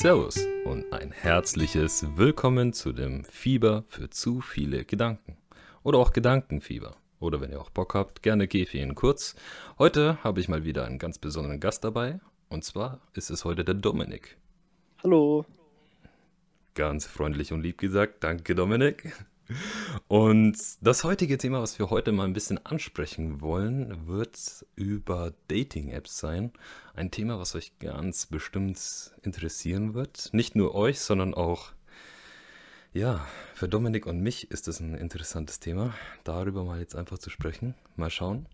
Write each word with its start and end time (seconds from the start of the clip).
Servus 0.00 0.38
und 0.64 0.90
ein 0.94 1.12
herzliches 1.12 2.06
Willkommen 2.16 2.72
zu 2.72 2.92
dem 2.92 3.22
Fieber 3.22 3.84
für 3.86 4.08
zu 4.08 4.40
viele 4.40 4.86
Gedanken. 4.86 5.36
Oder 5.82 5.98
auch 5.98 6.14
Gedankenfieber. 6.14 6.96
Oder 7.18 7.42
wenn 7.42 7.50
ihr 7.50 7.60
auch 7.60 7.68
Bock 7.68 7.92
habt, 7.92 8.22
gerne 8.22 8.48
Gefi 8.48 8.80
in 8.80 8.94
kurz. 8.94 9.34
Heute 9.78 10.16
habe 10.24 10.40
ich 10.40 10.48
mal 10.48 10.64
wieder 10.64 10.86
einen 10.86 10.98
ganz 10.98 11.18
besonderen 11.18 11.60
Gast 11.60 11.84
dabei. 11.84 12.18
Und 12.48 12.64
zwar 12.64 13.02
ist 13.12 13.28
es 13.28 13.44
heute 13.44 13.62
der 13.62 13.74
Dominik. 13.74 14.38
Hallo. 15.02 15.44
Ganz 16.74 17.06
freundlich 17.06 17.52
und 17.52 17.60
lieb 17.60 17.76
gesagt. 17.76 18.24
Danke, 18.24 18.54
Dominik. 18.54 19.12
Und 20.08 20.56
das 20.80 21.04
heutige 21.04 21.38
Thema, 21.38 21.60
was 21.62 21.78
wir 21.78 21.90
heute 21.90 22.12
mal 22.12 22.24
ein 22.24 22.32
bisschen 22.32 22.64
ansprechen 22.64 23.40
wollen, 23.40 24.06
wird 24.06 24.66
über 24.76 25.32
Dating-Apps 25.48 26.18
sein. 26.18 26.52
Ein 26.94 27.10
Thema, 27.10 27.38
was 27.38 27.54
euch 27.54 27.78
ganz 27.78 28.26
bestimmt 28.26 28.78
interessieren 29.22 29.94
wird. 29.94 30.30
Nicht 30.32 30.56
nur 30.56 30.74
euch, 30.74 31.00
sondern 31.00 31.34
auch, 31.34 31.72
ja, 32.92 33.26
für 33.54 33.68
Dominik 33.68 34.06
und 34.06 34.20
mich 34.20 34.50
ist 34.50 34.68
es 34.68 34.80
ein 34.80 34.94
interessantes 34.94 35.60
Thema, 35.60 35.94
darüber 36.24 36.64
mal 36.64 36.80
jetzt 36.80 36.96
einfach 36.96 37.18
zu 37.18 37.30
sprechen. 37.30 37.74
Mal 37.96 38.10
schauen. 38.10 38.46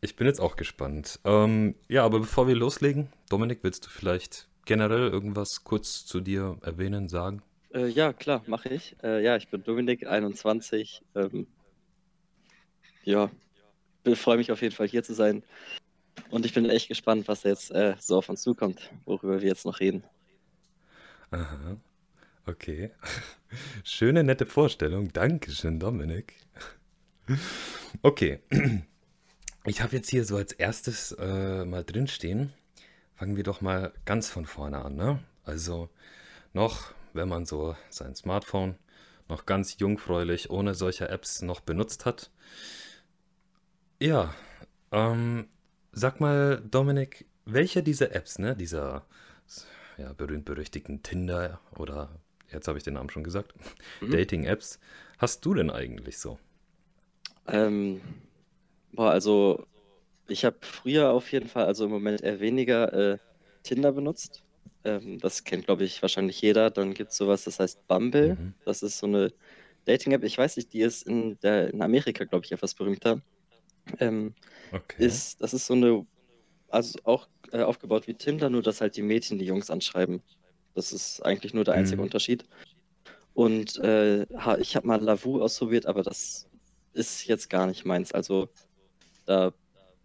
Ich 0.00 0.16
bin 0.16 0.26
jetzt 0.26 0.40
auch 0.40 0.56
gespannt. 0.56 1.20
Ähm, 1.24 1.76
ja, 1.88 2.04
aber 2.04 2.20
bevor 2.20 2.48
wir 2.48 2.56
loslegen, 2.56 3.08
Dominik, 3.28 3.60
willst 3.62 3.86
du 3.86 3.88
vielleicht 3.88 4.48
generell 4.64 5.08
irgendwas 5.08 5.64
kurz 5.64 6.04
zu 6.04 6.20
dir 6.20 6.58
erwähnen, 6.62 7.08
sagen? 7.08 7.42
Äh, 7.74 7.88
ja, 7.88 8.12
klar, 8.12 8.42
mache 8.46 8.68
ich. 8.68 8.96
Äh, 9.02 9.22
ja, 9.22 9.36
ich 9.36 9.48
bin 9.48 9.64
Dominik, 9.64 10.06
21. 10.06 11.02
Ähm, 11.14 11.46
ja, 13.04 13.30
freue 14.14 14.36
mich 14.36 14.52
auf 14.52 14.62
jeden 14.62 14.74
Fall 14.74 14.88
hier 14.88 15.02
zu 15.02 15.14
sein. 15.14 15.42
Und 16.30 16.44
ich 16.44 16.52
bin 16.52 16.68
echt 16.68 16.88
gespannt, 16.88 17.28
was 17.28 17.42
jetzt 17.44 17.70
äh, 17.70 17.94
so 17.98 18.18
auf 18.18 18.28
uns 18.28 18.42
zukommt, 18.42 18.90
worüber 19.04 19.40
wir 19.40 19.48
jetzt 19.48 19.64
noch 19.64 19.80
reden. 19.80 20.04
Aha, 21.30 21.76
okay. 22.46 22.90
Schöne, 23.84 24.22
nette 24.22 24.46
Vorstellung. 24.46 25.12
Dankeschön, 25.12 25.78
Dominik. 25.78 26.34
Okay. 28.02 28.40
Ich 29.64 29.80
habe 29.80 29.94
jetzt 29.94 30.10
hier 30.10 30.24
so 30.24 30.36
als 30.36 30.52
erstes 30.52 31.12
äh, 31.12 31.64
mal 31.64 31.84
drinstehen. 31.84 32.52
Fangen 33.14 33.36
wir 33.36 33.44
doch 33.44 33.60
mal 33.60 33.92
ganz 34.04 34.28
von 34.28 34.44
vorne 34.44 34.84
an, 34.84 34.96
ne? 34.96 35.22
Also 35.44 35.88
noch 36.52 36.92
wenn 37.14 37.28
man 37.28 37.44
so 37.44 37.76
sein 37.90 38.14
Smartphone 38.14 38.76
noch 39.28 39.46
ganz 39.46 39.78
jungfräulich 39.78 40.50
ohne 40.50 40.74
solche 40.74 41.08
Apps 41.08 41.42
noch 41.42 41.60
benutzt 41.60 42.06
hat. 42.06 42.30
Ja, 44.00 44.34
ähm, 44.90 45.46
sag 45.92 46.20
mal, 46.20 46.62
Dominik, 46.70 47.26
welche 47.44 47.82
dieser 47.82 48.14
Apps, 48.14 48.38
ne, 48.38 48.56
dieser 48.56 49.06
ja, 49.98 50.12
berühmt-berüchtigten 50.12 51.02
Tinder 51.02 51.60
oder 51.76 52.10
jetzt 52.50 52.68
habe 52.68 52.78
ich 52.78 52.84
den 52.84 52.94
Namen 52.94 53.10
schon 53.10 53.24
gesagt, 53.24 53.54
mhm. 54.00 54.10
Dating-Apps, 54.10 54.78
hast 55.18 55.44
du 55.44 55.54
denn 55.54 55.70
eigentlich 55.70 56.18
so? 56.18 56.38
Ähm, 57.46 58.00
boah, 58.92 59.10
also 59.10 59.66
ich 60.28 60.44
habe 60.44 60.56
früher 60.60 61.10
auf 61.10 61.30
jeden 61.32 61.48
Fall, 61.48 61.66
also 61.66 61.86
im 61.86 61.90
Moment 61.90 62.22
eher 62.22 62.40
weniger 62.40 62.92
äh, 62.92 63.18
Tinder 63.62 63.92
benutzt. 63.92 64.42
Ähm, 64.84 65.18
das 65.18 65.44
kennt, 65.44 65.66
glaube 65.66 65.84
ich, 65.84 66.02
wahrscheinlich 66.02 66.40
jeder. 66.40 66.70
Dann 66.70 66.94
gibt 66.94 67.10
es 67.12 67.16
sowas, 67.16 67.44
das 67.44 67.60
heißt 67.60 67.86
Bumble. 67.86 68.34
Mhm. 68.34 68.54
Das 68.64 68.82
ist 68.82 68.98
so 68.98 69.06
eine 69.06 69.32
Dating-App. 69.84 70.24
Ich 70.24 70.38
weiß 70.38 70.56
nicht, 70.56 70.72
die 70.72 70.80
ist 70.80 71.06
in, 71.06 71.38
der, 71.40 71.72
in 71.72 71.82
Amerika, 71.82 72.24
glaube 72.24 72.44
ich, 72.44 72.52
etwas 72.52 72.74
berühmter. 72.74 73.20
Ähm, 73.98 74.34
okay. 74.72 75.04
ist, 75.04 75.42
das 75.42 75.54
ist 75.54 75.66
so 75.66 75.74
eine, 75.74 76.06
also 76.68 76.98
auch 77.04 77.28
äh, 77.52 77.62
aufgebaut 77.62 78.06
wie 78.06 78.14
Tinder, 78.14 78.48
nur 78.48 78.62
dass 78.62 78.80
halt 78.80 78.96
die 78.96 79.02
Mädchen 79.02 79.38
die 79.38 79.44
Jungs 79.44 79.70
anschreiben. 79.70 80.22
Das 80.74 80.92
ist 80.92 81.20
eigentlich 81.20 81.52
nur 81.52 81.64
der 81.64 81.74
einzige 81.74 81.98
mhm. 81.98 82.04
Unterschied. 82.04 82.44
Und 83.34 83.78
äh, 83.78 84.24
ich 84.58 84.76
habe 84.76 84.86
mal 84.86 85.00
Lavu 85.00 85.40
ausprobiert, 85.40 85.86
aber 85.86 86.02
das 86.02 86.48
ist 86.92 87.26
jetzt 87.26 87.48
gar 87.48 87.66
nicht 87.66 87.84
meins. 87.84 88.12
Also 88.12 88.48
da 89.26 89.52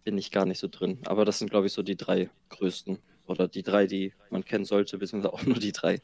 bin 0.04 0.16
ich 0.16 0.30
gar 0.30 0.46
nicht 0.46 0.58
so 0.58 0.68
drin. 0.68 0.98
Aber 1.04 1.24
das 1.24 1.38
sind, 1.38 1.50
glaube 1.50 1.66
ich, 1.66 1.72
so 1.72 1.82
die 1.82 1.96
drei 1.96 2.30
größten. 2.48 2.98
Oder 3.28 3.46
die 3.46 3.62
drei, 3.62 3.86
die 3.86 4.14
man 4.30 4.44
kennen 4.44 4.64
sollte, 4.64 4.98
beziehungsweise 4.98 5.32
auch 5.32 5.42
nur 5.44 5.58
die 5.58 5.72
drei. 5.72 6.00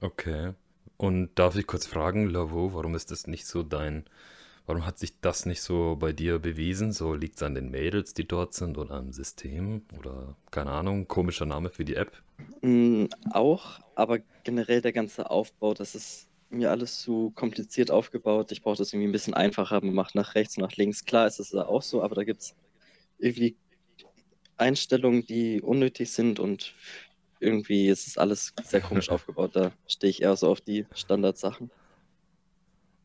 Okay. 0.00 0.54
Und 0.96 1.34
darf 1.34 1.56
ich 1.56 1.66
kurz 1.66 1.86
fragen, 1.86 2.30
Lavo, 2.30 2.72
warum 2.72 2.94
ist 2.94 3.10
das 3.10 3.26
nicht 3.26 3.46
so 3.46 3.64
dein, 3.64 4.04
warum 4.64 4.86
hat 4.86 4.98
sich 4.98 5.20
das 5.20 5.44
nicht 5.44 5.60
so 5.60 5.96
bei 5.96 6.12
dir 6.12 6.38
bewiesen? 6.38 6.92
So 6.92 7.14
liegt 7.14 7.36
es 7.36 7.42
an 7.42 7.56
den 7.56 7.70
Mädels, 7.70 8.14
die 8.14 8.26
dort 8.26 8.54
sind 8.54 8.78
oder 8.78 8.94
am 8.94 9.12
System 9.12 9.82
oder 9.98 10.36
keine 10.52 10.70
Ahnung, 10.70 11.08
komischer 11.08 11.46
Name 11.46 11.68
für 11.70 11.84
die 11.84 11.96
App? 11.96 12.22
Mm, 12.62 13.06
auch, 13.32 13.80
aber 13.96 14.20
generell 14.44 14.80
der 14.80 14.92
ganze 14.92 15.30
Aufbau, 15.30 15.74
das 15.74 15.96
ist 15.96 16.28
mir 16.48 16.70
alles 16.70 17.00
zu 17.00 17.32
kompliziert 17.34 17.90
aufgebaut. 17.90 18.52
Ich 18.52 18.62
brauche 18.62 18.76
das 18.76 18.92
irgendwie 18.92 19.08
ein 19.08 19.12
bisschen 19.12 19.34
einfacher. 19.34 19.80
Man 19.84 19.94
macht 19.94 20.14
nach 20.14 20.36
rechts, 20.36 20.56
nach 20.58 20.72
links. 20.76 21.04
Klar 21.04 21.26
ist 21.26 21.40
es 21.40 21.52
auch 21.54 21.82
so, 21.82 22.02
aber 22.02 22.14
da 22.14 22.22
gibt 22.22 22.42
es 22.42 22.54
irgendwie 23.18 23.56
Einstellungen, 24.56 25.26
die 25.26 25.60
unnötig 25.60 26.12
sind 26.12 26.38
und 26.40 26.74
irgendwie 27.40 27.88
ist 27.88 28.06
es 28.06 28.18
alles 28.18 28.52
sehr 28.62 28.80
komisch 28.80 29.08
aufgebaut. 29.10 29.54
Da 29.54 29.72
stehe 29.86 30.10
ich 30.10 30.22
eher 30.22 30.36
so 30.36 30.48
auf 30.48 30.60
die 30.60 30.86
Standardsachen. 30.94 31.70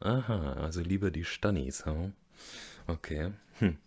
Aha, 0.02 0.54
also 0.54 0.82
lieber 0.82 1.12
die 1.12 1.26
Stannis, 1.26 1.86
hm? 1.86 2.14
Okay. 2.88 3.34
Hm. 3.60 3.78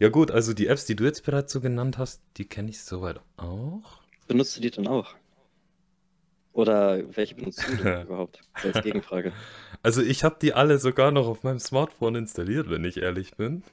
Ja 0.00 0.08
gut, 0.08 0.30
also 0.30 0.54
die 0.54 0.66
Apps, 0.66 0.86
die 0.86 0.96
du 0.96 1.04
jetzt 1.04 1.24
bereits 1.24 1.52
so 1.52 1.60
genannt 1.60 1.98
hast, 1.98 2.22
die 2.38 2.46
kenne 2.46 2.70
ich 2.70 2.82
soweit 2.82 3.20
auch. 3.36 4.00
Benutzt 4.26 4.56
du 4.56 4.60
die 4.62 4.70
dann 4.70 4.86
auch? 4.88 5.14
Oder 6.52 7.16
welche 7.16 7.34
benutzt 7.34 7.66
du 7.66 7.76
denn 7.76 8.02
überhaupt? 8.06 8.40
Als 8.62 8.82
Gegenfrage. 8.82 9.32
Also 9.84 10.00
ich 10.00 10.22
habe 10.22 10.36
die 10.40 10.52
alle 10.52 10.78
sogar 10.78 11.10
noch 11.10 11.26
auf 11.26 11.42
meinem 11.42 11.58
Smartphone 11.58 12.14
installiert, 12.14 12.70
wenn 12.70 12.84
ich 12.84 12.98
ehrlich 12.98 13.36
bin. 13.36 13.64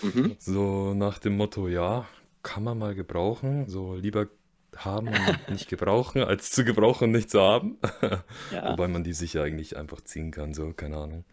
Mhm. 0.00 0.36
So 0.38 0.94
nach 0.94 1.18
dem 1.18 1.36
Motto, 1.36 1.66
ja, 1.66 2.06
kann 2.44 2.62
man 2.62 2.78
mal 2.78 2.94
gebrauchen. 2.94 3.68
So 3.68 3.96
lieber 3.96 4.28
haben 4.76 5.08
und 5.08 5.50
nicht 5.50 5.68
gebrauchen, 5.68 6.22
als 6.24 6.50
zu 6.50 6.64
gebrauchen 6.64 7.04
und 7.04 7.12
nicht 7.12 7.30
zu 7.30 7.40
haben. 7.40 7.78
Ja. 8.52 8.70
Wobei 8.70 8.88
man 8.88 9.02
die 9.02 9.12
sich 9.12 9.34
ja 9.34 9.42
eigentlich 9.42 9.76
einfach 9.76 10.00
ziehen 10.02 10.30
kann, 10.30 10.54
so, 10.54 10.72
keine 10.72 10.98
Ahnung. 10.98 11.24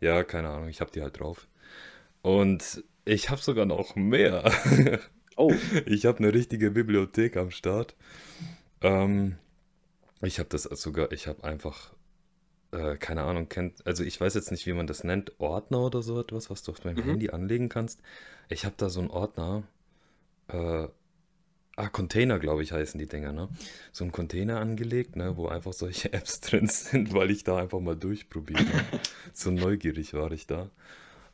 Ja, 0.00 0.22
keine 0.22 0.48
Ahnung, 0.50 0.68
ich 0.68 0.80
habe 0.80 0.90
die 0.90 1.02
halt 1.02 1.18
drauf. 1.18 1.48
Und 2.22 2.84
ich 3.04 3.30
habe 3.30 3.40
sogar 3.40 3.66
noch 3.66 3.96
mehr. 3.96 4.50
Oh. 5.36 5.54
Ich 5.86 6.04
habe 6.04 6.18
eine 6.18 6.34
richtige 6.34 6.70
Bibliothek 6.70 7.38
am 7.38 7.50
Start. 7.50 7.96
Ähm, 8.82 9.38
ich 10.20 10.38
habe 10.38 10.50
das 10.50 10.64
sogar, 10.64 11.12
ich 11.12 11.28
habe 11.28 11.44
einfach, 11.44 11.94
äh, 12.72 12.98
keine 12.98 13.22
Ahnung, 13.22 13.48
kennt, 13.48 13.86
also 13.86 14.04
ich 14.04 14.20
weiß 14.20 14.34
jetzt 14.34 14.50
nicht, 14.50 14.66
wie 14.66 14.74
man 14.74 14.86
das 14.86 15.02
nennt, 15.02 15.32
Ordner 15.40 15.80
oder 15.80 16.02
so 16.02 16.20
etwas, 16.20 16.50
was 16.50 16.62
du 16.62 16.72
auf 16.72 16.80
deinem 16.80 16.96
mhm. 16.96 17.04
Handy 17.04 17.30
anlegen 17.30 17.70
kannst. 17.70 18.02
Ich 18.50 18.66
habe 18.66 18.74
da 18.76 18.90
so 18.90 19.00
einen 19.00 19.08
Ordner, 19.08 19.62
äh, 20.52 20.88
ah, 21.76 21.88
Container, 21.88 22.38
glaube 22.38 22.62
ich, 22.62 22.72
heißen 22.72 22.98
die 22.98 23.06
Dinger, 23.06 23.32
ne? 23.32 23.48
So 23.92 24.04
ein 24.04 24.12
Container 24.12 24.60
angelegt, 24.60 25.16
ne, 25.16 25.36
wo 25.36 25.48
einfach 25.48 25.72
solche 25.72 26.12
Apps 26.12 26.40
drin 26.40 26.66
sind, 26.68 27.14
weil 27.14 27.30
ich 27.30 27.44
da 27.44 27.56
einfach 27.56 27.80
mal 27.80 27.96
durchprobiert 27.96 28.60
habe. 28.60 29.00
so 29.32 29.50
neugierig 29.50 30.14
war 30.14 30.30
ich 30.32 30.46
da. 30.46 30.70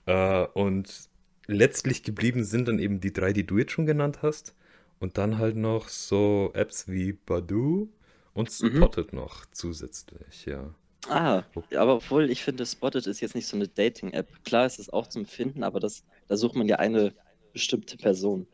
Äh, 0.06 0.46
und 0.54 1.08
letztlich 1.46 2.02
geblieben 2.02 2.44
sind 2.44 2.68
dann 2.68 2.78
eben 2.78 3.00
die 3.00 3.12
drei, 3.12 3.32
die 3.32 3.46
du 3.46 3.58
jetzt 3.58 3.72
schon 3.72 3.86
genannt 3.86 4.22
hast. 4.22 4.54
Und 4.98 5.18
dann 5.18 5.38
halt 5.38 5.56
noch 5.56 5.88
so 5.88 6.52
Apps 6.54 6.88
wie 6.88 7.12
Badu 7.12 7.90
und 8.32 8.48
mhm. 8.48 8.76
Spotted 8.76 9.12
mhm. 9.12 9.18
noch 9.18 9.44
zusätzlich, 9.50 10.46
ja. 10.46 10.74
Ah, 11.08 11.44
aber 11.76 11.96
obwohl 11.96 12.30
ich 12.30 12.42
finde, 12.42 12.66
Spotted 12.66 13.06
ist 13.06 13.20
jetzt 13.20 13.34
nicht 13.34 13.46
so 13.46 13.56
eine 13.56 13.68
Dating-App. 13.68 14.44
Klar 14.44 14.66
ist 14.66 14.78
es 14.78 14.90
auch 14.90 15.06
zum 15.06 15.26
Finden, 15.26 15.62
aber 15.62 15.80
das, 15.80 16.02
da 16.28 16.36
sucht 16.36 16.56
man 16.56 16.66
ja 16.66 16.76
eine 16.76 17.12
bestimmte 17.52 17.96
Person. 17.96 18.46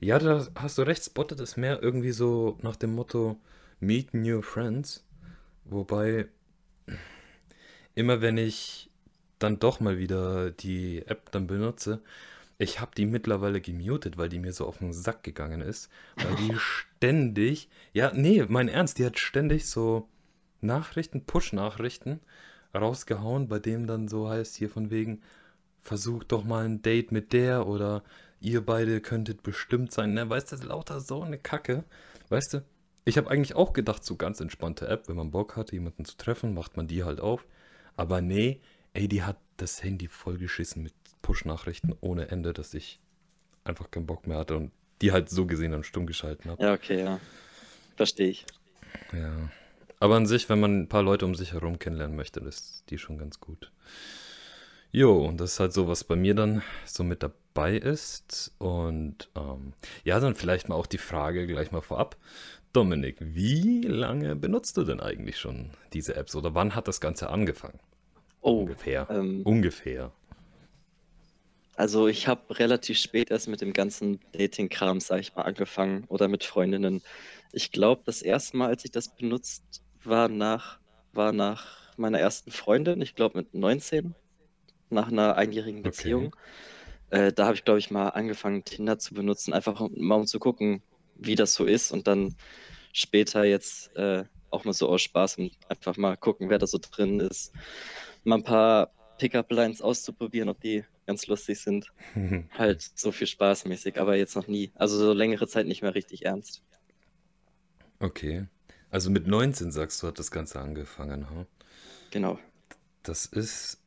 Ja, 0.00 0.18
da 0.18 0.46
hast 0.54 0.78
du 0.78 0.82
recht, 0.82 1.04
Spotted 1.04 1.40
ist 1.40 1.56
mehr 1.56 1.82
irgendwie 1.82 2.12
so 2.12 2.58
nach 2.62 2.76
dem 2.76 2.94
Motto 2.94 3.40
Meet 3.80 4.14
New 4.14 4.42
Friends. 4.42 5.04
Wobei, 5.64 6.28
immer 7.94 8.20
wenn 8.20 8.36
ich 8.36 8.90
dann 9.38 9.58
doch 9.58 9.80
mal 9.80 9.98
wieder 9.98 10.50
die 10.50 11.02
App 11.06 11.30
dann 11.32 11.46
benutze, 11.46 12.02
ich 12.58 12.80
habe 12.80 12.92
die 12.96 13.06
mittlerweile 13.06 13.60
gemutet, 13.60 14.16
weil 14.16 14.28
die 14.28 14.38
mir 14.38 14.52
so 14.52 14.66
auf 14.66 14.78
den 14.78 14.92
Sack 14.92 15.22
gegangen 15.22 15.60
ist. 15.60 15.90
Weil 16.16 16.36
die 16.36 16.54
ständig, 16.58 17.68
ja, 17.92 18.12
nee, 18.14 18.44
mein 18.48 18.68
Ernst, 18.68 18.98
die 18.98 19.04
hat 19.04 19.18
ständig 19.18 19.66
so 19.66 20.08
Nachrichten, 20.60 21.24
Push-Nachrichten 21.24 22.20
rausgehauen, 22.74 23.48
bei 23.48 23.58
dem 23.58 23.86
dann 23.86 24.08
so 24.08 24.28
heißt 24.28 24.56
hier 24.56 24.70
von 24.70 24.90
wegen, 24.90 25.22
versuch 25.82 26.24
doch 26.24 26.44
mal 26.44 26.64
ein 26.64 26.82
Date 26.82 27.12
mit 27.12 27.32
der 27.32 27.66
oder 27.66 28.02
ihr 28.46 28.64
beide 28.64 29.00
könntet 29.00 29.42
bestimmt 29.42 29.92
sein. 29.92 30.14
Ne, 30.14 30.30
weißt 30.30 30.52
du, 30.52 30.56
lauter 30.66 31.00
so 31.00 31.22
eine 31.22 31.36
Kacke. 31.36 31.84
Weißt 32.28 32.54
du, 32.54 32.64
ich 33.04 33.18
habe 33.18 33.28
eigentlich 33.28 33.56
auch 33.56 33.72
gedacht, 33.72 34.04
so 34.04 34.16
ganz 34.16 34.40
entspannte 34.40 34.86
App, 34.86 35.08
wenn 35.08 35.16
man 35.16 35.32
Bock 35.32 35.56
hat, 35.56 35.72
jemanden 35.72 36.04
zu 36.04 36.16
treffen, 36.16 36.54
macht 36.54 36.76
man 36.76 36.86
die 36.86 37.04
halt 37.04 37.20
auf. 37.20 37.44
Aber 37.96 38.20
nee, 38.20 38.60
ey, 38.94 39.08
die 39.08 39.24
hat 39.24 39.38
das 39.56 39.82
Handy 39.82 40.06
vollgeschissen 40.06 40.82
mit 40.82 40.94
Push-Nachrichten 41.22 41.94
ohne 42.00 42.28
Ende, 42.28 42.52
dass 42.52 42.72
ich 42.72 43.00
einfach 43.64 43.90
keinen 43.90 44.06
Bock 44.06 44.26
mehr 44.26 44.38
hatte 44.38 44.56
und 44.56 44.70
die 45.02 45.12
halt 45.12 45.28
so 45.28 45.46
gesehen 45.46 45.72
dann 45.72 45.82
stumm 45.82 46.06
geschalten 46.06 46.50
habe. 46.50 46.62
Ja, 46.62 46.72
okay, 46.72 47.02
ja. 47.02 47.20
Verstehe 47.96 48.28
ich. 48.28 48.46
Ja. 49.12 49.50
Aber 49.98 50.16
an 50.16 50.26
sich, 50.26 50.48
wenn 50.48 50.60
man 50.60 50.82
ein 50.82 50.88
paar 50.88 51.02
Leute 51.02 51.24
um 51.24 51.34
sich 51.34 51.52
herum 51.52 51.78
kennenlernen 51.78 52.16
möchte, 52.16 52.40
ist 52.40 52.84
die 52.90 52.98
schon 52.98 53.18
ganz 53.18 53.40
gut. 53.40 53.72
Jo, 54.92 55.26
und 55.26 55.40
das 55.40 55.54
ist 55.54 55.60
halt 55.60 55.72
so, 55.72 55.88
was 55.88 56.04
bei 56.04 56.16
mir 56.16 56.34
dann 56.34 56.62
so 56.84 57.02
mit 57.02 57.22
dabei 57.56 57.76
ist. 57.76 58.52
Und 58.58 59.30
ähm, 59.36 59.72
ja, 60.04 60.20
dann 60.20 60.34
vielleicht 60.34 60.68
mal 60.68 60.74
auch 60.76 60.86
die 60.86 60.98
Frage 60.98 61.46
gleich 61.46 61.72
mal 61.72 61.80
vorab. 61.80 62.16
Dominik, 62.72 63.16
wie 63.20 63.82
lange 63.82 64.36
benutzt 64.36 64.76
du 64.76 64.84
denn 64.84 65.00
eigentlich 65.00 65.38
schon 65.38 65.70
diese 65.92 66.14
Apps 66.16 66.36
oder 66.36 66.54
wann 66.54 66.74
hat 66.74 66.88
das 66.88 67.00
Ganze 67.00 67.30
angefangen? 67.30 67.80
Oh, 68.40 68.60
Ungefähr. 68.60 69.08
ähm, 69.08 69.42
Ungefähr. 69.44 70.12
also 71.74 72.08
ich 72.08 72.26
habe 72.28 72.58
relativ 72.58 72.98
spät 72.98 73.30
erst 73.30 73.48
mit 73.48 73.60
dem 73.60 73.72
ganzen 73.72 74.20
Dating-Kram, 74.32 75.00
sag 75.00 75.20
ich 75.20 75.34
mal, 75.34 75.42
angefangen 75.42 76.04
oder 76.08 76.28
mit 76.28 76.44
Freundinnen. 76.44 77.02
Ich 77.52 77.70
glaube, 77.72 78.02
das 78.06 78.22
erste 78.22 78.56
Mal, 78.56 78.68
als 78.68 78.84
ich 78.84 78.90
das 78.92 79.08
benutzt, 79.14 79.82
war 80.02 80.28
nach, 80.28 80.80
war 81.12 81.32
nach 81.32 81.96
meiner 81.96 82.18
ersten 82.20 82.50
Freundin, 82.50 83.00
ich 83.02 83.14
glaube 83.14 83.38
mit 83.38 83.54
19, 83.54 84.14
nach 84.90 85.08
einer 85.08 85.36
einjährigen 85.36 85.84
Okay. 85.84 86.30
Äh, 87.10 87.32
da 87.32 87.46
habe 87.46 87.54
ich, 87.54 87.64
glaube 87.64 87.78
ich, 87.78 87.90
mal 87.90 88.08
angefangen, 88.08 88.64
Tinder 88.64 88.98
zu 88.98 89.14
benutzen, 89.14 89.52
einfach 89.52 89.80
mal 89.94 90.16
um 90.16 90.26
zu 90.26 90.38
gucken, 90.38 90.82
wie 91.16 91.34
das 91.34 91.54
so 91.54 91.64
ist 91.64 91.92
und 91.92 92.06
dann 92.06 92.34
später 92.92 93.44
jetzt 93.44 93.94
äh, 93.96 94.24
auch 94.50 94.64
mal 94.64 94.72
so 94.72 94.88
aus 94.88 95.02
Spaß 95.02 95.38
und 95.38 95.52
einfach 95.68 95.96
mal 95.96 96.16
gucken, 96.16 96.50
wer 96.50 96.58
da 96.58 96.66
so 96.66 96.78
drin 96.80 97.20
ist. 97.20 97.52
Mal 98.24 98.36
ein 98.36 98.44
paar 98.44 98.90
Pickup-Lines 99.18 99.82
auszuprobieren, 99.82 100.48
ob 100.48 100.60
die 100.60 100.84
ganz 101.06 101.26
lustig 101.26 101.60
sind. 101.60 101.92
Halt 102.50 102.82
so 102.94 103.12
viel 103.12 103.26
spaßmäßig, 103.26 104.00
aber 104.00 104.16
jetzt 104.16 104.36
noch 104.36 104.48
nie. 104.48 104.72
Also 104.74 104.98
so 104.98 105.12
längere 105.12 105.46
Zeit 105.46 105.66
nicht 105.66 105.82
mehr 105.82 105.94
richtig 105.94 106.24
ernst. 106.24 106.62
Okay. 108.00 108.46
Also 108.90 109.10
mit 109.10 109.26
19 109.26 109.72
sagst 109.72 110.02
du, 110.02 110.06
hat 110.06 110.18
das 110.18 110.30
Ganze 110.30 110.60
angefangen, 110.60 111.28
ha? 111.30 111.46
Genau. 112.10 112.38
Das 113.02 113.26
ist 113.26 113.78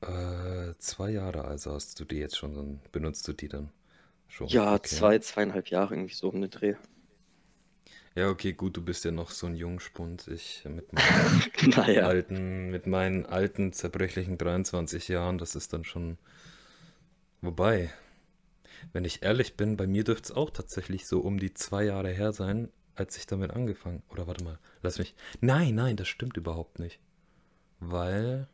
äh, 0.00 0.74
zwei 0.78 1.10
Jahre, 1.10 1.44
also 1.44 1.72
hast 1.74 1.98
du 2.00 2.04
die 2.04 2.16
jetzt 2.18 2.36
schon, 2.36 2.54
dann 2.54 2.80
benutzt 2.92 3.26
du 3.28 3.32
die 3.32 3.48
dann 3.48 3.70
schon. 4.28 4.52
Ja, 4.52 4.82
Okay. 4.82 4.82
zwei, 4.82 5.20
zweieinhalb 5.20 5.68
Jahre 5.68 5.94
irgendwie 5.94 6.14
so 6.14 6.28
um 6.30 6.40
den 6.40 6.50
Dreh. 6.50 6.74
Ja, 8.14 8.28
okay, 8.30 8.52
gut, 8.52 8.76
du 8.76 8.82
bist 8.84 9.04
ja 9.04 9.10
noch 9.12 9.30
so 9.30 9.46
ein 9.46 9.54
Jungspund. 9.54 10.28
Ich 10.28 10.64
mit 10.68 10.92
meinen 10.92 11.46
Naja. 11.76 12.12
alten, 12.12 12.70
mit 12.70 12.86
meinen 12.86 13.26
alten, 13.26 13.72
zerbrechlichen 13.72 14.38
23 14.38 15.08
Jahren, 15.08 15.38
das 15.38 15.54
ist 15.56 15.72
dann 15.72 15.84
schon. 15.84 16.18
Wobei, 17.40 17.90
wenn 18.92 19.04
ich 19.04 19.22
ehrlich 19.22 19.56
bin, 19.56 19.76
bei 19.76 19.86
mir 19.86 20.04
dürfte 20.04 20.32
es 20.32 20.36
auch 20.36 20.50
tatsächlich 20.50 21.06
so 21.06 21.20
um 21.20 21.38
die 21.38 21.54
zwei 21.54 21.84
Jahre 21.84 22.10
her 22.10 22.32
sein, 22.32 22.68
als 22.94 23.16
ich 23.16 23.26
damit 23.26 23.52
angefangen. 23.52 24.02
Oder 24.10 24.26
warte 24.26 24.44
mal, 24.44 24.58
lass 24.82 24.98
mich. 24.98 25.14
Nein, 25.40 25.74
nein, 25.74 25.96
das 25.96 26.08
stimmt 26.08 26.36
überhaupt 26.36 26.78
nicht. 26.78 27.00
Weil 27.80 28.48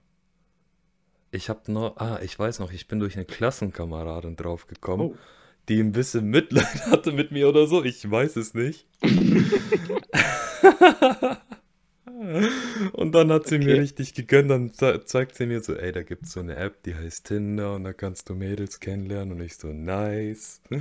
ich 1.34 1.48
habe 1.48 1.70
noch, 1.72 1.96
ah, 1.98 2.20
ich 2.22 2.38
weiß 2.38 2.58
noch, 2.60 2.72
ich 2.72 2.88
bin 2.88 3.00
durch 3.00 3.16
eine 3.16 3.24
Klassenkameradin 3.24 4.36
draufgekommen, 4.36 5.08
Oh. 5.08 5.16
die 5.68 5.80
ein 5.80 5.92
bisschen 5.92 6.26
Mitleid 6.26 6.64
hatte 6.90 7.12
mit 7.12 7.30
mir 7.32 7.48
oder 7.48 7.66
so. 7.66 7.82
Ich 7.84 8.08
weiß 8.10 8.36
es 8.36 8.54
nicht. 8.54 8.86
Und 12.92 13.12
dann 13.14 13.30
hat 13.32 13.46
sie 13.46 13.58
mir 13.58 13.72
Okay. 13.72 13.80
richtig 13.80 14.14
gegönnt, 14.14 14.50
dann 14.50 14.72
ze 14.72 15.02
zeigt 15.04 15.36
sie 15.36 15.46
mir 15.46 15.60
so, 15.62 15.74
ey, 15.74 15.92
da 15.92 16.02
gibt's 16.02 16.32
so 16.32 16.40
eine 16.40 16.56
App, 16.56 16.82
die 16.82 16.94
heißt 16.94 17.26
Tinder 17.26 17.74
und 17.74 17.84
da 17.84 17.92
kannst 17.92 18.28
du 18.28 18.34
Mädels 18.34 18.80
kennenlernen 18.80 19.32
und 19.32 19.40
ich 19.44 19.56
so, 19.56 19.68
nice. 19.68 20.60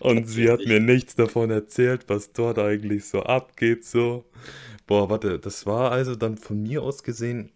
Und 0.00 0.26
sie 0.28 0.50
hat 0.50 0.60
mir 0.66 0.80
nichts 0.80 1.14
davon 1.14 1.50
erzählt, 1.50 2.04
was 2.08 2.32
dort 2.32 2.58
eigentlich 2.58 3.04
so 3.06 3.22
abgeht, 3.22 3.84
so. 3.84 4.24
Boah, 4.86 5.08
warte, 5.10 5.38
das 5.38 5.66
war 5.66 5.92
also 5.92 6.16
dann 6.16 6.36
von 6.36 6.62
mir 6.62 6.82
aus 6.82 7.02
gesehen 7.02 7.50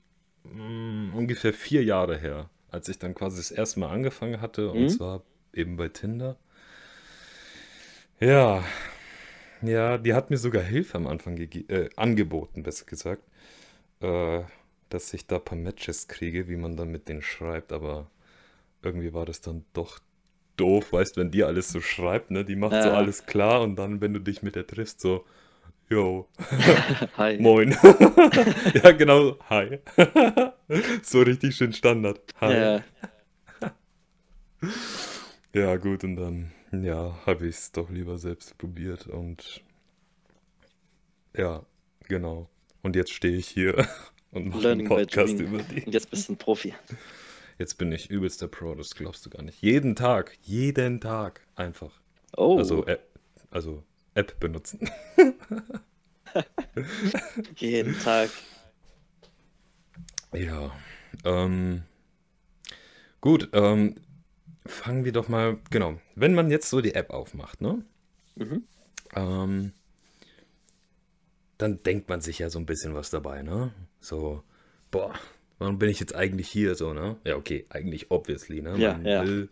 mm, 0.53 1.15
ungefähr 1.15 1.53
vier 1.53 1.85
Jahre 1.85 2.19
her, 2.19 2.51
als 2.71 2.89
ich 2.89 2.99
dann 2.99 3.15
quasi 3.15 3.39
das 3.39 3.51
erste 3.51 3.81
Mal 3.81 3.91
angefangen 3.91 4.41
hatte 4.41 4.71
und 4.73 4.91
Mhm. 4.91 4.91
zwar 4.91 5.23
eben 5.53 5.77
bei 5.77 5.89
Tinder. 5.89 6.37
Ja, 8.21 8.65
ja, 9.63 9.99
die 9.99 10.15
hat 10.15 10.31
mir 10.31 10.37
sogar 10.39 10.63
Hilfe 10.63 10.97
am 10.99 11.07
Anfang 11.07 11.39
äh, 11.39 11.89
angeboten, 11.97 12.63
besser 12.63 12.85
gesagt, 12.87 13.23
äh, 14.01 14.43
dass 14.91 15.15
ich 15.15 15.27
da 15.27 15.37
ein 15.37 15.45
paar 15.45 15.59
Matches 15.59 16.09
kriege, 16.09 16.49
wie 16.49 16.57
man 16.57 16.77
dann 16.77 16.91
mit 16.91 17.09
denen 17.09 17.23
schreibt, 17.23 17.73
aber 17.73 18.11
irgendwie 18.83 19.15
war 19.15 19.27
das 19.27 19.41
dann 19.43 19.65
doch 19.75 20.01
doof, 20.57 20.93
weißt, 20.93 21.17
wenn 21.19 21.31
die 21.33 21.45
alles 21.45 21.73
so 21.73 21.81
schreibt, 21.81 22.31
ne, 22.33 22.45
die 22.45 22.57
macht 22.57 22.83
so 22.83 22.93
Ja. 22.93 22.95
alles 22.95 23.27
klar 23.27 23.63
und 23.63 23.77
dann, 23.77 24.01
wenn 24.01 24.15
du 24.15 24.21
dich 24.21 24.43
mit 24.43 24.57
der 24.57 24.67
triffst, 24.67 25.01
so, 25.01 25.25
yo, 25.89 26.29
Hi. 27.17 27.39
moin. 27.39 27.71
Ja, 28.83 28.93
genau, 28.93 29.37
hi. 29.49 29.79
So 31.03 31.23
richtig 31.23 31.55
schön 31.57 31.73
Standard. 31.73 32.21
Hi. 32.41 32.55
Ja, 32.55 32.83
Ja, 35.55 35.77
gut, 35.77 36.05
und 36.05 36.17
dann, 36.17 36.53
ja, 36.73 37.17
habe 37.25 37.47
ich 37.47 37.57
es 37.57 37.73
doch 37.73 37.89
lieber 37.91 38.19
selbst 38.19 38.59
probiert 38.59 39.07
und 39.07 39.63
ja, 41.37 41.65
genau. 42.09 42.49
Und 42.83 42.97
jetzt 42.97 43.13
stehe 43.13 43.37
ich 43.37 43.49
hier 43.49 43.87
und 44.33 44.49
mache 44.49 44.71
einen 44.71 44.87
Podcast 44.87 45.39
über 45.39 45.59
die. 45.63 45.83
Und 45.85 45.93
jetzt 45.95 46.11
bist 46.11 46.29
du 46.29 46.33
ein 46.33 46.37
Profi. 46.37 46.75
Jetzt 47.59 47.75
bin 47.79 47.91
ich 47.93 48.11
übelster 48.11 48.49
Pro, 48.49 48.75
das 48.75 48.95
glaubst 48.95 49.25
du 49.25 49.31
gar 49.31 49.43
nicht. 49.43 49.63
Jeden 49.63 49.95
Tag, 49.97 50.37
jeden 50.43 51.01
Tag 51.01 51.41
einfach. 51.55 52.01
Oh, 52.37 52.59
Also, 52.59 52.85
App, 52.87 53.09
also 53.51 53.83
App 54.17 54.41
benutzen. 54.41 54.91
jeden 57.57 57.99
Tag. 58.01 58.31
Ja, 60.33 60.73
ähm, 61.25 61.83
gut, 63.21 63.49
ähm, 63.53 63.97
fangen 64.67 65.05
wir 65.05 65.13
doch 65.13 65.29
mal, 65.29 65.59
genau, 65.71 65.99
wenn 66.15 66.35
man 66.35 66.51
jetzt 66.51 66.69
so 66.69 66.81
die 66.81 66.95
App 66.95 67.11
aufmacht, 67.11 67.61
ne? 67.61 67.85
Mhm. 68.37 68.65
Ähm, 69.15 69.73
dann 71.59 71.83
denkt 71.83 72.09
man 72.09 72.21
sich 72.21 72.39
ja 72.39 72.51
so 72.51 72.59
ein 72.59 72.67
bisschen 72.67 72.95
was 72.95 73.11
dabei, 73.11 73.43
ne? 73.43 73.73
So, 74.01 74.43
boah, 74.91 75.15
warum 75.59 75.79
bin 75.79 75.89
ich 75.89 76.01
jetzt 76.01 76.15
eigentlich 76.15 76.49
hier 76.49 76.75
so, 76.75 76.93
ne? 76.93 77.17
Ja, 77.25 77.37
okay, 77.37 77.67
eigentlich 77.71 78.11
obviously, 78.11 78.61
ne? 78.61 78.77
Ja, 78.77 78.95
Man 78.95 79.05
ja. 79.05 79.23
will 79.23 79.49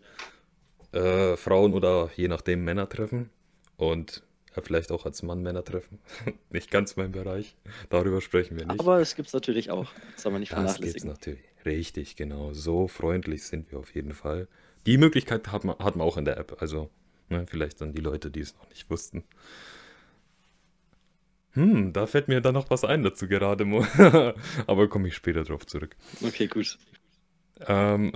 äh, 0.91 1.35
Frauen 1.35 1.73
oder 1.73 2.11
je 2.15 2.27
nachdem 2.27 2.63
Männer 2.63 2.87
treffen 2.89 3.29
und 3.77 4.17
ja, 4.17 4.24
vielleicht 4.61 4.91
auch 4.91 5.05
als 5.05 5.23
Mann 5.23 5.41
Männer 5.41 5.63
treffen. 5.63 5.99
Nicht 6.49 6.71
ganz 6.71 6.95
mein 6.95 7.11
Bereich, 7.11 7.55
darüber 7.89 8.21
sprechen 8.21 8.57
wir 8.57 8.65
nicht. 8.65 8.79
Aber 8.79 8.99
es 8.99 9.15
gibt's 9.15 9.33
natürlich 9.33 9.71
auch. 9.71 9.91
Das 10.13 10.23
soll 10.23 10.31
man 10.31 10.41
nicht 10.41 10.51
Das 10.51 10.57
gibt's 10.59 10.73
vernachlässigen. 10.73 11.09
natürlich. 11.09 11.43
Richtig, 11.65 12.15
genau. 12.15 12.53
So 12.53 12.87
freundlich 12.87 13.43
sind 13.43 13.71
wir 13.71 13.79
auf 13.79 13.93
jeden 13.95 14.13
Fall. 14.13 14.47
Die 14.85 14.97
Möglichkeit 14.97 15.51
hat 15.51 15.63
man, 15.63 15.77
hat 15.79 15.95
man 15.95 16.05
auch 16.07 16.17
in 16.17 16.25
der 16.25 16.37
App. 16.37 16.57
Also, 16.61 16.89
ne, 17.29 17.45
vielleicht 17.49 17.81
dann 17.81 17.91
die 17.93 18.01
Leute, 18.01 18.29
die 18.29 18.41
es 18.41 18.55
noch 18.55 18.69
nicht 18.69 18.89
wussten. 18.89 19.23
Hm, 21.53 21.93
da 21.93 22.05
fällt 22.05 22.27
mir 22.27 22.41
dann 22.41 22.53
noch 22.53 22.69
was 22.69 22.83
ein 22.83 23.01
dazu 23.03 23.27
gerade. 23.27 23.65
Mo. 23.65 23.85
Aber 24.67 24.87
komme 24.89 25.07
ich 25.07 25.15
später 25.15 25.43
drauf 25.43 25.65
zurück. 25.65 25.95
Okay, 26.21 26.47
gut. 26.47 26.77
Ähm, 27.67 28.11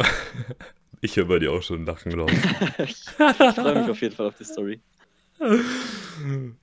ich 1.01 1.15
höre 1.15 1.25
bei 1.25 1.39
dir 1.39 1.53
auch 1.53 1.63
schon 1.63 1.85
Lachen 1.85 2.13
raus. 2.19 2.31
ich 2.79 3.05
freue 3.05 3.81
mich 3.81 3.89
auf 3.89 4.01
jeden 4.01 4.15
Fall 4.15 4.27
auf 4.27 4.35
die 4.37 4.43
Story. 4.43 4.81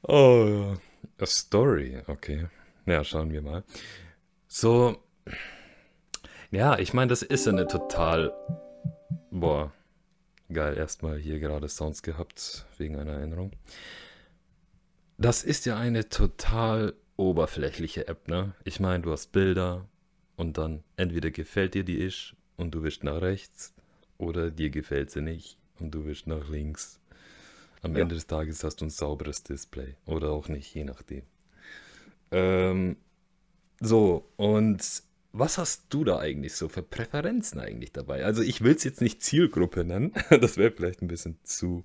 Oh. 0.02 0.74
A 1.18 1.26
Story, 1.26 2.02
okay. 2.06 2.48
Ja, 2.84 3.02
schauen 3.04 3.32
wir 3.32 3.42
mal. 3.42 3.64
So, 4.48 5.02
ja, 6.50 6.78
ich 6.78 6.94
meine, 6.94 7.08
das 7.08 7.22
ist 7.22 7.48
eine 7.48 7.66
total, 7.66 8.32
boah, 9.30 9.72
geil, 10.52 10.76
erstmal 10.76 11.18
hier 11.18 11.40
gerade 11.40 11.68
Sounds 11.68 12.02
gehabt, 12.02 12.66
wegen 12.78 12.96
einer 12.96 13.12
Erinnerung. 13.12 13.52
Das 15.18 15.42
ist 15.42 15.66
ja 15.66 15.76
eine 15.76 16.08
total 16.08 16.94
oberflächliche 17.16 18.06
App, 18.08 18.28
ne? 18.28 18.54
Ich 18.64 18.78
meine, 18.78 19.02
du 19.02 19.10
hast 19.10 19.32
Bilder 19.32 19.88
und 20.36 20.58
dann 20.58 20.84
entweder 20.96 21.30
gefällt 21.30 21.74
dir 21.74 21.84
die 21.84 21.98
ich 21.98 22.36
und 22.56 22.74
du 22.74 22.82
wischst 22.82 23.04
nach 23.04 23.20
rechts 23.22 23.74
oder 24.18 24.50
dir 24.50 24.70
gefällt 24.70 25.10
sie 25.10 25.22
nicht 25.22 25.58
und 25.80 25.94
du 25.94 26.04
wischst 26.04 26.26
nach 26.26 26.48
links. 26.48 27.00
Am 27.86 27.96
Ja. 27.96 28.02
Ende 28.02 28.14
des 28.14 28.26
Tages 28.26 28.64
hast 28.64 28.80
du 28.80 28.86
ein 28.86 28.90
sauberes 28.90 29.42
Display 29.42 29.96
oder 30.06 30.30
auch 30.30 30.48
nicht, 30.48 30.74
je 30.74 30.84
nachdem. 30.84 31.22
Ähm, 32.30 32.96
so, 33.80 34.28
und 34.36 35.02
was 35.32 35.58
hast 35.58 35.86
du 35.90 36.04
da 36.04 36.18
eigentlich 36.18 36.54
so 36.54 36.68
für 36.68 36.82
Präferenzen 36.82 37.60
eigentlich 37.60 37.92
dabei? 37.92 38.24
Also 38.24 38.42
ich 38.42 38.62
will 38.62 38.74
es 38.74 38.84
jetzt 38.84 39.00
nicht 39.00 39.22
Zielgruppe 39.22 39.84
nennen, 39.84 40.12
das 40.30 40.56
wäre 40.56 40.72
vielleicht 40.72 41.02
ein 41.02 41.08
bisschen 41.08 41.38
zu, 41.44 41.84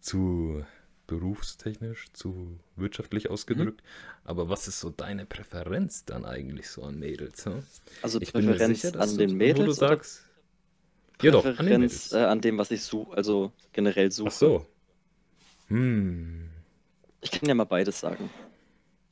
zu 0.00 0.64
berufstechnisch, 1.06 2.12
zu 2.12 2.58
wirtschaftlich 2.76 3.30
ausgedrückt. 3.30 3.82
Aber 4.24 4.48
was 4.48 4.68
ist 4.68 4.80
so 4.80 4.90
deine 4.90 5.26
Präferenz 5.26 6.04
dann 6.06 6.24
eigentlich 6.24 6.70
so 6.70 6.82
an 6.82 6.98
Mädels? 6.98 7.44
Hm? 7.46 7.62
Also 8.02 8.20
Ich 8.20 8.32
bin 8.34 8.46
mir 8.46 8.56
Präferenz 8.56 8.80
sicher, 8.80 8.92
dass 8.92 9.12
an 9.12 9.18
du, 9.18 9.18
den 9.18 9.30
wo 9.40 9.64
du 9.64 9.74
Mädels 9.74 9.76
sagst, 9.76 10.24
ja 11.20 11.30
doch, 11.30 11.54
an 11.56 11.66
den 11.68 11.82
Präferenz 11.84 12.10
Mädels. 12.10 12.12
äh, 12.12 12.24
an 12.24 12.40
dem, 12.40 12.58
was 12.58 12.70
ich 12.70 12.82
suche, 12.84 13.16
also 13.16 13.52
generell 13.72 14.10
Ach 14.24 14.30
suche. 14.30 14.30
so. 14.32 14.66
Hm. 15.68 16.50
Ich 17.20 17.30
kann 17.30 17.48
ja 17.48 17.54
mal 17.54 17.64
beides 17.64 18.00
sagen. 18.00 18.30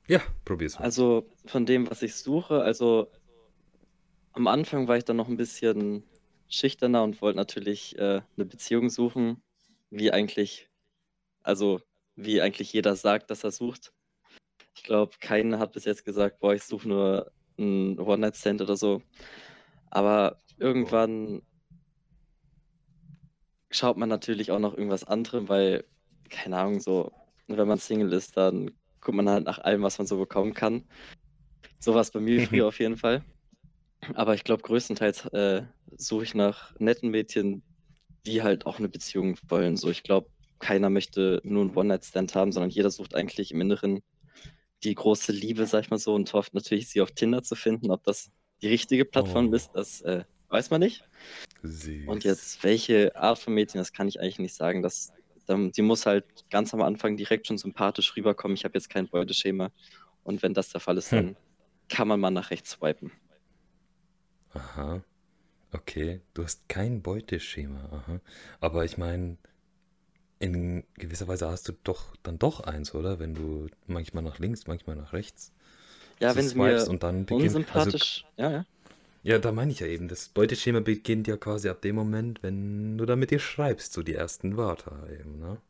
Ja, 0.06 0.20
probier's 0.44 0.78
mal. 0.78 0.84
Also 0.84 1.30
von 1.46 1.64
dem, 1.64 1.90
was 1.90 2.02
ich 2.02 2.14
suche, 2.14 2.62
also 2.62 3.10
am 4.32 4.46
Anfang 4.46 4.88
war 4.88 4.96
ich 4.96 5.04
dann 5.04 5.16
noch 5.16 5.28
ein 5.28 5.36
bisschen 5.36 6.04
schüchterner 6.48 7.02
und 7.02 7.20
wollte 7.22 7.36
natürlich 7.36 7.96
äh, 7.98 8.22
eine 8.36 8.44
Beziehung 8.46 8.90
suchen, 8.90 9.42
wie 9.90 10.10
eigentlich, 10.12 10.68
also 11.42 11.80
wie 12.16 12.40
eigentlich 12.42 12.72
jeder 12.72 12.96
sagt, 12.96 13.30
dass 13.30 13.44
er 13.44 13.50
sucht. 13.50 13.92
Ich 14.74 14.82
glaube, 14.82 15.12
keiner 15.20 15.58
hat 15.58 15.72
bis 15.72 15.84
jetzt 15.84 16.04
gesagt, 16.04 16.40
boah, 16.40 16.54
ich 16.54 16.62
suche 16.64 16.88
nur 16.88 17.32
ein 17.58 17.98
One-Night-Stand 17.98 18.60
oder 18.62 18.76
so. 18.76 19.02
Aber 19.90 20.38
irgendwann 20.58 21.42
schaut 23.70 23.96
man 23.96 24.08
natürlich 24.08 24.50
auch 24.50 24.58
noch 24.58 24.74
irgendwas 24.74 25.04
anderem, 25.04 25.48
weil, 25.48 25.84
keine 26.32 26.58
Ahnung, 26.58 26.80
so, 26.80 27.12
wenn 27.46 27.68
man 27.68 27.78
Single 27.78 28.12
ist, 28.12 28.36
dann 28.36 28.72
guckt 29.00 29.16
man 29.16 29.28
halt 29.28 29.44
nach 29.44 29.58
allem, 29.58 29.82
was 29.82 29.98
man 29.98 30.06
so 30.06 30.18
bekommen 30.18 30.54
kann. 30.54 30.84
So 31.78 31.94
war 31.94 32.00
es 32.00 32.10
bei 32.10 32.20
mir 32.20 32.46
früher 32.48 32.66
auf 32.68 32.80
jeden 32.80 32.96
Fall. 32.96 33.22
Aber 34.14 34.34
ich 34.34 34.42
glaube, 34.42 34.62
größtenteils 34.62 35.26
äh, 35.26 35.62
suche 35.96 36.24
ich 36.24 36.34
nach 36.34 36.74
netten 36.80 37.10
Mädchen, 37.10 37.62
die 38.26 38.42
halt 38.42 38.66
auch 38.66 38.78
eine 38.78 38.88
Beziehung 38.88 39.36
wollen. 39.48 39.76
So, 39.76 39.90
ich 39.90 40.02
glaube, 40.02 40.28
keiner 40.58 40.90
möchte 40.90 41.40
nur 41.44 41.62
einen 41.62 41.76
One-Night-Stand 41.76 42.34
haben, 42.34 42.52
sondern 42.52 42.70
jeder 42.70 42.90
sucht 42.90 43.14
eigentlich 43.14 43.52
im 43.52 43.60
Inneren 43.60 44.00
die 44.84 44.94
große 44.94 45.32
Liebe, 45.32 45.66
sag 45.66 45.84
ich 45.84 45.90
mal 45.90 45.98
so, 45.98 46.14
und 46.14 46.32
hofft 46.32 46.54
natürlich, 46.54 46.88
sie 46.88 47.00
auf 47.00 47.12
Tinder 47.12 47.42
zu 47.42 47.54
finden. 47.54 47.90
Ob 47.90 48.02
das 48.04 48.30
die 48.62 48.68
richtige 48.68 49.04
Plattform 49.04 49.50
oh. 49.50 49.54
ist, 49.54 49.70
das 49.74 50.00
äh, 50.02 50.24
weiß 50.48 50.70
man 50.70 50.80
nicht. 50.80 51.04
Süß. 51.62 52.08
Und 52.08 52.24
jetzt, 52.24 52.62
welche 52.64 53.14
Art 53.16 53.38
von 53.38 53.54
Mädchen, 53.54 53.78
das 53.78 53.92
kann 53.92 54.08
ich 54.08 54.20
eigentlich 54.20 54.38
nicht 54.38 54.54
sagen. 54.54 54.82
Das, 54.82 55.12
die 55.48 55.82
muss 55.82 56.06
halt 56.06 56.24
ganz 56.50 56.72
am 56.74 56.82
Anfang 56.82 57.16
direkt 57.16 57.46
schon 57.46 57.58
sympathisch 57.58 58.16
rüberkommen. 58.16 58.56
Ich 58.56 58.64
habe 58.64 58.74
jetzt 58.74 58.90
kein 58.90 59.08
Beuteschema. 59.08 59.70
Und 60.24 60.42
wenn 60.42 60.54
das 60.54 60.70
der 60.70 60.80
Fall 60.80 60.98
ist, 60.98 61.10
hm. 61.10 61.18
dann 61.18 61.36
kann 61.88 62.08
man 62.08 62.20
mal 62.20 62.30
nach 62.30 62.50
rechts 62.50 62.70
swipen. 62.70 63.10
Aha. 64.54 65.02
Okay, 65.72 66.20
du 66.34 66.44
hast 66.44 66.68
kein 66.68 67.02
Beuteschema. 67.02 67.88
Aha. 67.90 68.20
Aber 68.60 68.84
ich 68.84 68.98
meine, 68.98 69.38
in 70.38 70.84
gewisser 70.94 71.28
Weise 71.28 71.48
hast 71.48 71.68
du 71.68 71.72
doch 71.84 72.16
dann 72.22 72.38
doch 72.38 72.60
eins, 72.60 72.94
oder? 72.94 73.18
Wenn 73.18 73.34
du 73.34 73.68
manchmal 73.86 74.22
nach 74.22 74.38
links, 74.38 74.66
manchmal 74.66 74.96
nach 74.96 75.12
rechts. 75.12 75.52
Ja, 76.20 76.36
wenn 76.36 76.44
es 76.44 76.54
mir 76.54 76.88
und 76.88 77.02
dann 77.02 77.26
beginnt, 77.26 77.42
also 77.42 77.58
unsympathisch, 77.58 78.24
also, 78.36 78.50
ja, 78.50 78.58
ja. 78.58 78.66
Ja, 79.24 79.38
da 79.40 79.50
meine 79.52 79.72
ich 79.72 79.80
ja 79.80 79.86
eben, 79.88 80.06
das 80.08 80.28
Beuteschema 80.28 80.78
beginnt 80.80 81.26
ja 81.28 81.36
quasi 81.36 81.68
ab 81.68 81.80
dem 81.82 81.96
Moment, 81.96 82.42
wenn 82.44 82.98
du 82.98 83.04
da 83.06 83.16
mit 83.16 83.30
dir 83.32 83.38
schreibst, 83.40 83.92
so 83.92 84.02
die 84.04 84.14
ersten 84.14 84.56
Wörter 84.56 85.08
eben, 85.10 85.38
ne? 85.40 85.60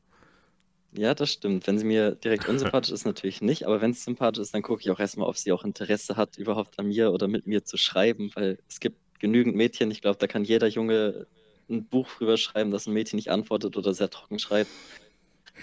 Ja, 0.94 1.14
das 1.14 1.32
stimmt. 1.32 1.66
Wenn 1.66 1.78
sie 1.78 1.84
mir 1.86 2.14
direkt 2.14 2.44
unsympathisch 2.44 2.92
ist, 2.92 3.06
natürlich 3.06 3.40
nicht, 3.40 3.64
aber 3.64 3.80
wenn 3.80 3.92
es 3.92 4.04
sympathisch 4.04 4.42
ist, 4.42 4.54
dann 4.54 4.62
gucke 4.62 4.82
ich 4.82 4.90
auch 4.90 5.00
erstmal, 5.00 5.26
ob 5.26 5.38
sie 5.38 5.50
auch 5.52 5.64
Interesse 5.64 6.16
hat, 6.16 6.36
überhaupt 6.36 6.78
an 6.78 6.88
mir 6.88 7.12
oder 7.12 7.28
mit 7.28 7.46
mir 7.46 7.64
zu 7.64 7.78
schreiben, 7.78 8.30
weil 8.34 8.58
es 8.68 8.78
gibt 8.78 8.98
genügend 9.18 9.56
Mädchen, 9.56 9.90
ich 9.90 10.02
glaube, 10.02 10.18
da 10.18 10.26
kann 10.26 10.44
jeder 10.44 10.66
Junge 10.66 11.26
ein 11.70 11.88
Buch 11.88 12.10
drüber 12.16 12.36
schreiben, 12.36 12.70
dass 12.70 12.86
ein 12.86 12.92
Mädchen 12.92 13.16
nicht 13.16 13.30
antwortet 13.30 13.76
oder 13.76 13.94
sehr 13.94 14.10
trocken 14.10 14.38
schreibt. 14.38 14.70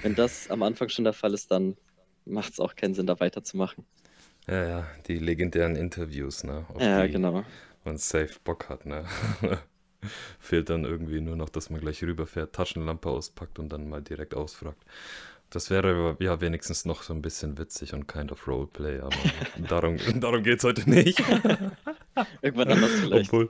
Wenn 0.02 0.16
das 0.16 0.48
am 0.48 0.64
Anfang 0.64 0.90
schon 0.90 1.06
der 1.06 1.14
Fall 1.14 1.34
ist, 1.34 1.52
dann 1.52 1.78
macht 2.26 2.54
es 2.54 2.60
auch 2.60 2.76
keinen 2.76 2.96
Sinn, 2.96 3.08
da 3.08 3.20
weiterzumachen. 3.20 3.86
Ja, 4.48 4.66
ja, 4.68 4.88
die 5.08 5.18
legendären 5.18 5.76
Interviews, 5.76 6.44
ne? 6.44 6.66
Auf 6.74 6.82
ja, 6.82 7.08
genau. 7.08 7.44
Man 7.90 7.98
safe 7.98 8.36
Bock 8.44 8.70
hat, 8.70 8.86
ne? 8.86 9.04
Fehlt 10.40 10.70
dann 10.70 10.86
irgendwie 10.86 11.22
nur 11.22 11.36
noch, 11.36 11.50
dass 11.50 11.72
man 11.72 11.82
gleich 11.82 12.04
rüberfährt, 12.04 12.54
Taschenlampe 12.54 13.10
auspackt 13.10 13.58
und 13.58 13.70
dann 13.70 13.90
mal 13.90 14.04
direkt 14.04 14.36
ausfragt. 14.36 14.78
Das 15.50 15.72
wäre 15.72 16.16
ja 16.20 16.40
wenigstens 16.40 16.86
noch 16.86 17.02
so 17.02 17.16
ein 17.16 17.24
bisschen 17.24 17.58
witzig 17.58 17.96
und 17.96 18.08
kind 18.08 18.32
of 18.32 18.48
Roleplay, 18.48 19.00
aber 19.00 19.18
darum, 19.68 19.98
darum 20.20 20.44
geht 20.44 20.60
es 20.60 20.64
heute 20.66 20.88
nicht. 20.88 21.20
Irgendwann 22.44 22.74
anders 22.74 22.92
vielleicht. 22.92 23.34
Obwohl, 23.34 23.50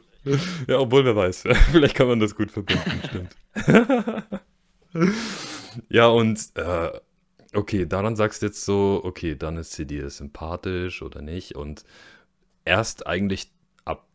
ja, 0.67 0.79
obwohl 0.79 1.03
wer 1.03 1.17
weiß. 1.17 1.43
vielleicht 1.71 1.95
kann 1.95 2.07
man 2.07 2.21
das 2.21 2.33
gut 2.33 2.49
verbinden, 2.49 3.01
stimmt. 3.09 3.35
ja, 5.89 6.07
und 6.07 6.39
äh, 6.55 6.91
okay, 7.53 7.85
daran 7.85 8.15
sagst 8.15 8.41
du 8.41 8.45
jetzt 8.45 8.63
so, 8.63 9.01
okay, 9.03 9.35
dann 9.35 9.57
ist 9.57 9.73
sie 9.73 9.85
dir 9.85 10.09
sympathisch 10.09 11.01
oder 11.01 11.21
nicht 11.21 11.57
und 11.57 11.83
erst 12.63 13.05
eigentlich 13.05 13.51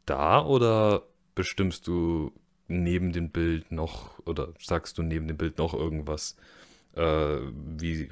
da 0.06 0.44
oder 0.44 1.02
bestimmst 1.34 1.86
du 1.86 2.32
neben 2.68 3.12
dem 3.12 3.30
Bild 3.30 3.72
noch 3.72 4.18
oder 4.26 4.48
sagst 4.58 4.98
du 4.98 5.02
neben 5.02 5.28
dem 5.28 5.36
Bild 5.36 5.58
noch 5.58 5.74
irgendwas? 5.74 6.36
Äh, 6.94 7.38
wie, 7.76 8.08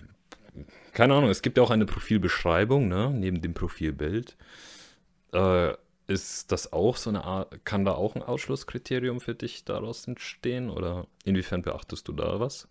keine 0.93 1.15
Ahnung, 1.15 1.31
es 1.31 1.43
gibt 1.43 1.57
ja 1.57 1.63
auch 1.63 1.71
eine 1.71 1.87
Profilbeschreibung, 1.87 2.89
ne, 2.89 3.11
neben 3.11 3.41
dem 3.41 3.55
Profilbild. 3.55 4.37
Äh, 5.33 5.75
ist 6.09 6.53
das 6.53 6.73
auch 6.73 6.97
so 6.97 7.11
eine 7.11 7.25
Art, 7.25 7.65
kann 7.65 7.85
da 7.85 7.93
auch 7.93 8.15
ein 8.17 8.23
Ausschlusskriterium 8.23 9.21
für 9.21 9.35
dich 9.35 9.65
daraus 9.65 10.07
entstehen 10.07 10.69
oder 10.69 11.07
inwiefern 11.25 11.63
beachtest 11.63 12.09
du 12.09 12.13
da 12.13 12.41
was? 12.41 12.69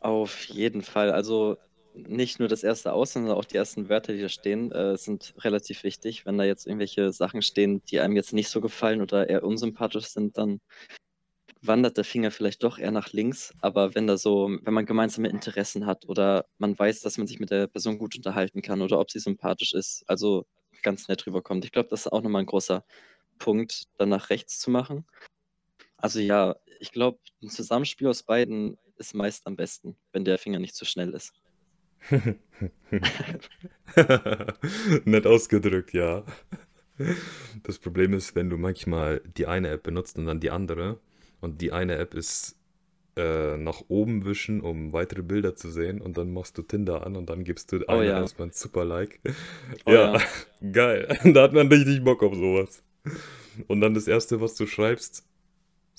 Auf 0.00 0.44
jeden 0.44 0.82
Fall. 0.82 1.10
Also 1.10 1.58
nicht 1.94 2.38
nur 2.38 2.48
das 2.48 2.62
erste 2.62 2.92
Aus, 2.92 3.12
sondern 3.12 3.36
auch 3.36 3.44
die 3.44 3.56
ersten 3.56 3.88
Wörter, 3.88 4.12
die 4.12 4.22
da 4.22 4.28
stehen, 4.28 4.72
äh, 4.72 4.96
sind 4.96 5.34
relativ 5.38 5.84
wichtig. 5.84 6.26
Wenn 6.26 6.38
da 6.38 6.44
jetzt 6.44 6.66
irgendwelche 6.66 7.12
Sachen 7.12 7.42
stehen, 7.42 7.82
die 7.86 8.00
einem 8.00 8.16
jetzt 8.16 8.32
nicht 8.32 8.48
so 8.48 8.60
gefallen 8.60 9.02
oder 9.02 9.28
eher 9.28 9.42
unsympathisch 9.44 10.06
sind, 10.06 10.38
dann 10.38 10.60
wandert 11.62 11.96
der 11.96 12.04
Finger 12.04 12.30
vielleicht 12.30 12.62
doch 12.62 12.78
eher 12.78 12.90
nach 12.90 13.12
links. 13.12 13.52
Aber 13.60 13.94
wenn 13.94 14.06
da 14.06 14.16
so, 14.16 14.50
wenn 14.62 14.74
man 14.74 14.86
gemeinsame 14.86 15.28
Interessen 15.28 15.86
hat 15.86 16.08
oder 16.08 16.46
man 16.58 16.78
weiß, 16.78 17.00
dass 17.00 17.18
man 17.18 17.26
sich 17.26 17.40
mit 17.40 17.50
der 17.50 17.66
Person 17.66 17.98
gut 17.98 18.16
unterhalten 18.16 18.62
kann 18.62 18.82
oder 18.82 18.98
ob 18.98 19.10
sie 19.10 19.18
sympathisch 19.18 19.74
ist, 19.74 20.04
also 20.06 20.46
ganz 20.82 21.08
nett 21.08 21.26
rüberkommt. 21.26 21.64
Ich 21.64 21.72
glaube, 21.72 21.88
das 21.90 22.06
ist 22.06 22.12
auch 22.12 22.22
nochmal 22.22 22.42
ein 22.42 22.46
großer 22.46 22.84
Punkt, 23.38 23.84
dann 23.98 24.08
nach 24.08 24.30
rechts 24.30 24.58
zu 24.58 24.70
machen. 24.70 25.06
Also 25.96 26.20
ja, 26.20 26.56
ich 26.80 26.92
glaube, 26.92 27.18
ein 27.42 27.50
Zusammenspiel 27.50 28.08
aus 28.08 28.22
beiden 28.22 28.78
ist 28.96 29.14
meist 29.14 29.46
am 29.46 29.56
besten, 29.56 29.96
wenn 30.12 30.24
der 30.24 30.38
Finger 30.38 30.58
nicht 30.58 30.74
zu 30.74 30.84
schnell 30.84 31.10
ist. 31.14 31.32
Nett 35.04 35.26
ausgedrückt, 35.26 35.92
ja. 35.92 36.24
Das 37.62 37.78
Problem 37.78 38.14
ist, 38.14 38.34
wenn 38.34 38.50
du 38.50 38.56
manchmal 38.56 39.20
die 39.36 39.46
eine 39.46 39.68
App 39.70 39.84
benutzt 39.84 40.18
und 40.18 40.26
dann 40.26 40.40
die 40.40 40.50
andere 40.50 40.98
und 41.40 41.60
die 41.60 41.72
eine 41.72 41.96
App 41.96 42.14
ist 42.14 42.56
äh, 43.16 43.56
nach 43.56 43.82
oben 43.88 44.24
wischen, 44.24 44.60
um 44.60 44.92
weitere 44.92 45.22
Bilder 45.22 45.56
zu 45.56 45.70
sehen 45.70 46.00
und 46.00 46.16
dann 46.16 46.32
machst 46.32 46.56
du 46.58 46.62
Tinder 46.62 47.06
an 47.06 47.16
und 47.16 47.28
dann 47.28 47.44
gibst 47.44 47.72
du 47.72 47.78
oh, 47.88 48.02
ja. 48.02 48.20
erstmal 48.20 48.48
ein 48.48 48.52
super 48.52 48.84
Like. 48.84 49.20
Oh, 49.84 49.92
ja, 49.92 50.16
ja, 50.16 50.20
geil. 50.72 51.18
Da 51.34 51.42
hat 51.42 51.52
man 51.52 51.68
richtig 51.68 52.04
Bock 52.04 52.22
auf 52.22 52.34
sowas. 52.34 52.82
Und 53.66 53.80
dann 53.80 53.94
das 53.94 54.06
erste, 54.06 54.40
was 54.40 54.54
du 54.54 54.66
schreibst, 54.66 55.24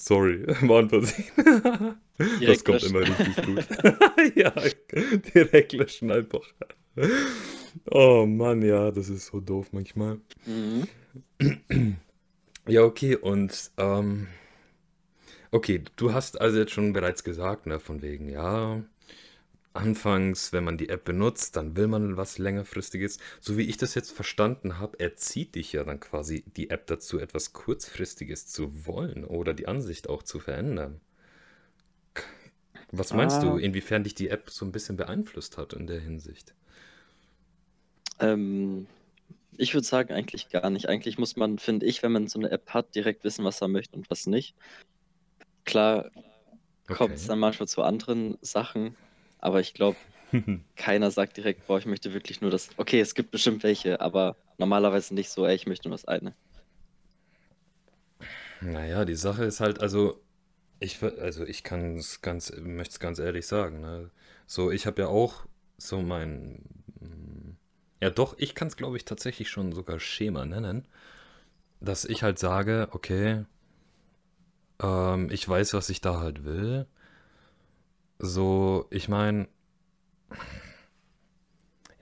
sorry, 0.06 0.46
war 0.68 0.80
ein 0.80 0.90
Versehen. 0.90 1.96
das 2.46 2.64
kommt 2.64 2.84
immer 2.84 3.02
richtig 3.02 3.46
gut. 3.46 3.66
ja, 4.36 4.54
direkt 5.34 5.74
löschen 5.74 6.12
einfach. 6.12 6.46
Oh 7.90 8.26
Mann, 8.26 8.62
ja, 8.62 8.92
das 8.92 9.10
ist 9.10 9.28
so 9.28 9.40
doof 9.40 9.68
manchmal. 9.72 10.20
Mhm. 10.46 10.88
Ja, 12.68 12.84
okay, 12.84 13.16
und 13.16 13.72
ähm, 13.78 14.28
Okay, 15.54 15.84
du 15.98 16.14
hast 16.14 16.40
also 16.40 16.58
jetzt 16.60 16.72
schon 16.72 16.94
bereits 16.94 17.26
gesagt, 17.26 17.66
ne, 17.66 17.80
von 17.80 18.02
wegen, 18.02 18.30
ja, 18.30 18.82
anfangs, 19.74 20.52
wenn 20.54 20.64
man 20.64 20.78
die 20.78 20.90
App 20.90 21.06
benutzt, 21.06 21.56
dann 21.56 21.76
will 21.76 21.88
man 21.88 22.18
was 22.18 22.38
längerfristiges. 22.38 23.20
So 23.40 23.58
wie 23.58 23.64
ich 23.64 23.78
das 23.78 23.96
jetzt 23.96 24.12
verstanden 24.12 24.80
habe, 24.80 25.00
erzieht 25.00 25.56
dich 25.56 25.74
ja 25.74 25.84
dann 25.84 26.00
quasi 26.00 26.44
die 26.56 26.70
App 26.70 26.88
dazu, 26.88 27.20
etwas 27.20 27.54
kurzfristiges 27.54 28.48
zu 28.48 28.86
wollen 28.86 29.24
oder 29.24 29.54
die 29.54 29.68
Ansicht 29.68 30.10
auch 30.10 30.24
zu 30.24 30.40
verändern. 30.40 31.00
Was 32.92 33.14
meinst 33.14 33.38
ah. 33.38 33.42
du, 33.42 33.58
inwiefern 33.58 34.04
dich 34.04 34.16
die 34.16 34.30
App 34.30 34.50
so 34.50 34.66
ein 34.66 34.74
bisschen 34.74 34.98
beeinflusst 34.98 35.58
hat 35.58 35.74
in 35.74 35.88
der 35.88 36.00
Hinsicht? 36.00 36.54
Ähm, 38.20 38.88
ich 39.58 39.74
würde 39.74 39.88
sagen, 39.88 40.14
eigentlich 40.14 40.50
gar 40.50 40.70
nicht. 40.70 40.90
Eigentlich 40.90 41.18
muss 41.18 41.38
man, 41.38 41.58
finde 41.58 41.86
ich, 41.86 42.04
wenn 42.04 42.12
man 42.12 42.28
so 42.28 42.40
eine 42.40 42.52
App 42.52 42.72
hat, 42.72 42.94
direkt 42.96 43.24
wissen, 43.24 43.46
was 43.46 43.62
er 43.62 43.70
möchte 43.70 43.96
und 43.96 44.10
was 44.10 44.28
nicht. 44.28 44.56
Klar 45.64 46.12
kommt 46.88 47.16
es 47.16 47.28
dann 47.28 47.40
manchmal 47.40 47.70
zu 47.70 47.82
anderen 47.84 48.38
Sachen, 48.42 48.98
aber 49.42 49.60
ich 49.62 49.74
glaube, 49.74 49.98
keiner 50.78 51.12
sagt 51.12 51.38
direkt, 51.38 51.68
boah, 51.68 51.80
ich 51.80 51.86
möchte 51.86 52.14
wirklich 52.14 52.42
nur 52.42 52.52
das. 52.52 52.70
Okay, 52.78 53.00
es 53.02 53.16
gibt 53.16 53.32
bestimmt 53.32 53.64
welche, 53.64 54.02
aber 54.02 54.38
normalerweise 54.58 55.14
nicht 55.16 55.30
so, 55.32 55.46
ey, 55.46 55.56
ich 55.56 55.68
möchte 55.68 55.90
nur 55.90 55.96
das 55.98 56.06
eine. 56.06 56.36
Naja, 58.62 59.06
die 59.06 59.16
Sache 59.16 59.44
ist 59.46 59.60
halt, 59.60 59.80
also 59.82 60.22
ich, 60.80 61.02
also 61.04 61.46
ich 61.46 61.64
kann 61.64 61.98
es 61.98 62.22
ganz, 62.22 62.54
möchte 62.62 62.94
es 62.94 63.00
ganz 63.00 63.20
ehrlich 63.20 63.48
sagen, 63.48 63.82
ne? 63.82 64.12
So, 64.48 64.72
ich 64.72 64.86
habe 64.88 65.04
ja 65.04 65.08
auch 65.08 65.46
so 65.78 66.02
mein, 66.02 66.64
ja 68.02 68.10
doch, 68.10 68.36
ich 68.38 68.56
kann 68.56 68.68
es 68.68 68.78
glaube 68.78 68.98
ich 68.98 69.06
tatsächlich 69.06 69.50
schon 69.50 69.72
sogar 69.74 70.00
Schema 70.00 70.46
nennen, 70.46 70.88
dass 71.82 72.06
ich 72.06 72.24
halt 72.24 72.40
sage, 72.40 72.90
okay, 72.92 73.46
ähm, 74.82 75.30
ich 75.32 75.48
weiß, 75.48 75.74
was 75.74 75.90
ich 75.90 76.02
da 76.02 76.20
halt 76.20 76.44
will. 76.46 76.88
So, 78.22 78.88
ich 78.92 79.10
meine, 79.10 79.48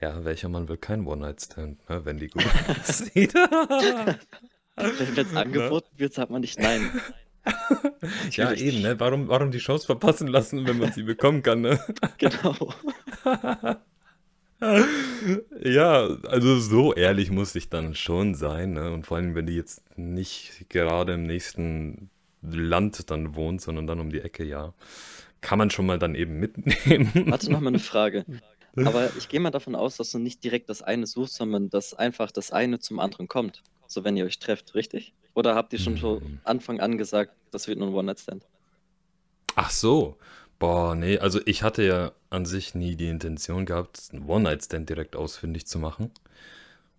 Ja, 0.02 0.24
welcher 0.24 0.48
Mann 0.50 0.70
will 0.70 0.78
kein 0.78 1.06
One-Night-Stand, 1.06 1.90
ne, 1.90 2.06
wenn 2.06 2.18
die 2.18 2.28
gut 2.30 2.46
aussieht? 2.80 3.34
Wenn 3.34 4.18
es 5.18 5.36
angeboten 5.36 5.90
wird, 5.98 6.14
sagt 6.14 6.32
man 6.32 6.42
nicht 6.42 6.60
nein. 6.60 6.90
Ja, 8.32 8.52
eben, 8.54 8.82
ne? 8.82 9.00
Warum, 9.00 9.28
warum 9.28 9.50
die 9.50 9.58
Chance 9.58 9.86
verpassen 9.86 10.28
lassen, 10.28 10.68
wenn 10.68 10.78
man 10.78 10.92
sie 10.92 11.04
bekommen 11.04 11.42
kann, 11.42 11.62
ne? 11.62 11.80
Genau. 12.18 12.56
Ja, 15.64 16.06
also 16.28 16.60
so 16.60 16.94
ehrlich 16.94 17.32
muss 17.32 17.56
ich 17.56 17.70
dann 17.70 17.96
schon 17.96 18.36
sein, 18.36 18.74
ne? 18.74 18.92
Und 18.92 19.08
vor 19.08 19.18
allem, 19.18 19.36
wenn 19.36 19.46
die 19.48 19.56
jetzt 19.56 19.98
nicht 19.98 20.70
gerade 20.70 21.14
im 21.14 21.24
nächsten 21.24 22.10
Land 22.42 23.10
dann 23.10 23.36
wohnt, 23.36 23.62
sondern 23.62 23.88
dann 23.88 24.00
um 24.00 24.12
die 24.12 24.22
Ecke, 24.22 24.44
ja, 24.44 24.74
kann 25.41 25.58
man 25.60 25.69
schon 25.69 25.86
mal 25.86 26.00
dann 26.00 26.15
eben 26.15 26.39
mitnehmen. 26.39 27.12
Warte 27.31 27.51
noch 27.51 27.60
mal 27.62 27.69
eine 27.69 27.79
Frage. 27.79 28.25
Aber 28.75 29.15
ich 29.17 29.29
gehe 29.29 29.39
mal 29.39 29.51
davon 29.51 29.75
aus, 29.75 29.98
dass 29.98 30.12
du 30.12 30.19
nicht 30.19 30.43
direkt 30.43 30.69
das 30.69 30.81
eine 30.81 31.08
suchst, 31.08 31.36
sondern 31.36 31.69
dass 31.69 31.93
einfach 31.93 32.31
das 32.31 32.51
eine 32.51 32.79
zum 32.79 33.00
anderen 33.00 33.27
kommt. 33.27 33.63
So, 33.88 34.03
wenn 34.03 34.15
ihr 34.15 34.25
euch 34.25 34.39
trefft, 34.39 34.75
richtig? 34.75 35.13
Oder 35.34 35.55
habt 35.55 35.74
ihr 35.74 35.79
schon 35.79 35.98
von 35.98 36.22
Hm. 36.22 36.39
Anfang 36.43 36.79
an 36.79 36.98
gesagt, 36.98 37.34
das 37.51 37.67
wird 37.67 37.79
nur 37.79 37.88
ein 37.89 37.93
One-Night-Stand? 37.93 38.46
Ach 39.55 39.69
so. 39.72 40.17
Boah, 40.60 40.96
nee, 40.96 41.17
also 41.17 41.39
ich 41.46 41.63
hatte 41.63 41.84
ja 41.84 42.12
an 42.29 42.46
sich 42.46 42.75
nie 42.75 42.96
die 42.96 43.08
Intention 43.08 43.65
gehabt, 43.65 44.10
einen 44.12 44.27
One-Night-Stand 44.27 44.89
direkt 44.89 45.15
ausfindig 45.15 45.65
zu 45.67 45.79
machen. 45.79 46.12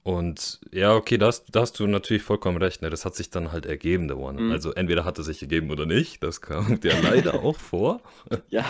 Und 0.02 0.60
ja, 0.72 0.94
okay, 0.94 1.18
da 1.18 1.26
hast, 1.26 1.44
da 1.50 1.60
hast 1.60 1.78
du 1.78 1.86
natürlich 1.86 2.22
vollkommen 2.22 2.56
recht, 2.56 2.80
ne? 2.80 2.88
Das 2.88 3.04
hat 3.04 3.14
sich 3.14 3.30
dann 3.30 3.52
halt 3.52 3.66
ergeben, 3.66 4.08
der 4.08 4.18
One. 4.18 4.40
Mhm. 4.40 4.52
Also 4.52 4.72
entweder 4.72 5.04
hat 5.04 5.18
es 5.18 5.26
sich 5.26 5.42
ergeben 5.42 5.70
oder 5.70 5.84
nicht, 5.84 6.22
das 6.22 6.40
kommt 6.40 6.84
ja 6.84 6.98
leider 7.00 7.34
auch 7.42 7.58
vor. 7.58 8.00
Ja, 8.48 8.64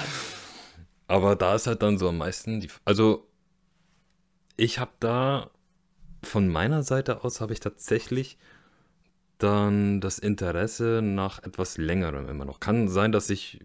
Aber 1.07 1.37
da 1.37 1.55
ist 1.55 1.67
halt 1.67 1.83
dann 1.83 1.99
so 1.99 2.09
am 2.09 2.19
meisten 2.19 2.61
die. 2.61 2.69
Also, 2.85 3.27
ich 4.57 4.79
habe 4.79 4.93
da 4.99 5.51
von 6.23 6.49
meiner 6.49 6.83
Seite 6.83 7.25
aus 7.25 7.41
habe 7.41 7.53
ich 7.53 7.61
tatsächlich 7.61 8.37
dann 9.39 10.01
das 10.01 10.19
Interesse 10.19 11.01
nach 11.03 11.43
etwas 11.43 11.79
längerem 11.79 12.29
immer 12.29 12.45
noch. 12.45 12.61
Kann 12.61 12.89
sein, 12.89 13.13
dass 13.13 13.31
ich 13.31 13.61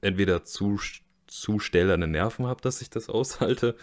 entweder 0.00 0.44
zu, 0.44 0.80
zu 1.26 1.58
stählerne 1.58 2.06
Nerven 2.06 2.46
habe, 2.46 2.62
dass 2.62 2.80
ich 2.80 2.90
das 2.90 3.08
aushalte, 3.08 3.76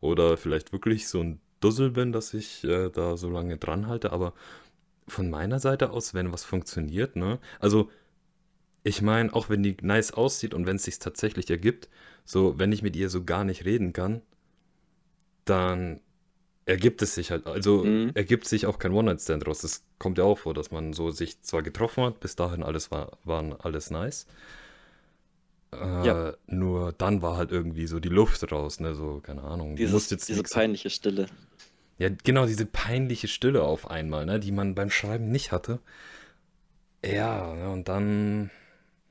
oder 0.00 0.36
vielleicht 0.36 0.72
wirklich 0.72 1.08
so 1.08 1.20
ein 1.20 1.40
Dussel 1.60 1.90
bin, 1.90 2.12
dass 2.12 2.34
ich 2.34 2.64
äh, 2.64 2.90
da 2.90 3.16
so 3.16 3.30
lange 3.30 3.56
dran 3.58 3.88
halte. 3.88 4.12
Aber 4.12 4.34
von 5.08 5.30
meiner 5.30 5.60
Seite 5.60 5.90
aus, 5.90 6.14
wenn 6.14 6.32
was 6.32 6.44
funktioniert, 6.44 7.16
ne? 7.16 7.38
Also, 7.60 7.90
ich 8.84 9.02
meine, 9.02 9.34
auch 9.34 9.48
wenn 9.50 9.62
die 9.62 9.76
nice 9.82 10.12
aussieht 10.12 10.54
und 10.54 10.66
wenn 10.66 10.76
es 10.76 10.84
sich 10.84 10.98
tatsächlich 11.00 11.50
ergibt, 11.50 11.88
so, 12.24 12.58
wenn 12.58 12.72
ich 12.72 12.82
mit 12.82 12.96
ihr 12.96 13.10
so 13.10 13.24
gar 13.24 13.44
nicht 13.44 13.64
reden 13.64 13.92
kann, 13.92 14.22
dann 15.44 16.00
ergibt 16.66 17.02
es 17.02 17.14
sich 17.14 17.30
halt, 17.30 17.46
also 17.46 17.84
Mhm. 17.84 18.12
ergibt 18.14 18.46
sich 18.48 18.66
auch 18.66 18.78
kein 18.78 18.92
One-Night-Stand 18.92 19.46
raus. 19.46 19.60
Das 19.60 19.84
kommt 19.98 20.18
ja 20.18 20.24
auch 20.24 20.38
vor, 20.38 20.54
dass 20.54 20.70
man 20.70 20.92
so 20.92 21.10
sich 21.10 21.42
zwar 21.42 21.62
getroffen 21.62 22.04
hat, 22.04 22.20
bis 22.20 22.36
dahin 22.36 22.62
alles 22.62 22.90
war, 22.90 23.18
waren 23.24 23.52
alles 23.54 23.90
nice. 23.90 24.26
Ja. 25.80 26.28
Äh, 26.30 26.36
nur 26.46 26.92
dann 26.92 27.22
war 27.22 27.36
halt 27.36 27.52
irgendwie 27.52 27.86
so 27.86 28.00
die 28.00 28.08
Luft 28.08 28.50
raus, 28.50 28.80
ne? 28.80 28.94
So, 28.94 29.20
keine 29.20 29.42
Ahnung. 29.42 29.76
Dieses, 29.76 30.10
jetzt 30.10 30.28
diese 30.28 30.42
peinliche 30.42 30.90
Stille. 30.90 31.26
Ja, 31.98 32.10
genau, 32.24 32.46
diese 32.46 32.66
peinliche 32.66 33.28
Stille 33.28 33.62
auf 33.62 33.90
einmal, 33.90 34.26
ne? 34.26 34.38
Die 34.38 34.52
man 34.52 34.74
beim 34.74 34.90
Schreiben 34.90 35.30
nicht 35.30 35.52
hatte. 35.52 35.80
Ja, 37.04 37.54
ne, 37.54 37.70
und 37.70 37.88
dann, 37.88 38.50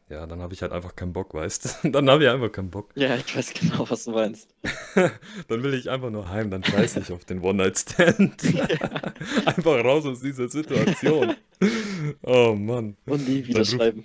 ja, 0.10 0.26
dann 0.28 0.42
habe 0.42 0.54
ich 0.54 0.62
halt 0.62 0.72
einfach 0.72 0.96
keinen 0.96 1.14
Bock, 1.14 1.34
weißt 1.34 1.84
du? 1.84 1.90
Dann 1.92 2.10
habe 2.10 2.24
ich 2.24 2.30
einfach 2.30 2.52
keinen 2.52 2.70
Bock. 2.70 2.92
Ja, 2.96 3.16
ich 3.16 3.36
weiß 3.36 3.54
genau, 3.54 3.90
was 3.90 4.04
du 4.04 4.12
meinst. 4.12 4.50
Dann 5.48 5.64
will 5.64 5.74
ich 5.74 5.90
einfach 5.90 6.10
nur 6.10 6.30
heim, 6.30 6.52
dann 6.52 6.64
scheiße 6.64 7.00
ich 7.00 7.12
auf 7.12 7.26
den 7.26 7.42
One-Night-Stand. 7.42 8.44
Einfach 9.46 9.84
raus 9.84 10.06
aus 10.06 10.22
dieser 10.22 10.48
Situation. 10.48 11.36
Oh 12.22 12.54
Mann. 12.54 12.98
Und 13.06 13.28
nie 13.28 13.46
wieder 13.46 13.64
Dann 13.64 13.68
ruf, 13.68 13.76
schreiben. 13.76 14.04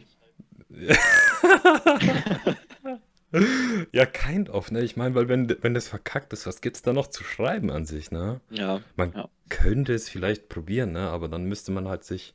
ja, 3.92 4.06
kind 4.06 4.50
of, 4.50 4.70
ne? 4.70 4.82
Ich 4.82 4.96
meine, 4.96 5.14
weil 5.14 5.28
wenn, 5.28 5.56
wenn 5.62 5.74
das 5.74 5.88
verkackt 5.88 6.32
ist, 6.32 6.46
was 6.46 6.60
gibt's 6.60 6.82
da 6.82 6.92
noch 6.92 7.06
zu 7.08 7.24
schreiben 7.24 7.70
an 7.70 7.86
sich, 7.86 8.10
ne? 8.10 8.40
Ja, 8.50 8.80
Man 8.96 9.12
ja. 9.12 9.28
könnte 9.48 9.94
es 9.94 10.08
vielleicht 10.08 10.48
probieren, 10.48 10.92
ne? 10.92 11.08
Aber 11.10 11.28
dann 11.28 11.44
müsste 11.44 11.72
man 11.72 11.88
halt 11.88 12.04
sich, 12.04 12.34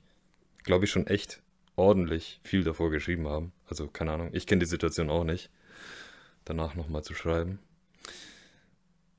glaube 0.63 0.86
ich, 0.86 0.91
schon 0.91 1.08
echt 1.08 1.41
ordentlich 1.75 2.39
viel 2.43 2.63
davor 2.63 2.89
geschrieben 2.91 3.28
haben. 3.28 3.51
Also, 3.67 3.88
keine 3.88 4.12
Ahnung, 4.13 4.30
ich 4.32 4.47
kenne 4.47 4.60
die 4.60 4.65
Situation 4.65 5.10
auch 5.10 5.23
nicht, 5.23 5.49
danach 6.45 6.75
nochmal 6.75 7.04
zu 7.04 7.13
schreiben. 7.13 7.60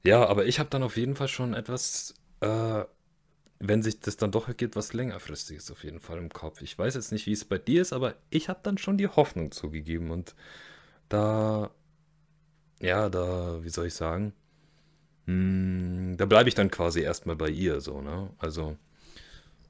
Ja, 0.04 0.24
aber 0.26 0.46
ich 0.46 0.58
habe 0.58 0.70
dann 0.70 0.82
auf 0.82 0.96
jeden 0.96 1.16
Fall 1.16 1.28
schon 1.28 1.52
etwas, 1.52 2.14
äh, 2.40 2.84
wenn 3.58 3.82
sich 3.82 4.00
das 4.00 4.16
dann 4.16 4.32
doch 4.32 4.48
ergibt, 4.48 4.76
was 4.76 4.92
längerfristiges 4.92 5.70
auf 5.70 5.84
jeden 5.84 6.00
Fall 6.00 6.18
im 6.18 6.30
Kopf. 6.30 6.62
Ich 6.62 6.78
weiß 6.78 6.94
jetzt 6.94 7.12
nicht, 7.12 7.26
wie 7.26 7.32
es 7.32 7.44
bei 7.44 7.58
dir 7.58 7.82
ist, 7.82 7.92
aber 7.92 8.14
ich 8.30 8.48
habe 8.48 8.60
dann 8.62 8.78
schon 8.78 8.98
die 8.98 9.08
Hoffnung 9.08 9.52
zugegeben 9.52 10.10
und 10.10 10.34
da, 11.08 11.70
ja, 12.80 13.08
da, 13.08 13.62
wie 13.62 13.68
soll 13.68 13.86
ich 13.86 13.94
sagen, 13.94 14.32
hm, 15.26 16.16
da 16.18 16.26
bleibe 16.26 16.48
ich 16.48 16.56
dann 16.56 16.70
quasi 16.70 17.00
erstmal 17.02 17.36
bei 17.36 17.48
ihr, 17.50 17.80
so, 17.80 18.00
ne? 18.02 18.30
Also, 18.38 18.76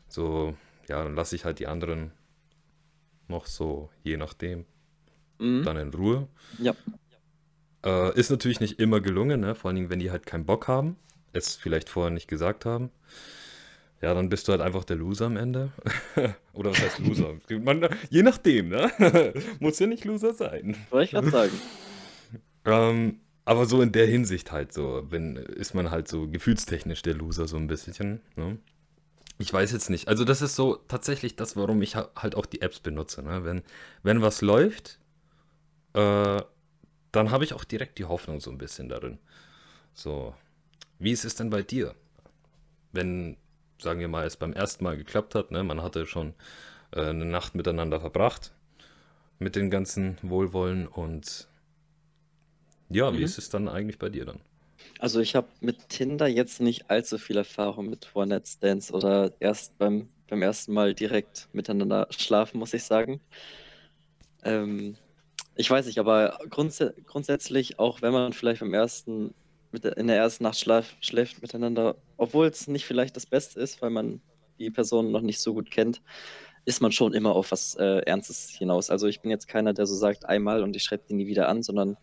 so, 0.08 0.56
ja, 0.88 1.02
dann 1.02 1.14
lasse 1.14 1.36
ich 1.36 1.44
halt 1.44 1.58
die 1.58 1.66
anderen 1.66 2.12
noch 3.28 3.46
so, 3.46 3.90
je 4.02 4.16
nachdem, 4.16 4.64
Mhm. 5.38 5.64
dann 5.64 5.76
in 5.76 5.94
Ruhe. 5.94 6.28
Ja, 6.58 6.74
Äh, 7.84 8.18
ist 8.18 8.30
natürlich 8.30 8.60
nicht 8.60 8.78
immer 8.80 9.00
gelungen, 9.00 9.40
ne? 9.40 9.54
Vor 9.54 9.68
allen 9.68 9.76
Dingen, 9.76 9.90
wenn 9.90 9.98
die 10.00 10.10
halt 10.10 10.26
keinen 10.26 10.46
Bock 10.46 10.68
haben, 10.68 10.96
es 11.32 11.56
vielleicht 11.56 11.88
vorher 11.88 12.10
nicht 12.10 12.28
gesagt 12.28 12.64
haben. 12.64 12.90
Ja, 14.02 14.12
dann 14.14 14.28
bist 14.28 14.46
du 14.46 14.52
halt 14.52 14.60
einfach 14.60 14.84
der 14.84 14.96
Loser 14.96 15.26
am 15.26 15.36
Ende. 15.36 15.70
Oder 16.52 16.70
was 16.70 16.80
heißt 16.82 16.98
Loser? 16.98 17.34
Man, 17.62 17.88
je 18.10 18.22
nachdem, 18.22 18.68
ne? 18.68 18.90
Muss 19.60 19.78
ja 19.78 19.86
nicht 19.86 20.04
Loser 20.04 20.34
sein. 20.34 20.76
wollte 20.90 21.04
ich 21.04 21.10
gerade 21.12 21.30
sagen. 21.30 21.60
Ähm, 22.64 23.20
aber 23.44 23.66
so 23.66 23.80
in 23.80 23.92
der 23.92 24.06
Hinsicht 24.06 24.52
halt 24.52 24.72
so, 24.72 25.04
wenn, 25.10 25.36
ist 25.36 25.74
man 25.74 25.90
halt 25.90 26.08
so 26.08 26.28
gefühlstechnisch 26.28 27.02
der 27.02 27.14
Loser 27.14 27.46
so 27.48 27.56
ein 27.56 27.68
bisschen, 27.68 28.20
ne? 28.36 28.58
Ich 29.38 29.52
weiß 29.52 29.72
jetzt 29.72 29.90
nicht. 29.90 30.08
Also 30.08 30.24
das 30.24 30.42
ist 30.42 30.56
so 30.56 30.76
tatsächlich 30.88 31.36
das, 31.36 31.56
warum 31.56 31.82
ich 31.82 31.96
ha- 31.96 32.10
halt 32.16 32.34
auch 32.36 32.46
die 32.46 32.62
Apps 32.62 32.80
benutze, 32.80 33.22
ne? 33.22 33.44
Wenn, 33.44 33.62
wenn 34.02 34.22
was 34.22 34.42
läuft, 34.42 34.98
äh, 35.94 36.42
dann 37.12 37.30
habe 37.30 37.44
ich 37.44 37.54
auch 37.54 37.64
direkt 37.64 37.98
die 37.98 38.04
Hoffnung 38.06 38.40
so 38.40 38.50
ein 38.50 38.58
bisschen 38.58 38.88
darin. 38.88 39.18
So, 39.94 40.34
wie 40.98 41.12
ist 41.12 41.24
es 41.24 41.36
denn 41.36 41.50
bei 41.50 41.62
dir? 41.62 41.94
Wenn, 42.92 43.36
sagen 43.78 44.00
wir 44.00 44.08
mal, 44.08 44.26
es 44.26 44.36
beim 44.36 44.52
ersten 44.52 44.84
Mal 44.84 44.96
geklappt 44.96 45.34
hat, 45.34 45.50
ne? 45.50 45.62
Man 45.64 45.82
hatte 45.82 46.06
schon 46.06 46.34
äh, 46.92 47.00
eine 47.02 47.26
Nacht 47.26 47.54
miteinander 47.56 48.00
verbracht 48.00 48.52
mit 49.40 49.56
den 49.56 49.70
ganzen 49.70 50.18
Wohlwollen 50.22 50.88
und 50.88 51.48
ja, 52.88 53.14
wie 53.16 53.22
Mhm. 53.22 53.22
ist 53.22 53.38
es 53.38 53.48
dann 53.48 53.68
eigentlich 53.68 53.98
bei 53.98 54.08
dir 54.08 54.24
dann? 54.24 54.40
Also 54.98 55.20
ich 55.20 55.34
habe 55.34 55.48
mit 55.60 55.88
Tinder 55.88 56.26
jetzt 56.26 56.60
nicht 56.60 56.90
allzu 56.90 57.18
viel 57.18 57.36
Erfahrung 57.36 57.88
mit 57.88 58.14
One-Night-Stands 58.14 58.92
oder 58.92 59.32
erst 59.40 59.76
beim, 59.78 60.08
beim 60.28 60.42
ersten 60.42 60.72
Mal 60.74 60.94
direkt 60.94 61.48
miteinander 61.52 62.06
schlafen, 62.10 62.58
muss 62.58 62.74
ich 62.74 62.84
sagen. 62.84 63.20
Ähm, 64.42 64.96
ich 65.56 65.70
weiß 65.70 65.86
nicht, 65.86 65.98
aber 65.98 66.38
grundsä 66.50 66.94
grundsätzlich, 67.06 67.78
auch 67.78 68.02
wenn 68.02 68.12
man 68.12 68.32
vielleicht 68.32 68.60
beim 68.60 68.74
ersten, 68.74 69.34
mit 69.82 69.96
in 69.96 70.06
der 70.06 70.16
ersten 70.16 70.44
Nacht 70.44 70.58
schlaf, 70.58 70.96
schläft 71.00 71.42
miteinander, 71.42 71.96
obwohl 72.16 72.46
es 72.46 72.66
nicht 72.66 72.86
vielleicht 72.86 73.16
das 73.16 73.26
Beste 73.26 73.60
ist, 73.60 73.82
weil 73.82 73.90
man 73.90 74.20
die 74.58 74.70
Person 74.70 75.12
noch 75.12 75.20
nicht 75.20 75.40
so 75.40 75.52
gut 75.52 75.70
kennt, 75.70 76.00
ist 76.64 76.80
man 76.80 76.92
schon 76.92 77.12
immer 77.12 77.34
auf 77.34 77.52
was 77.52 77.74
äh, 77.76 78.00
Ernstes 78.06 78.50
hinaus. 78.50 78.90
Also 78.90 79.06
ich 79.06 79.20
bin 79.20 79.30
jetzt 79.30 79.48
keiner, 79.48 79.74
der 79.74 79.86
so 79.86 79.94
sagt, 79.94 80.24
einmal 80.24 80.62
und 80.62 80.74
ich 80.74 80.82
schreibe 80.82 81.04
die 81.08 81.14
nie 81.14 81.26
wieder 81.26 81.48
an, 81.48 81.62
sondern 81.62 81.96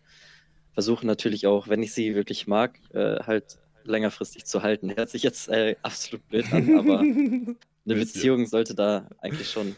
versuche 0.72 1.06
natürlich 1.06 1.46
auch, 1.46 1.68
wenn 1.68 1.82
ich 1.82 1.92
sie 1.92 2.14
wirklich 2.14 2.46
mag, 2.46 2.78
äh, 2.92 3.16
halt 3.24 3.58
längerfristig 3.84 4.44
zu 4.44 4.62
halten. 4.62 4.94
Hört 4.94 5.10
sich 5.10 5.22
jetzt 5.22 5.48
äh, 5.48 5.76
absolut 5.82 6.26
blöd 6.28 6.52
an, 6.52 6.78
aber 6.78 7.00
eine. 7.00 7.56
Beziehung 7.84 8.46
sollte 8.46 8.74
da 8.74 9.08
eigentlich 9.18 9.50
schon 9.50 9.76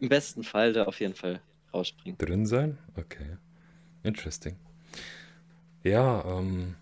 im 0.00 0.08
besten 0.08 0.44
Fall 0.44 0.72
da 0.72 0.84
auf 0.84 1.00
jeden 1.00 1.14
Fall 1.14 1.40
rausspringen. 1.74 2.16
Drin 2.18 2.46
sein? 2.46 2.78
Okay. 2.96 3.36
Interesting. 4.02 4.56
Ja, 5.84 6.24
ähm, 6.38 6.76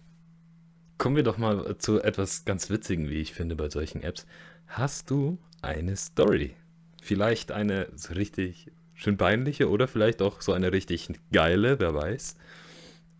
kommen 1.00 1.16
wir 1.16 1.22
doch 1.22 1.38
mal 1.38 1.78
zu 1.78 2.02
etwas 2.02 2.44
ganz 2.44 2.68
Witzigen, 2.68 3.08
wie 3.08 3.22
ich 3.22 3.32
finde, 3.32 3.56
bei 3.56 3.70
solchen 3.70 4.02
Apps. 4.02 4.26
Hast 4.66 5.10
du 5.10 5.38
eine 5.62 5.96
Story? 5.96 6.54
Vielleicht 7.02 7.52
eine 7.52 7.88
so 7.96 8.12
richtig 8.12 8.70
schön 8.92 9.16
peinliche 9.16 9.70
oder 9.70 9.88
vielleicht 9.88 10.20
auch 10.20 10.42
so 10.42 10.52
eine 10.52 10.72
richtig 10.72 11.08
geile, 11.32 11.80
wer 11.80 11.94
weiß. 11.94 12.36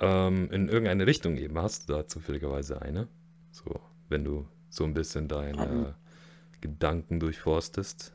Ähm, 0.01 0.51
in 0.51 0.69
irgendeine 0.69 1.07
Richtung 1.07 1.39
eben. 1.39 1.57
Hast 1.57 1.89
du 1.89 1.95
da 1.95 2.07
zufälligerweise 2.07 2.83
eine? 2.83 3.09
So, 3.51 3.81
wenn 4.11 4.25
du 4.25 4.47
so 4.69 4.85
ein 4.85 4.93
bisschen 4.93 5.23
Ähm, 5.23 5.29
deine 5.29 5.95
Gedanken 6.61 7.19
durchforstest. 7.19 8.13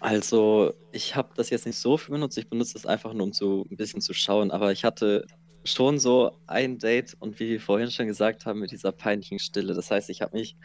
Also, 0.00 0.74
ich 0.92 1.16
habe 1.16 1.30
das 1.34 1.48
jetzt 1.48 1.64
nicht 1.64 1.78
so 1.78 1.96
viel 1.96 2.12
benutzt. 2.12 2.36
Ich 2.36 2.50
benutze 2.50 2.74
das 2.74 2.84
einfach 2.84 3.14
nur, 3.14 3.24
um 3.24 3.32
so 3.32 3.64
ein 3.70 3.76
bisschen 3.78 4.02
zu 4.02 4.12
schauen. 4.12 4.50
Aber 4.50 4.70
ich 4.70 4.84
hatte 4.84 5.26
schon 5.66 5.98
so 5.98 6.32
ein 6.46 6.78
Date 6.78 7.16
und 7.18 7.38
wie 7.40 7.50
wir 7.50 7.60
vorhin 7.60 7.90
schon 7.90 8.06
gesagt 8.06 8.46
haben, 8.46 8.60
mit 8.60 8.70
dieser 8.70 8.92
peinlichen 8.92 9.38
Stille. 9.38 9.74
Das 9.74 9.90
heißt, 9.90 10.10
ich 10.10 10.22
habe 10.22 10.36
mich 10.36 10.56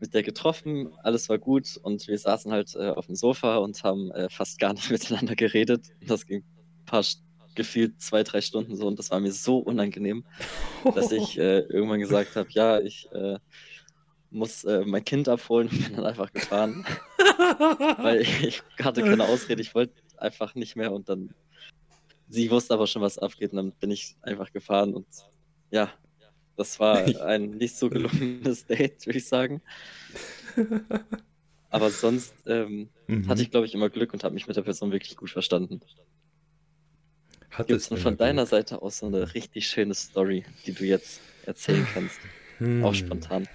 mit 0.00 0.14
der 0.14 0.22
getroffen, 0.22 0.92
alles 1.02 1.28
war 1.28 1.38
gut 1.38 1.78
und 1.82 2.06
wir 2.08 2.18
saßen 2.18 2.52
halt 2.52 2.74
äh, 2.74 2.90
auf 2.90 3.06
dem 3.06 3.14
Sofa 3.14 3.56
und 3.56 3.82
haben 3.84 4.10
äh, 4.12 4.28
fast 4.28 4.58
gar 4.58 4.72
nicht 4.72 4.90
miteinander 4.90 5.36
geredet. 5.36 5.86
Das 6.06 6.26
ging 6.26 6.42
ein 6.42 6.84
paar 6.84 7.04
gefühlt 7.54 8.00
zwei, 8.00 8.22
drei 8.22 8.40
Stunden 8.40 8.76
so 8.76 8.86
und 8.86 8.98
das 8.98 9.10
war 9.10 9.20
mir 9.20 9.32
so 9.32 9.58
unangenehm, 9.58 10.24
dass 10.94 11.10
ich 11.12 11.38
äh, 11.38 11.58
irgendwann 11.68 12.00
gesagt 12.00 12.36
habe, 12.36 12.48
ja, 12.52 12.80
ich 12.80 13.10
äh, 13.12 13.38
muss 14.30 14.64
äh, 14.64 14.84
mein 14.84 15.04
Kind 15.04 15.28
abholen 15.28 15.68
und 15.68 15.84
bin 15.84 15.96
dann 15.96 16.06
einfach 16.06 16.32
gefahren. 16.32 16.86
Weil 17.98 18.20
ich 18.20 18.62
hatte 18.82 19.02
keine 19.02 19.24
Ausrede, 19.24 19.62
ich 19.62 19.74
wollte 19.74 19.94
einfach 20.16 20.54
nicht 20.54 20.76
mehr 20.76 20.92
und 20.92 21.08
dann 21.08 21.34
sie 22.28 22.50
wusste 22.50 22.74
aber 22.74 22.86
schon, 22.86 23.02
was 23.02 23.18
abgeht 23.18 23.52
und 23.52 23.56
dann 23.56 23.72
bin 23.72 23.90
ich 23.90 24.16
einfach 24.22 24.52
gefahren 24.52 24.94
und 24.94 25.06
ja, 25.70 25.92
das 26.56 26.78
war 26.80 26.96
ein 27.24 27.50
nicht 27.52 27.76
so 27.76 27.88
gelungenes 27.88 28.66
Date, 28.66 29.06
würde 29.06 29.18
ich 29.18 29.28
sagen. 29.28 29.62
Aber 31.70 31.90
sonst 31.90 32.34
ähm, 32.46 32.88
mhm. 33.06 33.28
hatte 33.28 33.42
ich, 33.42 33.50
glaube 33.50 33.66
ich, 33.66 33.74
immer 33.74 33.90
Glück 33.90 34.14
und 34.14 34.24
habe 34.24 34.34
mich 34.34 34.46
mit 34.46 34.56
der 34.56 34.62
Person 34.62 34.90
wirklich 34.90 35.16
gut 35.16 35.30
verstanden. 35.30 35.80
Gibt 37.58 37.70
es 37.70 37.88
von 37.88 38.16
deiner 38.16 38.42
Glück? 38.42 38.48
Seite 38.48 38.82
aus 38.82 38.98
so 38.98 39.06
eine 39.06 39.34
richtig 39.34 39.68
schöne 39.68 39.94
Story, 39.94 40.44
die 40.64 40.72
du 40.72 40.84
jetzt 40.84 41.20
erzählen 41.44 41.86
kannst? 41.92 42.18
Hm. 42.58 42.84
Auch 42.84 42.94
spontan. 42.94 43.46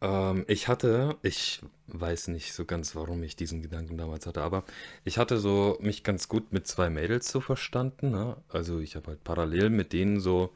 Ähm, 0.00 0.44
ich 0.48 0.68
hatte, 0.68 1.16
ich 1.22 1.60
weiß 1.88 2.28
nicht 2.28 2.52
so 2.52 2.64
ganz, 2.64 2.94
warum 2.94 3.22
ich 3.22 3.36
diesen 3.36 3.62
Gedanken 3.62 3.96
damals 3.96 4.26
hatte, 4.26 4.42
aber 4.42 4.64
ich 5.04 5.18
hatte 5.18 5.38
so 5.38 5.78
mich 5.80 6.04
ganz 6.04 6.28
gut 6.28 6.52
mit 6.52 6.66
zwei 6.66 6.90
Mädels 6.90 7.30
so 7.30 7.40
verstanden. 7.40 8.10
Ne? 8.10 8.36
Also 8.48 8.78
ich 8.78 8.96
habe 8.96 9.08
halt 9.08 9.24
parallel 9.24 9.70
mit 9.70 9.92
denen 9.92 10.20
so 10.20 10.50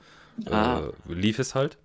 ah. 0.50 0.82
äh, 1.08 1.12
lief 1.12 1.38
es 1.38 1.54
halt. 1.54 1.78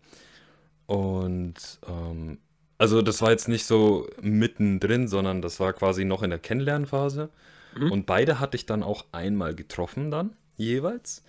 Und 0.85 1.55
ähm, 1.87 2.37
also 2.77 3.01
das 3.01 3.21
war 3.21 3.31
jetzt 3.31 3.47
nicht 3.47 3.65
so 3.65 4.07
mittendrin, 4.21 5.07
sondern 5.07 5.41
das 5.41 5.59
war 5.59 5.73
quasi 5.73 6.05
noch 6.05 6.23
in 6.23 6.29
der 6.29 6.39
Kennenlernphase. 6.39 7.29
Mhm. 7.75 7.91
Und 7.91 8.05
beide 8.05 8.39
hatte 8.39 8.55
ich 8.55 8.65
dann 8.65 8.83
auch 8.83 9.05
einmal 9.11 9.55
getroffen 9.55 10.11
dann 10.11 10.35
jeweils. 10.57 11.23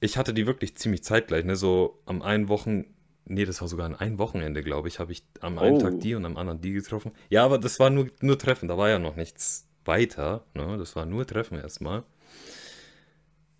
Ich 0.00 0.18
hatte 0.18 0.34
die 0.34 0.46
wirklich 0.46 0.76
ziemlich 0.76 1.02
zeitgleich, 1.02 1.44
ne? 1.44 1.56
So 1.56 1.98
am 2.04 2.20
einen 2.20 2.48
Wochen 2.48 2.84
Nee, 3.26 3.44
das 3.46 3.60
war 3.60 3.68
sogar 3.68 3.86
an 3.86 3.94
einem 3.94 4.18
Wochenende, 4.18 4.62
glaube 4.62 4.88
ich, 4.88 4.98
habe 4.98 5.12
ich 5.12 5.24
am 5.40 5.58
einen 5.58 5.78
Tag 5.78 5.94
oh. 5.94 5.98
die 5.98 6.14
und 6.14 6.24
am 6.26 6.36
anderen 6.36 6.60
die 6.60 6.72
getroffen. 6.72 7.12
Ja, 7.30 7.44
aber 7.44 7.58
das 7.58 7.80
war 7.80 7.88
nur, 7.90 8.08
nur 8.20 8.38
Treffen, 8.38 8.68
da 8.68 8.76
war 8.76 8.90
ja 8.90 8.98
noch 8.98 9.16
nichts 9.16 9.66
weiter. 9.84 10.44
Ne? 10.54 10.76
Das 10.76 10.94
war 10.94 11.06
nur 11.06 11.26
Treffen 11.26 11.58
erstmal. 11.58 12.04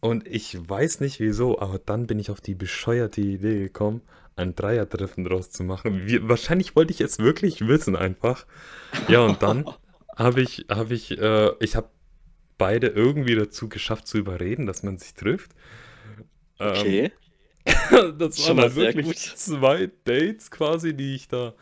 Und 0.01 0.29
ich 0.29 0.57
weiß 0.69 1.01
nicht 1.01 1.19
wieso, 1.19 1.59
aber 1.61 1.79
dann 1.79 2.07
bin 2.07 2.19
ich 2.19 2.31
auf 2.31 2.43
die 2.43 2.55
bescheuerte 2.55 3.23
Idee 3.23 3.59
gekommen, 3.59 4.03
ein 4.37 4.55
Dreier-Treffen 4.55 5.25
draus 5.25 5.51
zu 5.51 5.65
machen. 5.65 6.07
Wie, 6.07 6.29
wahrscheinlich 6.29 6.77
wollte 6.77 6.93
ich 6.93 7.01
es 7.01 7.19
wirklich 7.19 7.67
wissen 7.67 7.97
einfach. 7.97 8.47
Ja, 9.09 9.23
und 9.23 9.43
dann 9.43 9.65
habe 10.17 10.43
ich, 10.43 10.67
habe 10.69 10.93
ich, 10.93 11.19
äh, 11.19 11.53
ich 11.61 11.75
habe 11.75 11.89
beide 12.59 12.89
irgendwie 12.89 13.35
dazu 13.35 13.71
geschafft 13.71 14.07
zu 14.07 14.19
überreden, 14.19 14.67
dass 14.67 14.83
man 14.83 14.99
sich 14.99 15.15
trifft. 15.15 15.53
Ähm, 16.61 17.11
das 18.19 18.47
waren 18.47 18.59
dann 18.59 18.75
wirklich 18.75 19.07
gut. 19.07 19.17
zwei 19.17 19.91
Dates 20.05 20.51
quasi, 20.51 20.95
die 20.95 21.15
ich 21.15 21.29
da 21.29 21.55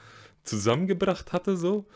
zusammengebracht 0.42 1.32
hatte, 1.32 1.56
so. 1.56 1.86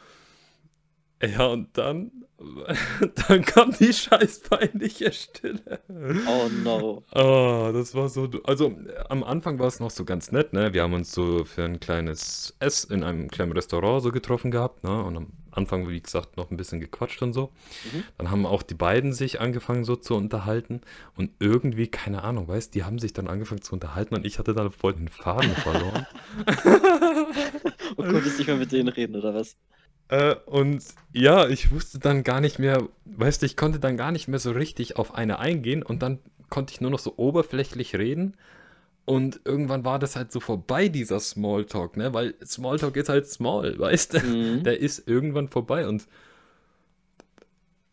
Ja, 1.22 1.46
und 1.46 1.76
dann, 1.78 2.12
dann 3.28 3.44
kam 3.44 3.72
die 3.72 3.92
scheiß 3.92 4.40
peinliche 4.40 5.10
Stille. 5.12 5.80
Oh 6.28 6.48
no. 6.62 7.04
Oh, 7.14 7.70
das 7.72 7.94
war 7.94 8.08
so, 8.08 8.28
also 8.44 8.76
am 9.08 9.24
Anfang 9.24 9.58
war 9.58 9.66
es 9.66 9.80
noch 9.80 9.90
so 9.90 10.04
ganz 10.04 10.30
nett, 10.30 10.52
ne? 10.52 10.74
Wir 10.74 10.82
haben 10.82 10.92
uns 10.92 11.12
so 11.12 11.44
für 11.44 11.64
ein 11.64 11.80
kleines 11.80 12.54
Ess 12.60 12.84
in 12.84 13.02
einem 13.02 13.28
kleinen 13.28 13.52
Restaurant 13.52 14.02
so 14.02 14.12
getroffen 14.12 14.50
gehabt, 14.50 14.84
ne? 14.84 15.02
Und 15.02 15.16
am 15.16 15.32
Anfang, 15.56 15.88
wie 15.88 16.00
gesagt, 16.00 16.36
noch 16.36 16.50
ein 16.50 16.56
bisschen 16.56 16.80
gequatscht 16.80 17.22
und 17.22 17.32
so. 17.32 17.52
Mhm. 17.92 18.04
Dann 18.18 18.30
haben 18.30 18.46
auch 18.46 18.62
die 18.62 18.74
beiden 18.74 19.12
sich 19.12 19.40
angefangen 19.40 19.84
so 19.84 19.96
zu 19.96 20.14
unterhalten 20.14 20.80
und 21.16 21.30
irgendwie, 21.38 21.86
keine 21.88 22.22
Ahnung, 22.22 22.48
weißt, 22.48 22.74
die 22.74 22.84
haben 22.84 22.98
sich 22.98 23.12
dann 23.12 23.28
angefangen 23.28 23.62
zu 23.62 23.72
unterhalten 23.72 24.14
und 24.14 24.26
ich 24.26 24.38
hatte 24.38 24.54
dann 24.54 24.70
voll 24.70 24.94
den 24.94 25.08
Faden 25.08 25.50
verloren. 25.56 26.06
und 27.96 28.08
konntest 28.08 28.38
nicht 28.38 28.46
mehr 28.46 28.56
mit 28.56 28.72
denen 28.72 28.88
reden, 28.88 29.16
oder 29.16 29.34
was? 29.34 29.56
Äh, 30.08 30.36
und 30.46 30.84
ja, 31.12 31.48
ich 31.48 31.72
wusste 31.72 31.98
dann 31.98 32.22
gar 32.22 32.40
nicht 32.40 32.58
mehr, 32.58 32.88
weißt 33.04 33.42
du, 33.42 33.46
ich 33.46 33.56
konnte 33.56 33.80
dann 33.80 33.96
gar 33.96 34.12
nicht 34.12 34.28
mehr 34.28 34.38
so 34.38 34.52
richtig 34.52 34.96
auf 34.96 35.14
eine 35.14 35.38
eingehen 35.38 35.82
und 35.82 36.02
dann 36.02 36.20
konnte 36.48 36.72
ich 36.72 36.80
nur 36.80 36.90
noch 36.90 37.00
so 37.00 37.14
oberflächlich 37.16 37.96
reden 37.96 38.36
und 39.06 39.40
irgendwann 39.44 39.84
war 39.84 39.98
das 39.98 40.16
halt 40.16 40.32
so 40.32 40.40
vorbei, 40.40 40.88
dieser 40.88 41.20
Smalltalk, 41.20 41.96
ne? 41.96 42.12
Weil 42.12 42.34
Smalltalk 42.44 42.96
ist 42.96 43.08
halt 43.08 43.26
small, 43.28 43.78
weißt 43.78 44.14
du? 44.14 44.20
Mhm. 44.20 44.64
Der 44.64 44.80
ist 44.80 45.08
irgendwann 45.08 45.48
vorbei 45.48 45.88
und 45.88 46.06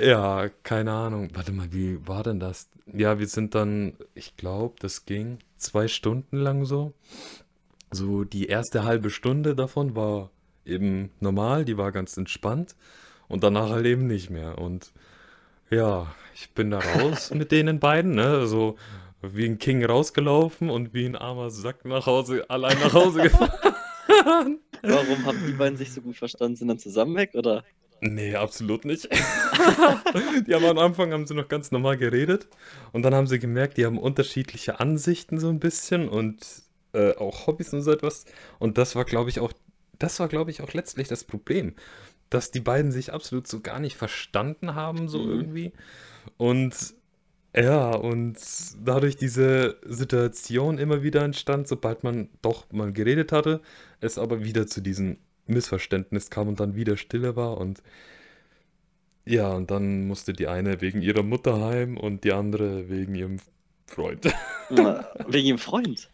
ja, 0.01 0.49
keine 0.63 0.91
Ahnung. 0.91 1.29
Warte 1.33 1.51
mal, 1.53 1.71
wie 1.71 2.05
war 2.07 2.23
denn 2.23 2.39
das? 2.39 2.69
Ja, 2.91 3.19
wir 3.19 3.27
sind 3.27 3.55
dann, 3.55 3.93
ich 4.15 4.35
glaube, 4.35 4.75
das 4.79 5.05
ging 5.05 5.37
zwei 5.55 5.87
Stunden 5.87 6.37
lang 6.37 6.65
so. 6.65 6.93
So 7.91 8.23
die 8.23 8.47
erste 8.47 8.83
halbe 8.83 9.11
Stunde 9.11 9.55
davon 9.55 9.95
war 9.95 10.31
eben 10.65 11.11
normal, 11.19 11.63
die 11.63 11.77
war 11.77 11.91
ganz 11.91 12.17
entspannt 12.17 12.75
und 13.27 13.43
danach 13.43 13.69
halt 13.69 13.85
eben 13.85 14.07
nicht 14.07 14.31
mehr. 14.31 14.57
Und 14.57 14.91
ja, 15.69 16.13
ich 16.33 16.49
bin 16.51 16.71
da 16.71 16.79
raus 16.79 17.31
mit 17.33 17.51
denen 17.51 17.79
beiden, 17.79 18.15
ne? 18.15 18.25
Also 18.25 18.77
wie 19.23 19.45
ein 19.45 19.57
King 19.57 19.83
rausgelaufen 19.85 20.69
und 20.69 20.93
wie 20.93 21.05
ein 21.05 21.15
armer 21.15 21.49
Sack 21.49 21.85
nach 21.85 22.05
Hause, 22.05 22.49
allein 22.49 22.77
nach 22.79 22.93
Hause 22.93 23.21
gefahren. 23.23 24.59
Warum 24.81 25.25
haben 25.25 25.45
die 25.47 25.53
beiden 25.53 25.77
sich 25.77 25.93
so 25.93 26.01
gut 26.01 26.17
verstanden? 26.17 26.57
Sind 26.57 26.67
dann 26.67 26.79
zusammen 26.79 27.15
weg 27.15 27.31
oder? 27.33 27.63
Nee, 28.01 28.35
absolut 28.35 28.83
nicht. 28.83 29.07
die 30.47 30.53
haben 30.53 30.65
am 30.65 30.77
Anfang 30.77 31.13
haben 31.13 31.25
sie 31.25 31.35
noch 31.35 31.47
ganz 31.47 31.71
normal 31.71 31.97
geredet 31.97 32.49
und 32.91 33.03
dann 33.03 33.15
haben 33.15 33.27
sie 33.27 33.39
gemerkt, 33.39 33.77
die 33.77 33.85
haben 33.85 33.97
unterschiedliche 33.97 34.81
Ansichten 34.81 35.39
so 35.39 35.47
ein 35.47 35.61
bisschen 35.61 36.09
und 36.09 36.45
äh, 36.91 37.15
auch 37.15 37.47
Hobbys 37.47 37.73
und 37.73 37.81
so 37.81 37.91
etwas. 37.91 38.25
Und 38.59 38.77
das 38.77 38.97
war, 38.97 39.05
glaube 39.05 39.29
ich, 39.29 39.39
auch, 39.39 39.53
das 39.99 40.19
war, 40.19 40.27
glaube 40.27 40.51
ich, 40.51 40.61
auch 40.61 40.73
letztlich 40.73 41.07
das 41.07 41.23
Problem, 41.23 41.75
dass 42.29 42.51
die 42.51 42.59
beiden 42.59 42.91
sich 42.91 43.13
absolut 43.13 43.47
so 43.47 43.61
gar 43.61 43.79
nicht 43.79 43.95
verstanden 43.95 44.75
haben, 44.75 45.07
so 45.07 45.19
mhm. 45.19 45.31
irgendwie. 45.31 45.73
Und 46.35 46.75
ja, 47.55 47.91
und 47.95 48.37
dadurch 48.83 49.15
diese 49.15 49.77
Situation 49.85 50.77
immer 50.77 51.03
wieder 51.03 51.23
entstand, 51.23 51.67
sobald 51.67 52.03
man 52.03 52.29
doch 52.41 52.71
mal 52.71 52.91
geredet 52.91 53.31
hatte, 53.31 53.61
es 54.01 54.17
aber 54.17 54.43
wieder 54.43 54.67
zu 54.67 54.81
diesem 54.81 55.17
Missverständnis 55.45 56.29
kam 56.29 56.47
und 56.47 56.59
dann 56.59 56.75
wieder 56.75 56.97
Stille 56.97 57.35
war 57.35 57.57
und 57.57 57.83
ja, 59.25 59.53
und 59.53 59.71
dann 59.71 60.07
musste 60.07 60.33
die 60.33 60.47
eine 60.47 60.81
wegen 60.81 61.01
ihrer 61.01 61.23
Mutter 61.23 61.61
heim 61.61 61.95
und 61.97 62.25
die 62.25 62.33
andere 62.33 62.89
wegen 62.89 63.15
ihrem 63.15 63.37
Freund. 63.87 64.25
wegen 65.27 65.47
ihrem 65.47 65.57
Freund? 65.57 66.09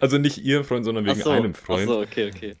Also 0.00 0.18
nicht 0.18 0.38
ihrem 0.38 0.64
Freund, 0.64 0.84
sondern 0.84 1.04
wegen 1.04 1.20
so, 1.20 1.30
einem 1.30 1.54
Freund. 1.54 1.82
Ach 1.82 1.94
so, 1.94 2.00
okay, 2.00 2.32
okay. 2.34 2.56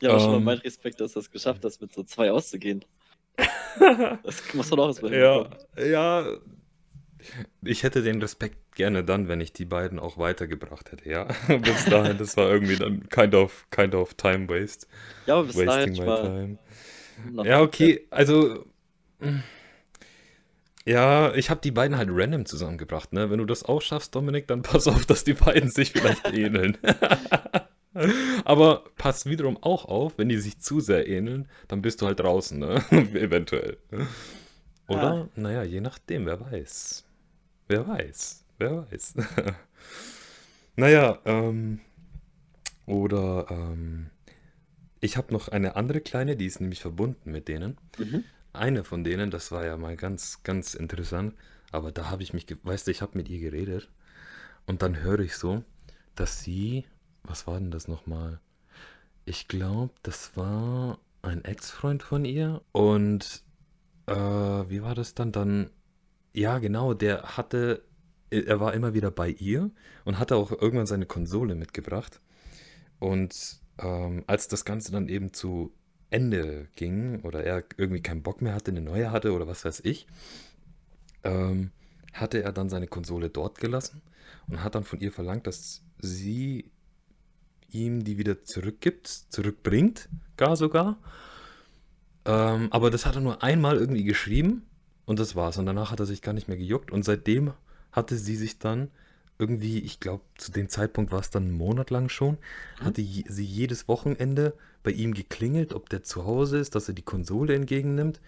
Ja, 0.00 0.10
aber 0.10 0.18
ähm, 0.18 0.24
schon 0.24 0.30
mal 0.32 0.38
ähm. 0.38 0.44
mein 0.44 0.58
Respekt, 0.58 1.00
dass 1.00 1.12
du 1.12 1.20
es 1.20 1.30
geschafft 1.30 1.64
hast, 1.64 1.80
mit 1.80 1.94
so 1.94 2.02
zwei 2.02 2.30
auszugehen. 2.32 2.84
das 4.22 4.42
muss 4.54 4.70
man 4.70 4.80
auch 4.80 4.88
erstmal 4.88 5.14
Ja, 5.14 5.50
ja, 5.78 6.38
ich 7.62 7.82
hätte 7.82 8.02
den 8.02 8.20
Respekt 8.20 8.74
gerne 8.74 9.04
dann, 9.04 9.28
wenn 9.28 9.40
ich 9.40 9.52
die 9.52 9.64
beiden 9.64 9.98
auch 9.98 10.18
weitergebracht 10.18 10.92
hätte, 10.92 11.08
ja. 11.08 11.24
bis 11.48 11.84
dahin, 11.86 12.18
das 12.18 12.36
war 12.36 12.50
irgendwie 12.50 12.76
dann 12.76 13.08
kind 13.08 13.34
of, 13.34 13.66
kind 13.70 13.94
of 13.94 14.14
time 14.14 14.48
waste. 14.48 14.86
Ja, 15.26 15.36
aber 15.36 15.46
bis 15.46 15.56
Wasting 15.56 15.94
dahin 15.94 16.58
my 17.24 17.36
time. 17.36 17.48
Ja, 17.48 17.60
okay, 17.60 18.06
also. 18.10 18.66
Ja, 20.84 21.34
ich 21.34 21.50
habe 21.50 21.60
die 21.60 21.72
beiden 21.72 21.96
halt 21.96 22.10
random 22.12 22.46
zusammengebracht, 22.46 23.12
ne? 23.12 23.30
Wenn 23.30 23.38
du 23.38 23.44
das 23.44 23.64
auch 23.64 23.82
schaffst, 23.82 24.14
Dominik, 24.14 24.46
dann 24.46 24.62
pass 24.62 24.86
auf, 24.86 25.06
dass 25.06 25.24
die 25.24 25.34
beiden 25.34 25.70
sich 25.70 25.92
vielleicht 25.92 26.26
ähneln. 26.32 26.78
Aber 28.44 28.84
pass 28.96 29.26
wiederum 29.26 29.56
auch 29.62 29.86
auf, 29.86 30.18
wenn 30.18 30.28
die 30.28 30.36
sich 30.36 30.60
zu 30.60 30.80
sehr 30.80 31.08
ähneln, 31.08 31.48
dann 31.66 31.82
bist 31.82 32.02
du 32.02 32.06
halt 32.06 32.20
draußen, 32.20 32.58
ne? 32.58 32.84
Eventuell. 32.90 33.78
Oder? 34.88 35.14
Ja. 35.14 35.28
Naja, 35.34 35.62
je 35.64 35.80
nachdem, 35.80 36.26
wer 36.26 36.40
weiß. 36.40 37.05
Wer 37.68 37.86
weiß, 37.86 38.44
wer 38.58 38.90
weiß. 38.90 39.14
naja, 40.76 41.18
ähm, 41.24 41.80
oder 42.86 43.46
ähm, 43.50 44.10
ich 45.00 45.16
habe 45.16 45.32
noch 45.32 45.48
eine 45.48 45.76
andere 45.76 46.00
kleine, 46.00 46.36
die 46.36 46.46
ist 46.46 46.60
nämlich 46.60 46.80
verbunden 46.80 47.32
mit 47.32 47.48
denen. 47.48 47.76
Mhm. 47.98 48.24
Eine 48.52 48.84
von 48.84 49.04
denen, 49.04 49.30
das 49.30 49.52
war 49.52 49.66
ja 49.66 49.76
mal 49.76 49.96
ganz, 49.96 50.42
ganz 50.42 50.74
interessant, 50.74 51.34
aber 51.72 51.92
da 51.92 52.08
habe 52.08 52.22
ich 52.22 52.32
mich, 52.32 52.46
weißt 52.62 52.86
du, 52.86 52.90
ich 52.90 53.02
habe 53.02 53.18
mit 53.18 53.28
ihr 53.28 53.40
geredet 53.40 53.90
und 54.66 54.82
dann 54.82 55.02
höre 55.02 55.20
ich 55.20 55.36
so, 55.36 55.62
dass 56.14 56.42
sie, 56.42 56.84
was 57.22 57.46
war 57.46 57.58
denn 57.58 57.70
das 57.70 57.88
nochmal? 57.88 58.40
Ich 59.24 59.48
glaube, 59.48 59.92
das 60.02 60.36
war 60.36 61.00
ein 61.22 61.44
Ex-Freund 61.44 62.02
von 62.02 62.24
ihr 62.24 62.62
und 62.72 63.42
äh, 64.06 64.14
wie 64.14 64.82
war 64.82 64.94
das 64.94 65.14
dann? 65.14 65.32
Dann 65.32 65.70
ja, 66.36 66.58
genau, 66.58 66.94
der 66.94 67.36
hatte 67.36 67.82
er 68.30 68.60
war 68.60 68.74
immer 68.74 68.92
wieder 68.92 69.10
bei 69.10 69.30
ihr 69.30 69.70
und 70.04 70.18
hatte 70.18 70.36
auch 70.36 70.50
irgendwann 70.50 70.86
seine 70.86 71.06
Konsole 71.06 71.54
mitgebracht. 71.54 72.20
Und 72.98 73.60
ähm, 73.78 74.24
als 74.26 74.48
das 74.48 74.64
Ganze 74.64 74.92
dann 74.92 75.08
eben 75.08 75.32
zu 75.32 75.72
Ende 76.10 76.68
ging 76.74 77.20
oder 77.22 77.44
er 77.44 77.64
irgendwie 77.76 78.02
keinen 78.02 78.22
Bock 78.22 78.42
mehr 78.42 78.54
hatte, 78.54 78.70
eine 78.70 78.80
neue 78.80 79.12
hatte 79.12 79.32
oder 79.32 79.46
was 79.46 79.64
weiß 79.64 79.80
ich, 79.84 80.06
ähm, 81.24 81.70
hatte 82.12 82.42
er 82.42 82.52
dann 82.52 82.68
seine 82.68 82.88
Konsole 82.88 83.30
dort 83.30 83.58
gelassen 83.58 84.02
und 84.48 84.62
hat 84.62 84.74
dann 84.74 84.84
von 84.84 85.00
ihr 85.00 85.12
verlangt, 85.12 85.46
dass 85.46 85.82
sie 86.00 86.70
ihm 87.70 88.04
die 88.04 88.18
wieder 88.18 88.44
zurückgibt, 88.44 89.06
zurückbringt, 89.06 90.08
gar 90.36 90.56
sogar. 90.56 90.98
Ähm, 92.24 92.68
aber 92.72 92.90
das 92.90 93.06
hat 93.06 93.14
er 93.14 93.20
nur 93.20 93.42
einmal 93.42 93.76
irgendwie 93.76 94.04
geschrieben 94.04 94.66
und 95.06 95.18
das 95.18 95.34
war's. 95.34 95.56
Und 95.56 95.66
danach 95.66 95.90
hat 95.90 96.00
er 96.00 96.06
sich 96.06 96.20
gar 96.20 96.34
nicht 96.34 96.48
mehr 96.48 96.58
gejuckt 96.58 96.90
und 96.90 97.04
seitdem 97.04 97.54
hatte 97.92 98.16
sie 98.16 98.36
sich 98.36 98.58
dann 98.58 98.90
irgendwie, 99.38 99.80
ich 99.80 100.00
glaube, 100.00 100.24
zu 100.36 100.50
dem 100.50 100.68
Zeitpunkt 100.68 101.12
war 101.12 101.20
es 101.20 101.30
dann 101.30 101.44
einen 101.44 101.52
Monat 101.52 101.90
lang 101.90 102.08
schon, 102.08 102.38
mhm. 102.80 102.84
hatte 102.84 103.02
sie 103.02 103.44
jedes 103.44 103.88
Wochenende 103.88 104.54
bei 104.82 104.90
ihm 104.90 105.14
geklingelt, 105.14 105.74
ob 105.74 105.88
der 105.88 106.02
zu 106.02 106.24
Hause 106.24 106.58
ist, 106.58 106.74
dass 106.74 106.88
er 106.88 106.94
die 106.94 107.02
Konsole 107.02 107.54
entgegennimmt. 107.54 108.20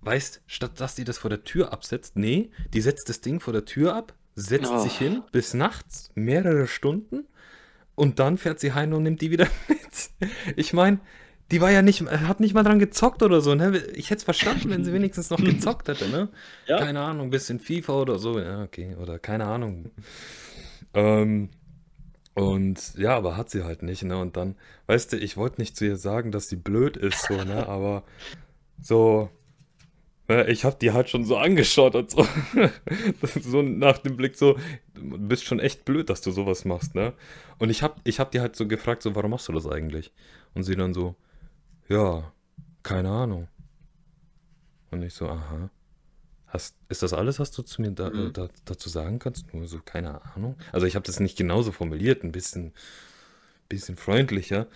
Weißt, 0.00 0.42
statt 0.46 0.80
dass 0.80 0.94
die 0.94 1.04
das 1.04 1.18
vor 1.18 1.30
der 1.30 1.44
Tür 1.44 1.72
absetzt, 1.72 2.16
nee, 2.16 2.50
die 2.72 2.80
setzt 2.80 3.08
das 3.08 3.20
Ding 3.20 3.40
vor 3.40 3.52
der 3.52 3.64
Tür 3.64 3.94
ab, 3.94 4.14
setzt 4.34 4.70
oh. 4.70 4.78
sich 4.78 4.96
hin 4.96 5.22
bis 5.32 5.54
nachts, 5.54 6.10
mehrere 6.14 6.66
Stunden 6.66 7.26
und 7.94 8.18
dann 8.18 8.38
fährt 8.38 8.60
sie 8.60 8.72
heim 8.72 8.92
und 8.92 9.02
nimmt 9.02 9.20
die 9.20 9.30
wieder 9.30 9.48
mit. 9.68 10.30
Ich 10.56 10.72
meine, 10.72 11.00
die 11.50 11.60
war 11.60 11.70
ja 11.70 11.80
nicht, 11.82 12.02
hat 12.02 12.40
nicht 12.40 12.54
mal 12.54 12.62
dran 12.62 12.78
gezockt 12.78 13.22
oder 13.22 13.40
so, 13.40 13.54
ne? 13.54 13.78
Ich 13.94 14.10
hätte 14.10 14.18
es 14.18 14.24
verstanden, 14.24 14.68
wenn 14.70 14.84
sie 14.84 14.92
wenigstens 14.92 15.30
noch 15.30 15.42
gezockt 15.42 15.88
hätte, 15.88 16.08
ne? 16.08 16.28
Ja. 16.66 16.78
Keine 16.78 17.00
Ahnung, 17.00 17.30
bisschen 17.30 17.58
FIFA 17.58 18.00
oder 18.00 18.18
so, 18.18 18.38
ja, 18.38 18.62
okay, 18.62 18.96
oder 19.00 19.18
keine 19.18 19.46
Ahnung. 19.46 19.90
Ähm, 20.92 21.48
und 22.34 22.94
ja, 22.96 23.16
aber 23.16 23.36
hat 23.36 23.50
sie 23.50 23.64
halt 23.64 23.82
nicht, 23.82 24.04
ne? 24.04 24.18
Und 24.18 24.36
dann, 24.36 24.56
weißt 24.86 25.12
du, 25.12 25.16
ich 25.16 25.36
wollte 25.36 25.60
nicht 25.60 25.76
zu 25.76 25.86
ihr 25.86 25.96
sagen, 25.96 26.30
dass 26.32 26.48
sie 26.48 26.56
blöd 26.56 26.96
ist, 26.96 27.26
so, 27.26 27.34
ne? 27.34 27.66
Aber 27.68 28.04
so, 28.80 29.30
ne, 30.28 30.46
ich 30.48 30.64
habe 30.64 30.76
die 30.80 30.92
halt 30.92 31.08
schon 31.08 31.24
so 31.24 31.36
angeschaut 31.36 31.96
und 31.96 32.10
so. 32.10 32.26
so 33.40 33.62
nach 33.62 33.98
dem 33.98 34.16
Blick 34.16 34.36
so, 34.36 34.56
du 34.94 35.18
bist 35.18 35.44
schon 35.44 35.58
echt 35.58 35.84
blöd, 35.84 36.10
dass 36.10 36.20
du 36.20 36.30
sowas 36.30 36.64
machst, 36.64 36.94
ne? 36.94 37.14
Und 37.58 37.70
ich 37.70 37.82
habe 37.82 37.94
ich 38.04 38.20
hab 38.20 38.30
die 38.30 38.40
halt 38.40 38.54
so 38.54 38.68
gefragt, 38.68 39.02
so, 39.02 39.16
warum 39.16 39.32
machst 39.32 39.48
du 39.48 39.52
das 39.52 39.66
eigentlich? 39.66 40.12
Und 40.54 40.62
sie 40.62 40.76
dann 40.76 40.94
so, 40.94 41.16
ja, 41.88 42.32
keine 42.82 43.10
Ahnung. 43.10 43.48
Und 44.90 45.02
ich 45.02 45.14
so, 45.14 45.28
aha. 45.28 45.70
Hast, 46.46 46.76
ist 46.88 47.02
das 47.02 47.12
alles, 47.12 47.38
was 47.38 47.50
du 47.50 47.62
zu 47.62 47.82
mir 47.82 47.90
da, 47.90 48.08
mhm. 48.08 48.32
da, 48.32 48.48
dazu 48.64 48.88
sagen 48.88 49.18
kannst? 49.18 49.52
Nur 49.52 49.66
so, 49.68 49.80
keine 49.84 50.22
Ahnung. 50.34 50.56
Also 50.72 50.86
ich 50.86 50.94
habe 50.94 51.04
das 51.04 51.20
nicht 51.20 51.36
genauso 51.36 51.72
formuliert, 51.72 52.24
ein 52.24 52.32
bisschen, 52.32 52.72
bisschen 53.68 53.96
freundlicher. 53.96 54.66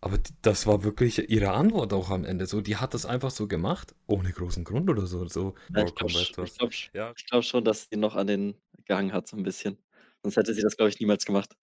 Aber 0.00 0.18
das 0.42 0.66
war 0.66 0.84
wirklich 0.84 1.30
ihre 1.30 1.52
Antwort 1.52 1.92
auch 1.92 2.10
am 2.10 2.24
Ende. 2.24 2.46
So, 2.46 2.60
die 2.60 2.76
hat 2.76 2.94
das 2.94 3.06
einfach 3.06 3.30
so 3.30 3.46
gemacht, 3.46 3.94
ohne 4.06 4.32
großen 4.32 4.64
Grund 4.64 4.90
oder 4.90 5.06
so. 5.06 5.26
so 5.28 5.54
ja, 5.74 5.84
ich 5.84 5.94
glaube 5.94 6.12
glaub, 6.32 6.72
ja. 6.92 7.12
glaub 7.28 7.44
schon, 7.44 7.64
dass 7.64 7.88
sie 7.90 7.96
noch 7.96 8.16
an 8.16 8.26
den 8.26 8.54
gehangen 8.84 9.12
hat, 9.12 9.28
so 9.28 9.36
ein 9.36 9.42
bisschen. 9.42 9.76
Sonst 10.22 10.36
hätte 10.36 10.54
sie 10.54 10.62
das, 10.62 10.76
glaube 10.76 10.90
ich, 10.90 10.98
niemals 10.98 11.24
gemacht. 11.24 11.56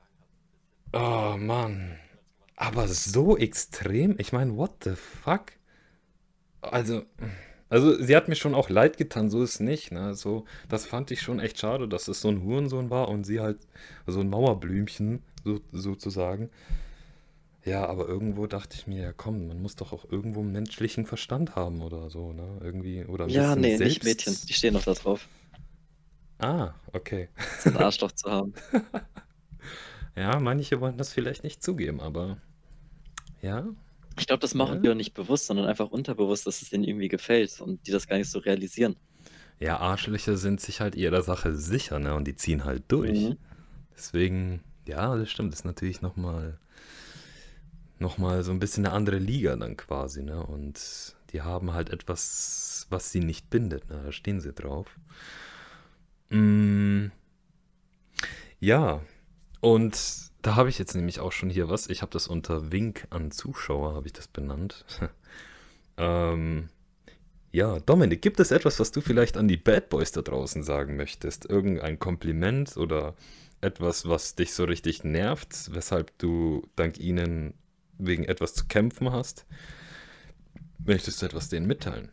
Oh 0.94 1.36
Mann. 1.38 1.98
Aber 2.56 2.88
so 2.88 3.38
extrem? 3.38 4.16
Ich 4.18 4.32
meine, 4.32 4.56
what 4.56 4.84
the 4.84 4.96
fuck? 4.96 5.52
Also, 6.62 7.04
also 7.70 8.02
sie 8.02 8.16
hat 8.16 8.28
mir 8.28 8.36
schon 8.36 8.56
auch 8.56 8.70
leid 8.70 8.98
getan, 8.98 9.30
so 9.30 9.44
ist 9.44 9.56
es 9.56 9.60
nicht. 9.60 9.92
Ne? 9.92 10.16
So, 10.16 10.46
das 10.70 10.86
fand 10.86 11.12
ich 11.12 11.22
schon 11.22 11.40
echt 11.40 11.60
schade, 11.60 11.88
dass 11.88 12.08
es 12.08 12.22
so 12.22 12.30
ein 12.30 12.44
Hurensohn 12.44 12.90
war 12.90 13.10
und 13.10 13.26
sie 13.26 13.40
halt 13.40 13.60
so 14.08 14.22
ein 14.22 14.30
Mauerblümchen, 14.30 15.22
so, 15.44 15.60
sozusagen. 15.72 16.50
Ja, 17.66 17.88
aber 17.88 18.08
irgendwo 18.08 18.46
dachte 18.46 18.76
ich 18.78 18.86
mir, 18.86 19.02
ja 19.02 19.12
komm, 19.12 19.48
man 19.48 19.60
muss 19.60 19.76
doch 19.76 19.92
auch 19.92 20.06
irgendwo 20.10 20.42
einen 20.42 20.52
menschlichen 20.52 21.08
Verstand 21.08 21.56
haben 21.56 21.82
oder 21.82 22.12
so, 22.12 22.32
ne? 22.32 22.60
Irgendwie, 22.62 23.04
oder 23.06 23.28
Ja, 23.28 23.56
nee, 23.56 23.78
nicht 23.78 24.04
Mädchen, 24.04 24.38
die 24.48 24.54
stehen 24.54 24.76
noch 24.76 24.84
da 24.84 24.94
drauf. 24.94 25.28
Ah, 26.38 26.76
okay. 26.94 27.30
So 27.60 27.72
ein 27.72 27.78
Arschloch 27.78 28.12
zu 28.12 28.30
haben. 28.30 28.54
Ja, 30.16 30.40
manche 30.40 30.80
wollen 30.80 30.98
das 30.98 31.12
vielleicht 31.12 31.44
nicht 31.44 31.62
zugeben, 31.62 32.00
aber 32.00 32.38
ja. 33.42 33.68
Ich 34.18 34.28
glaube, 34.28 34.40
das 34.40 34.54
machen 34.54 34.76
ja. 34.76 34.82
die 34.82 34.90
auch 34.92 34.96
nicht 34.96 35.14
bewusst, 35.14 35.48
sondern 35.48 35.66
einfach 35.66 35.90
unterbewusst, 35.90 36.48
dass 36.48 36.62
es 36.62 36.70
denen 36.70 36.86
irgendwie 36.86 37.10
gefällt 37.10 37.60
und 37.60 37.86
die 37.86 37.92
das 37.92 38.08
gar 38.08 38.18
nicht 38.18 38.30
so 38.30 38.40
realisieren. 38.40 38.96
Ja, 39.60 39.78
Arschlöcher 39.78 40.38
sind 40.38 40.62
sich 40.62 40.82
halt 40.82 40.96
ihrer 40.96 41.22
Sache 41.22 41.56
sicher, 41.56 42.00
ne? 42.00 42.14
Und 42.14 42.26
die 42.26 42.36
ziehen 42.36 42.66
halt 42.66 42.84
durch. 42.88 43.30
Mhm. 43.30 43.38
Deswegen, 43.96 44.62
ja, 44.88 45.16
das 45.16 45.30
stimmt, 45.30 45.52
das 45.52 45.60
ist 45.60 45.66
natürlich 45.66 46.02
nochmal 46.02 46.60
noch 48.00 48.18
mal 48.18 48.44
so 48.44 48.52
ein 48.52 48.60
bisschen 48.60 48.86
eine 48.86 48.94
andere 48.94 49.20
Liga 49.20 49.56
dann 49.56 49.78
quasi, 49.78 50.24
ne? 50.24 50.46
Und 50.46 51.16
die 51.32 51.42
haben 51.42 51.74
halt 51.74 51.90
etwas, 51.90 52.88
was 52.90 53.12
sie 53.12 53.22
nicht 53.22 53.50
bindet, 53.50 53.90
ne? 53.90 54.02
Da 54.06 54.12
stehen 54.12 54.42
sie 54.42 54.54
drauf. 54.54 55.00
Mm, 56.30 57.08
ja, 58.60 59.02
und 59.62 59.98
da 60.42 60.56
habe 60.56 60.70
ich 60.70 60.78
jetzt 60.78 60.96
nämlich 60.96 61.20
auch 61.20 61.32
schon 61.32 61.50
hier 61.50 61.70
was. 61.70 61.88
Ich 61.88 62.02
habe 62.02 62.12
das 62.12 62.28
unter 62.28 62.72
Wink 62.72 63.08
an 63.10 63.32
Zuschauer, 63.32 63.96
habe 63.96 64.08
ich 64.08 64.14
das 64.14 64.28
benannt. 64.28 64.86
ähm, 65.98 66.70
ja, 67.52 67.80
Dominik, 67.80 68.22
gibt 68.22 68.40
es 68.40 68.52
etwas, 68.52 68.80
was 68.80 68.92
du 68.92 69.02
vielleicht 69.02 69.38
an 69.38 69.48
die 69.48 69.58
Bad 69.58 69.90
Boys 69.90 70.12
da 70.12 70.22
draußen 70.22 70.62
sagen 70.62 70.98
möchtest? 70.98 71.50
Irgendein 71.50 72.00
Kompliment 72.00 72.78
oder 72.78 73.16
etwas, 73.62 74.08
was 74.08 74.36
dich 74.36 74.54
so 74.54 74.66
richtig 74.66 75.04
nervt, 75.04 75.74
weshalb 75.74 76.18
du 76.20 76.68
dank 76.76 77.00
ihnen 77.00 77.54
wegen 77.98 78.26
etwas 78.26 78.54
zu 78.54 78.66
kämpfen 78.68 79.12
hast? 79.12 79.46
Möchtest 80.86 81.22
du 81.22 81.26
etwas 81.26 81.50
denen 81.50 81.66
mitteilen? 81.66 82.12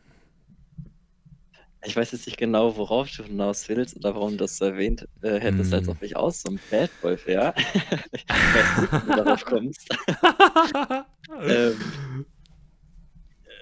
Ich 1.84 1.96
weiß 1.96 2.12
jetzt 2.12 2.26
nicht 2.26 2.38
genau, 2.38 2.76
worauf 2.76 3.10
du 3.10 3.24
hinaus 3.24 3.68
willst 3.68 3.96
oder 3.96 4.14
warum 4.14 4.32
du 4.32 4.36
das 4.38 4.60
erwähnt 4.60 5.08
äh, 5.20 5.40
hättest, 5.40 5.74
als 5.74 5.88
ob 5.88 6.00
ich 6.02 6.14
auch 6.14 6.30
so 6.30 6.50
ein 6.50 6.60
Bad 6.70 6.90
Boy 7.00 7.16
wäre. 7.26 7.54
ich 8.12 8.24
weiß 8.28 8.78
nicht, 8.82 8.92
wie 8.92 9.10
du 9.10 9.16
darauf 9.16 9.44
kommst. 9.44 9.88
ähm, 11.42 12.26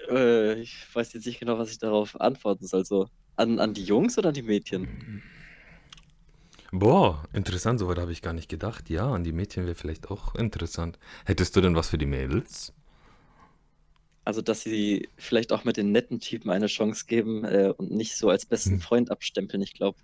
äh, 0.09 0.53
ich 0.61 0.85
weiß 0.93 1.13
jetzt 1.13 1.25
nicht 1.25 1.39
genau, 1.39 1.57
was 1.57 1.71
ich 1.71 1.79
darauf 1.79 2.19
antworten 2.21 2.67
soll. 2.67 2.85
So, 2.85 3.07
an, 3.37 3.59
an 3.59 3.73
die 3.73 3.83
Jungs 3.83 4.17
oder 4.17 4.29
an 4.29 4.35
die 4.35 4.43
Mädchen? 4.43 5.23
Boah, 6.71 7.23
interessant, 7.33 7.79
soweit 7.79 7.97
habe 7.97 8.11
ich 8.11 8.21
gar 8.21 8.33
nicht 8.33 8.49
gedacht. 8.49 8.89
Ja, 8.89 9.11
an 9.11 9.23
die 9.23 9.33
Mädchen 9.33 9.65
wäre 9.65 9.75
vielleicht 9.75 10.09
auch 10.09 10.35
interessant. 10.35 10.99
Hättest 11.25 11.55
du 11.55 11.61
denn 11.61 11.75
was 11.75 11.89
für 11.89 11.97
die 11.97 12.05
Mädels? 12.05 12.73
Also, 14.31 14.41
dass 14.41 14.61
sie 14.61 15.09
vielleicht 15.17 15.51
auch 15.51 15.65
mit 15.65 15.75
den 15.75 15.91
netten 15.91 16.21
Typen 16.21 16.51
eine 16.51 16.67
Chance 16.67 17.03
geben 17.05 17.43
äh, 17.43 17.73
und 17.75 17.91
nicht 17.91 18.15
so 18.15 18.29
als 18.29 18.45
besten 18.45 18.75
hm. 18.75 18.79
Freund 18.79 19.11
abstempeln. 19.11 19.61
Ich 19.61 19.73
glaube, 19.73 19.99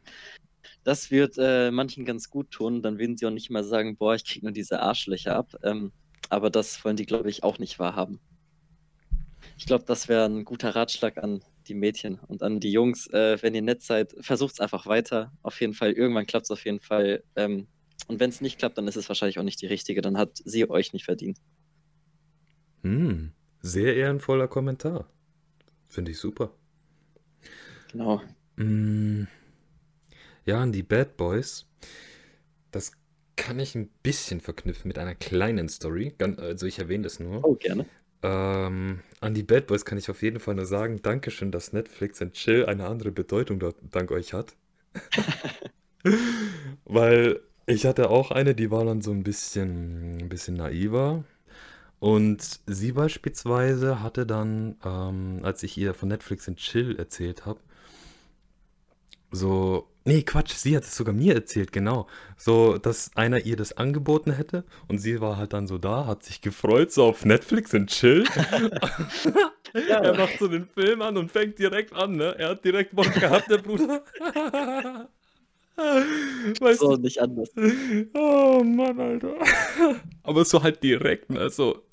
das 0.84 1.12
wird 1.12 1.36
äh, 1.38 1.72
manchen 1.72 2.04
ganz 2.04 2.30
gut 2.30 2.52
tun. 2.52 2.82
Dann 2.82 3.00
würden 3.00 3.16
sie 3.16 3.26
auch 3.26 3.32
nicht 3.32 3.50
mal 3.50 3.64
sagen, 3.64 3.96
boah, 3.96 4.16
ich 4.16 4.26
kriege 4.26 4.46
nur 4.46 4.52
diese 4.52 4.82
Arschlöcher 4.82 5.34
ab. 5.34 5.54
Ähm, 5.64 5.94
aber 6.28 6.50
das 6.50 6.84
wollen 6.84 6.98
die, 6.98 7.06
glaube 7.06 7.30
ich, 7.30 7.44
auch 7.44 7.58
nicht 7.58 7.80
wahrhaben. 7.80 8.20
Ich 9.58 9.66
glaube, 9.66 9.86
das 9.88 10.10
wäre 10.10 10.26
ein 10.26 10.44
guter 10.44 10.76
Ratschlag 10.76 11.18
an 11.20 11.42
die 11.70 11.74
Mädchen 11.74 12.20
und 12.28 12.44
an 12.44 12.60
die 12.60 12.74
Jungs. 12.74 13.08
Äh, 13.08 13.42
wenn 13.42 13.56
ihr 13.56 13.62
nett 13.62 13.82
seid, 13.82 14.14
versucht 14.20 14.56
es 14.56 14.60
einfach 14.60 14.88
weiter. 14.88 15.32
Auf 15.42 15.62
jeden 15.62 15.74
Fall, 15.74 15.94
irgendwann 15.94 16.26
klappt 16.26 16.48
es 16.48 16.52
auf 16.52 16.66
jeden 16.66 16.82
Fall. 16.82 17.24
Ähm, 17.38 17.68
und 18.10 18.20
wenn 18.20 18.30
es 18.30 18.42
nicht 18.42 18.60
klappt, 18.60 18.78
dann 18.78 18.90
ist 18.90 18.98
es 18.98 19.08
wahrscheinlich 19.08 19.40
auch 19.40 19.44
nicht 19.44 19.62
die 19.62 19.68
richtige. 19.68 20.02
Dann 20.02 20.18
hat 20.18 20.32
sie 20.44 20.70
euch 20.70 20.92
nicht 20.92 21.06
verdient. 21.06 21.38
Hm. 22.84 23.32
Sehr 23.68 23.98
ehrenvoller 23.98 24.48
Kommentar. 24.48 25.10
Finde 25.90 26.12
ich 26.12 26.20
super. 26.20 26.52
Genau. 27.92 28.22
Mm, 28.56 29.24
ja, 30.46 30.64
und 30.64 30.72
die 30.72 30.84
Bad 30.84 31.18
Boys, 31.18 31.66
das 32.72 32.94
kann 33.36 33.60
ich 33.60 33.76
ein 33.76 33.90
bisschen 34.04 34.40
verknüpfen 34.40 34.88
mit 34.88 34.98
einer 34.98 35.16
kleinen 35.16 35.68
Story. 35.68 36.16
Also 36.38 36.66
ich 36.66 36.80
erwähne 36.80 37.04
das 37.04 37.20
nur. 37.20 37.44
Oh, 37.44 37.56
gerne. 37.56 37.86
Ähm, 38.24 39.02
an 39.20 39.34
die 39.34 39.44
Bad 39.44 39.68
Boys 39.68 39.84
kann 39.84 39.98
ich 39.98 40.10
auf 40.10 40.22
jeden 40.22 40.40
Fall 40.40 40.56
nur 40.56 40.66
sagen, 40.66 41.02
Dankeschön, 41.02 41.52
dass 41.52 41.74
Netflix 41.74 42.22
and 42.22 42.34
Chill 42.34 42.66
eine 42.66 42.88
andere 42.88 43.12
Bedeutung 43.12 43.60
dort 43.60 43.76
dank 43.92 44.12
euch 44.12 44.32
hat. 44.34 44.56
Weil 46.86 47.42
ich 47.66 47.86
hatte 47.86 48.10
auch 48.10 48.32
eine, 48.32 48.56
die 48.56 48.72
war 48.72 48.86
dann 48.86 49.02
so 49.02 49.12
ein 49.12 49.24
bisschen, 49.24 50.20
ein 50.20 50.30
bisschen 50.30 50.56
naiver. 50.56 51.26
Und 52.00 52.60
sie 52.68 52.92
beispielsweise 52.92 54.02
hatte 54.02 54.26
dann, 54.26 54.78
ähm, 54.86 55.40
als 55.44 55.64
ich 55.64 55.78
ihr 55.78 55.94
von 55.94 56.10
Netflix 56.10 56.48
in 56.48 56.56
Chill 56.56 56.96
erzählt 56.98 57.46
habe, 57.46 57.60
so, 59.32 59.90
nee, 60.06 60.22
Quatsch, 60.24 60.54
sie 60.54 60.76
hat 60.76 60.84
es 60.84 60.96
sogar 60.96 61.14
mir 61.14 61.34
erzählt, 61.36 61.72
genau. 61.72 62.08
So, 62.38 62.78
dass 62.78 63.12
einer 63.16 63.46
ihr 63.46 63.58
das 63.58 63.76
angeboten 63.76 64.32
hätte 64.32 64.64
und 64.88 65.00
sie 65.00 65.20
war 65.22 65.38
halt 65.38 65.54
dann 65.54 65.68
so 65.68 65.78
da, 65.78 66.06
hat 66.06 66.24
sich 66.24 66.42
gefreut, 66.42 66.92
so 66.92 67.04
auf 67.06 67.26
Netflix 67.26 67.74
in 67.74 67.88
Chill. 67.88 68.24
ja. 69.74 70.00
Er 70.00 70.18
macht 70.18 70.40
so 70.40 70.48
den 70.48 70.68
Film 70.68 71.02
an 71.02 71.18
und 71.18 71.32
fängt 71.32 71.60
direkt 71.60 71.94
an, 71.94 72.14
ne? 72.16 72.36
Er 72.38 72.50
hat 72.50 72.64
direkt 72.64 72.96
Bock 72.96 73.14
gehabt, 73.14 73.50
der 73.52 73.58
Bruder. 73.58 74.04
Weißt 76.60 76.80
so, 76.80 76.96
du? 76.96 77.02
nicht 77.02 77.22
anders. 77.22 77.50
Oh 78.16 78.64
Mann, 78.64 79.00
Alter. 79.00 79.36
Aber 80.24 80.44
so 80.46 80.64
halt 80.64 80.82
direkt, 80.82 81.30
ne? 81.30 81.50
So 81.50 81.87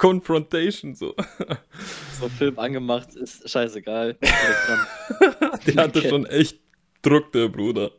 Confrontation, 0.00 0.94
so. 0.94 1.14
So 2.18 2.28
Film 2.28 2.58
angemacht, 2.58 3.14
ist 3.14 3.48
scheißegal. 3.48 4.16
der 5.66 5.74
hatte 5.76 6.06
schon 6.06 6.26
echt 6.26 6.58
Druck, 7.02 7.32
der 7.32 7.48
Bruder. 7.48 7.90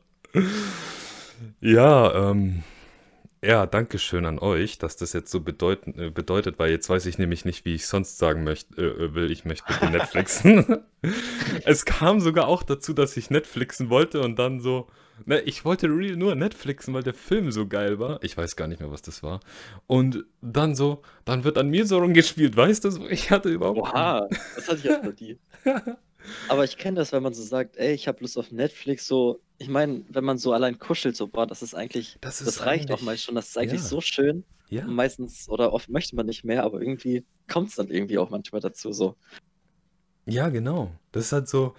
Ja, 1.60 2.30
ähm, 2.30 2.64
ja, 3.44 3.66
danke 3.66 3.98
schön 3.98 4.26
an 4.26 4.38
euch, 4.38 4.78
dass 4.78 4.96
das 4.98 5.14
jetzt 5.14 5.32
so 5.32 5.42
bedeuten, 5.42 6.00
äh, 6.00 6.10
bedeutet, 6.12 6.60
weil 6.60 6.70
jetzt 6.70 6.90
weiß 6.90 7.06
ich 7.08 7.18
nämlich 7.18 7.46
nicht, 7.46 7.66
wie 7.66 7.74
ich 7.74 7.88
sonst 7.88 8.18
sagen 8.20 8.44
möchte, 8.44 8.80
äh, 8.82 9.06
äh 9.06 9.14
will, 9.16 9.32
ich 9.32 9.46
möchte 9.46 9.74
Netflixen. 9.90 10.84
es 11.66 11.86
kam 11.86 12.20
sogar 12.20 12.48
auch 12.48 12.62
dazu, 12.62 12.94
dass 12.94 13.18
ich 13.18 13.32
Netflixen 13.32 13.90
wollte 13.90 14.22
und 14.22 14.38
dann 14.38 14.60
so, 14.60 14.88
ne, 15.26 15.42
ich 15.42 15.66
wollte 15.66 15.88
real 15.88 16.16
nur 16.16 16.36
Netflixen, 16.36 16.94
weil 16.94 17.04
der 17.04 17.14
Film 17.14 17.52
so 17.52 17.68
geil 17.68 18.00
war. 18.00 18.24
Ich 18.24 18.38
weiß 18.38 18.56
gar 18.56 18.68
nicht 18.68 18.80
mehr, 18.80 18.92
was 18.92 19.02
das 19.02 19.24
war. 19.24 19.40
Und 19.88 20.26
dann 20.42 20.76
so, 20.76 21.02
dann 21.26 21.44
wird 21.44 21.58
an 21.58 21.70
mir 21.70 21.86
so 21.86 22.00
rumgespielt, 22.00 22.56
weißt 22.56 22.86
du? 22.86 23.08
Ich 23.10 23.32
hatte 23.32 23.50
überhaupt. 23.50 23.80
Oha, 23.80 24.28
das 24.56 24.68
hatte 24.68 24.80
ich 24.80 24.86
erst 24.86 25.04
noch 25.04 25.20
nie. 25.20 25.38
Aber 26.50 26.64
ich 26.64 26.78
kenne 26.78 26.98
das, 26.98 27.12
wenn 27.12 27.24
man 27.24 27.34
so 27.34 27.42
sagt, 27.44 27.78
ey, 27.78 27.94
ich 27.94 28.08
habe 28.08 28.20
Lust 28.22 28.38
auf 28.38 28.52
Netflix, 28.52 29.08
so, 29.08 29.40
ich 29.58 29.70
meine, 29.70 30.04
wenn 30.10 30.24
man 30.24 30.38
so 30.38 30.54
allein 30.54 30.78
kuschelt, 30.78 31.16
so, 31.16 31.28
boah, 31.28 31.48
das 31.48 31.62
ist 31.64 31.74
eigentlich, 31.74 32.18
das, 32.22 32.42
ist 32.42 32.48
das 32.48 32.66
reicht 32.66 32.92
auch 32.92 33.02
mal 33.02 33.18
schon, 33.18 33.36
das 33.36 33.50
ist 33.50 33.58
eigentlich 33.58 33.82
ja. 33.82 33.88
so 33.88 34.02
schön. 34.02 34.44
Ja. 34.70 34.88
meistens 34.88 35.50
oder 35.50 35.74
oft 35.74 35.90
möchte 35.90 36.16
man 36.16 36.26
nicht 36.26 36.46
mehr, 36.46 36.64
aber 36.64 36.80
irgendwie 36.80 37.26
kommt 37.50 37.68
es 37.68 37.76
dann 37.76 37.90
irgendwie 37.90 38.18
auch 38.18 38.30
manchmal 38.30 38.62
dazu, 38.62 38.94
so. 38.94 39.18
Ja, 40.26 40.48
genau. 40.48 40.92
Das 41.12 41.26
ist 41.26 41.32
halt 41.34 41.50
so, 41.50 41.76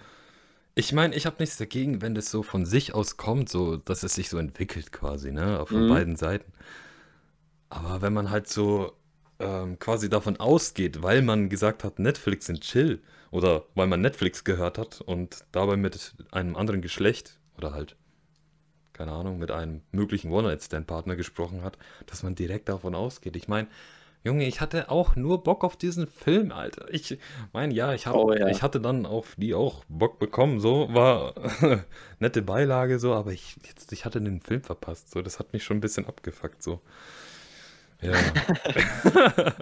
ich 0.75 0.93
meine, 0.93 1.15
ich 1.15 1.25
habe 1.25 1.37
nichts 1.39 1.57
dagegen, 1.57 2.01
wenn 2.01 2.15
das 2.15 2.31
so 2.31 2.43
von 2.43 2.65
sich 2.65 2.93
aus 2.95 3.17
kommt, 3.17 3.49
so, 3.49 3.77
dass 3.77 4.03
es 4.03 4.15
sich 4.15 4.29
so 4.29 4.37
entwickelt 4.37 4.91
quasi, 4.91 5.31
ne, 5.31 5.59
auf 5.59 5.71
mhm. 5.71 5.89
beiden 5.89 6.15
Seiten. 6.15 6.51
Aber 7.69 8.01
wenn 8.01 8.13
man 8.13 8.29
halt 8.29 8.47
so 8.47 8.93
ähm, 9.39 9.79
quasi 9.79 10.09
davon 10.09 10.37
ausgeht, 10.37 11.03
weil 11.03 11.21
man 11.21 11.49
gesagt 11.49 11.83
hat, 11.83 11.99
Netflix 11.99 12.47
sind 12.47 12.61
chill, 12.61 13.01
oder 13.33 13.65
weil 13.73 13.87
man 13.87 13.99
Netflix 13.99 14.43
gehört 14.43 14.77
hat 14.77 15.01
und 15.01 15.43
dabei 15.51 15.75
mit 15.75 16.13
einem 16.31 16.55
anderen 16.55 16.83
Geschlecht 16.83 17.39
oder 17.57 17.73
halt, 17.73 17.95
keine 18.93 19.11
Ahnung, 19.11 19.39
mit 19.39 19.49
einem 19.49 19.81
möglichen 19.91 20.31
One-Night-Stand-Partner 20.31 21.15
gesprochen 21.15 21.63
hat, 21.63 21.79
dass 22.05 22.21
man 22.21 22.35
direkt 22.35 22.69
davon 22.69 22.93
ausgeht. 22.93 23.35
Ich 23.35 23.47
meine, 23.47 23.67
Junge, 24.23 24.47
ich 24.47 24.61
hatte 24.61 24.89
auch 24.89 25.17
nur 25.17 25.43
Bock 25.43 25.65
auf 25.65 25.75
diesen 25.75 26.07
Film, 26.07 26.53
Alter. 26.53 26.85
Ich 26.93 27.17
meine, 27.51 27.73
ja, 27.73 27.93
ich, 27.93 28.07
hab, 28.07 28.15
oh, 28.15 28.31
ja. 28.31 28.47
ich 28.47 28.61
hatte 28.61 28.79
dann 28.79 29.05
auf 29.05 29.35
die 29.37 29.53
auch 29.53 29.83
Bock 29.89 30.17
bekommen, 30.17 30.61
so, 30.61 30.87
war 30.93 31.33
nette 32.19 32.41
Beilage, 32.41 32.99
so, 32.99 33.13
aber 33.13 33.33
ich, 33.33 33.57
jetzt, 33.67 33.91
ich 33.91 34.05
hatte 34.05 34.21
den 34.21 34.39
Film 34.39 34.63
verpasst, 34.63 35.11
so, 35.11 35.21
das 35.21 35.39
hat 35.39 35.51
mich 35.51 35.65
schon 35.65 35.77
ein 35.77 35.81
bisschen 35.81 36.07
abgefuckt, 36.07 36.63
so. 36.63 36.79
Ja. 38.01 38.13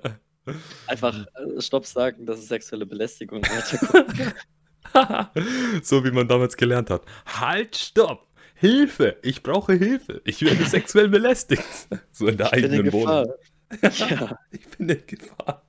Einfach 0.87 1.25
äh, 1.25 1.61
Stopp 1.61 1.87
sagen, 1.87 2.27
das 2.27 2.39
ist 2.39 2.49
sexuelle 2.49 2.85
Belästigung. 2.85 3.41
so 5.81 6.03
wie 6.03 6.11
man 6.11 6.27
damals 6.27 6.55
gelernt 6.55 6.91
hat. 6.91 7.01
Halt, 7.25 7.75
stopp! 7.75 8.27
Hilfe! 8.53 9.17
Ich 9.23 9.41
brauche 9.41 9.73
Hilfe! 9.73 10.21
Ich 10.23 10.43
werde 10.43 10.65
sexuell 10.65 11.09
belästigt. 11.09 11.63
So 12.11 12.27
in 12.27 12.37
der 12.37 12.45
ich 12.47 12.53
eigenen 12.53 12.93
Wohnung. 12.93 13.25
ja, 13.81 14.39
ich 14.51 14.67
bin 14.69 14.89
in 14.89 15.03
Gefahr. 15.07 15.63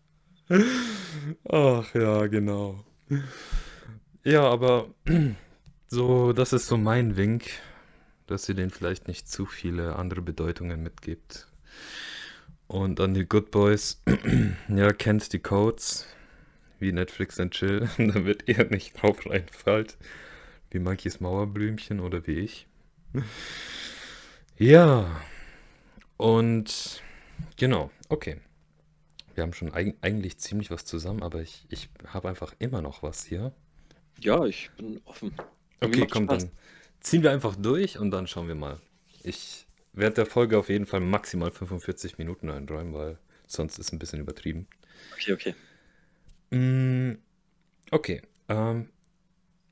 Ach 1.48 1.94
ja, 1.94 2.26
genau. 2.26 2.84
Ja, 4.24 4.42
aber 4.42 4.88
so, 5.86 6.32
das 6.32 6.52
ist 6.52 6.66
so 6.66 6.76
mein 6.76 7.16
Wink, 7.16 7.44
dass 8.26 8.48
ihr 8.48 8.54
den 8.54 8.70
vielleicht 8.70 9.08
nicht 9.08 9.28
zu 9.28 9.46
viele 9.46 9.96
andere 9.96 10.22
Bedeutungen 10.22 10.82
mitgibt. 10.82 11.48
Und 12.66 13.00
an 13.00 13.14
die 13.14 13.26
Good 13.26 13.50
Boys, 13.50 14.02
ja, 14.68 14.92
kennt 14.92 15.32
die 15.32 15.40
Codes, 15.40 16.06
wie 16.78 16.92
Netflix 16.92 17.38
and 17.38 17.52
Chill, 17.52 17.88
damit 17.98 18.48
ihr 18.48 18.64
nicht 18.70 19.00
drauf 19.00 19.26
reinfallt, 19.26 19.96
wie 20.70 20.78
Monkeys 20.78 21.20
Mauerblümchen 21.20 22.00
oder 22.00 22.26
wie 22.26 22.38
ich. 22.38 22.66
Ja, 24.56 25.20
und 26.16 27.02
genau, 27.57 27.90
okay. 28.09 28.40
Wir 29.35 29.42
haben 29.42 29.52
schon 29.52 29.72
eig 29.72 29.96
eigentlich 30.02 30.38
ziemlich 30.38 30.70
was 30.70 30.85
zusammen, 30.85 31.22
aber 31.22 31.40
ich, 31.40 31.66
ich 31.70 31.88
habe 32.07 32.28
einfach 32.28 32.55
immer 32.59 32.83
noch 32.83 33.02
was 33.02 33.24
hier. 33.24 33.52
Ja, 34.20 34.44
ich 34.44 34.70
bin 34.76 35.00
offen. 35.05 35.33
Okay, 35.81 36.07
komm, 36.11 36.24
Spaß. 36.24 36.44
dann 36.44 36.52
ziehen 37.00 37.22
wir 37.22 37.31
einfach 37.31 37.57
durch 37.57 37.98
und 37.98 38.11
dann 38.11 38.26
schauen 38.26 38.48
wir 38.48 38.55
mal. 38.55 38.78
Ich 39.22 39.66
werde 39.92 40.16
der 40.16 40.26
Folge 40.26 40.59
auf 40.59 40.68
jeden 40.68 40.87
Fall 40.87 41.00
maximal 41.00 41.50
45 41.50 42.18
Minuten 42.18 42.50
einräumen, 42.50 42.94
weil 42.94 43.18
sonst 43.46 43.78
ist 43.78 43.87
es 43.87 43.92
ein 43.92 43.98
bisschen 43.98 44.20
übertrieben. 44.20 44.66
Okay, 45.14 45.33
okay. 45.33 45.55
Mm, 46.50 47.18
okay. 47.90 48.22
Ähm, 48.48 48.90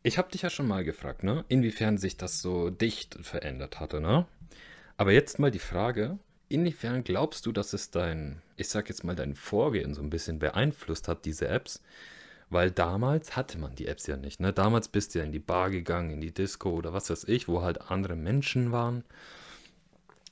ich 0.02 0.18
habe 0.18 0.30
dich 0.30 0.42
ja 0.42 0.50
schon 0.50 0.66
mal 0.66 0.84
gefragt, 0.84 1.22
ne? 1.22 1.44
Inwiefern 1.48 1.98
sich 1.98 2.16
das 2.16 2.40
so 2.40 2.70
dicht 2.70 3.18
verändert 3.20 3.80
hatte, 3.80 4.00
ne? 4.00 4.26
Aber 4.96 5.12
jetzt 5.12 5.38
mal 5.38 5.50
die 5.50 5.58
Frage, 5.58 6.18
inwiefern 6.50 7.04
glaubst 7.04 7.46
du, 7.46 7.52
dass 7.52 7.72
es 7.72 7.90
dein, 7.90 8.42
ich 8.56 8.68
sag 8.68 8.88
jetzt 8.88 9.04
mal, 9.04 9.16
dein 9.16 9.34
Vorgehen 9.34 9.94
so 9.94 10.02
ein 10.02 10.10
bisschen 10.10 10.38
beeinflusst 10.38 11.08
hat, 11.08 11.24
diese 11.24 11.48
Apps? 11.48 11.82
Weil 12.50 12.70
damals 12.70 13.36
hatte 13.36 13.58
man 13.58 13.76
die 13.76 13.86
Apps 13.86 14.06
ja 14.06 14.16
nicht, 14.16 14.40
ne? 14.40 14.52
Damals 14.52 14.88
bist 14.88 15.14
du 15.14 15.20
ja 15.20 15.24
in 15.24 15.32
die 15.32 15.38
Bar 15.38 15.70
gegangen, 15.70 16.10
in 16.10 16.20
die 16.20 16.34
Disco 16.34 16.70
oder 16.70 16.92
was 16.92 17.08
weiß 17.08 17.24
ich, 17.24 17.48
wo 17.48 17.62
halt 17.62 17.90
andere 17.90 18.16
Menschen 18.16 18.72
waren 18.72 19.04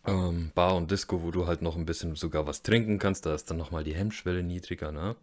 ähm, 0.08 0.50
Bar 0.54 0.76
und 0.76 0.90
Disco, 0.90 1.22
wo 1.22 1.30
du 1.30 1.46
halt 1.46 1.62
noch 1.62 1.76
ein 1.76 1.86
bisschen 1.86 2.14
sogar 2.16 2.46
was 2.46 2.62
trinken 2.62 2.98
kannst, 2.98 3.26
da 3.26 3.34
ist 3.34 3.50
dann 3.50 3.56
nochmal 3.56 3.84
die 3.84 3.94
Hemmschwelle 3.94 4.42
niedriger, 4.42 4.92
ne? 4.92 5.16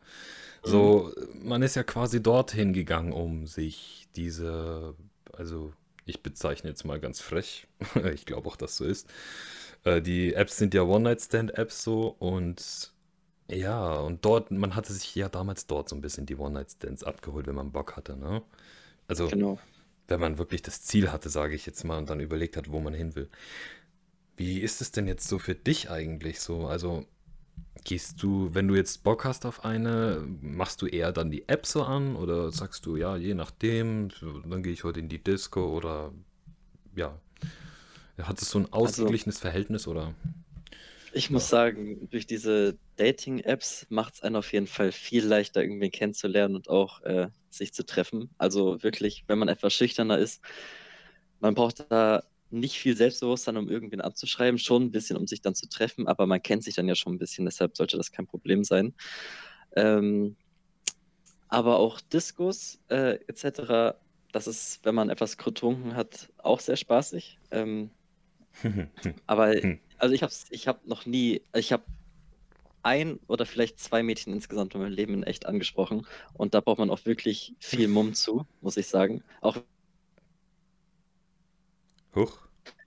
So, 0.63 1.11
mhm. 1.15 1.47
man 1.47 1.61
ist 1.61 1.75
ja 1.75 1.83
quasi 1.83 2.23
dorthin 2.23 2.73
gegangen, 2.73 3.11
um 3.11 3.45
sich 3.45 4.07
diese, 4.15 4.95
also 5.33 5.73
ich 6.05 6.23
bezeichne 6.23 6.69
jetzt 6.69 6.85
mal 6.85 6.99
ganz 6.99 7.19
frech, 7.19 7.67
ich 8.13 8.25
glaube 8.25 8.47
auch, 8.47 8.55
dass 8.55 8.77
so 8.77 8.85
ist. 8.85 9.07
Äh, 9.85 10.01
die 10.01 10.33
Apps 10.33 10.57
sind 10.57 10.73
ja 10.73 10.83
One-Night-Stand-Apps 10.83 11.83
so 11.83 12.15
und 12.19 12.91
ja, 13.47 13.93
und 13.99 14.25
dort, 14.25 14.51
man 14.51 14.75
hatte 14.75 14.91
sich 14.91 15.13
ja 15.15 15.29
damals 15.29 15.67
dort 15.67 15.87
so 15.87 15.95
ein 15.95 16.01
bisschen 16.01 16.25
die 16.25 16.35
One-Night-Stands 16.35 17.03
abgeholt, 17.03 17.47
wenn 17.47 17.55
man 17.55 17.71
Bock 17.71 17.95
hatte, 17.95 18.17
ne? 18.17 18.41
Also, 19.07 19.27
genau. 19.27 19.59
wenn 20.07 20.19
man 20.19 20.39
wirklich 20.39 20.63
das 20.63 20.81
Ziel 20.81 21.11
hatte, 21.11 21.29
sage 21.29 21.53
ich 21.53 21.65
jetzt 21.67 21.83
mal, 21.83 21.99
und 21.99 22.09
dann 22.09 22.19
überlegt 22.19 22.57
hat, 22.57 22.71
wo 22.71 22.79
man 22.79 22.95
hin 22.95 23.15
will. 23.15 23.29
Wie 24.35 24.59
ist 24.59 24.81
es 24.81 24.91
denn 24.91 25.07
jetzt 25.07 25.27
so 25.27 25.37
für 25.37 25.55
dich 25.55 25.91
eigentlich 25.91 26.39
so? 26.41 26.65
Also 26.67 27.05
gehst 27.83 28.21
du, 28.23 28.49
wenn 28.53 28.67
du 28.67 28.75
jetzt 28.75 29.03
Bock 29.03 29.23
hast 29.25 29.45
auf 29.45 29.63
eine, 29.63 30.25
machst 30.41 30.81
du 30.81 30.87
eher 30.87 31.11
dann 31.11 31.29
die 31.31 31.47
App 31.47 31.65
so 31.65 31.83
an 31.83 32.15
oder 32.15 32.51
sagst 32.51 32.85
du, 32.85 32.95
ja, 32.97 33.15
je 33.15 33.35
nachdem, 33.35 34.09
dann 34.49 34.63
gehe 34.63 34.73
ich 34.73 34.83
heute 34.83 34.99
in 34.99 35.09
die 35.09 35.23
Disco 35.23 35.65
oder 35.67 36.11
ja. 36.95 37.19
Hat 38.21 38.41
es 38.41 38.49
so 38.49 38.59
ein 38.59 38.65
also 38.71 38.85
ausgeglichenes 38.85 39.37
also, 39.37 39.41
Verhältnis 39.41 39.87
oder? 39.87 40.13
Ich 41.13 41.29
muss 41.29 41.47
sagen, 41.47 42.09
durch 42.09 42.27
diese 42.27 42.77
Dating-Apps 42.97 43.87
macht 43.89 44.15
es 44.15 44.21
einen 44.21 44.35
auf 44.35 44.51
jeden 44.51 44.67
Fall 44.67 44.91
viel 44.91 45.25
leichter, 45.25 45.61
irgendwen 45.61 45.91
kennenzulernen 45.91 46.55
und 46.55 46.69
auch 46.69 47.01
äh, 47.03 47.29
sich 47.49 47.73
zu 47.73 47.85
treffen. 47.85 48.29
Also 48.37 48.83
wirklich, 48.83 49.23
wenn 49.27 49.39
man 49.39 49.47
etwas 49.47 49.73
schüchterner 49.73 50.17
ist, 50.17 50.41
man 51.39 51.55
braucht 51.55 51.89
da 51.89 52.23
nicht 52.49 52.77
viel 52.77 52.97
Selbstbewusstsein, 52.97 53.57
um 53.57 53.69
irgendwen 53.69 54.01
abzuschreiben, 54.01 54.57
schon 54.57 54.83
ein 54.83 54.91
bisschen, 54.91 55.17
um 55.17 55.27
sich 55.27 55.41
dann 55.41 55.55
zu 55.55 55.67
treffen, 55.69 56.07
aber 56.07 56.25
man 56.25 56.41
kennt 56.41 56.63
sich 56.63 56.75
dann 56.75 56.87
ja 56.87 56.95
schon 56.95 57.13
ein 57.13 57.19
bisschen, 57.19 57.45
deshalb 57.45 57.77
sollte 57.77 57.97
das 57.97 58.11
kein 58.11 58.27
Problem 58.27 58.63
sein. 58.63 58.93
Ähm, 59.75 60.35
aber 61.47 61.77
auch 61.77 62.01
Discos 62.01 62.79
äh, 62.89 63.19
etc., 63.27 63.95
das 64.31 64.47
ist, 64.47 64.81
wenn 64.83 64.95
man 64.95 65.09
etwas 65.09 65.37
getrunken 65.37 65.95
hat, 65.95 66.29
auch 66.39 66.59
sehr 66.59 66.75
spaßig. 66.75 67.39
Ähm, 67.51 67.89
aber 69.27 69.55
also 69.97 70.13
ich 70.15 70.23
habe 70.23 70.33
ich 70.49 70.67
hab 70.67 70.85
noch 70.85 71.05
nie, 71.05 71.41
ich 71.53 71.71
habe 71.71 71.83
ein 72.83 73.19
oder 73.27 73.45
vielleicht 73.45 73.79
zwei 73.79 74.03
Mädchen 74.03 74.33
insgesamt 74.33 74.75
in 74.75 74.81
meinem 74.81 74.93
Leben 74.93 75.23
echt 75.23 75.45
angesprochen 75.45 76.05
und 76.33 76.53
da 76.53 76.61
braucht 76.61 76.79
man 76.79 76.89
auch 76.89 77.05
wirklich 77.05 77.55
viel 77.59 77.87
Mumm 77.87 78.13
zu, 78.13 78.45
muss 78.61 78.77
ich 78.77 78.87
sagen. 78.87 79.23
Auch 79.41 79.57
Huch. 82.15 82.39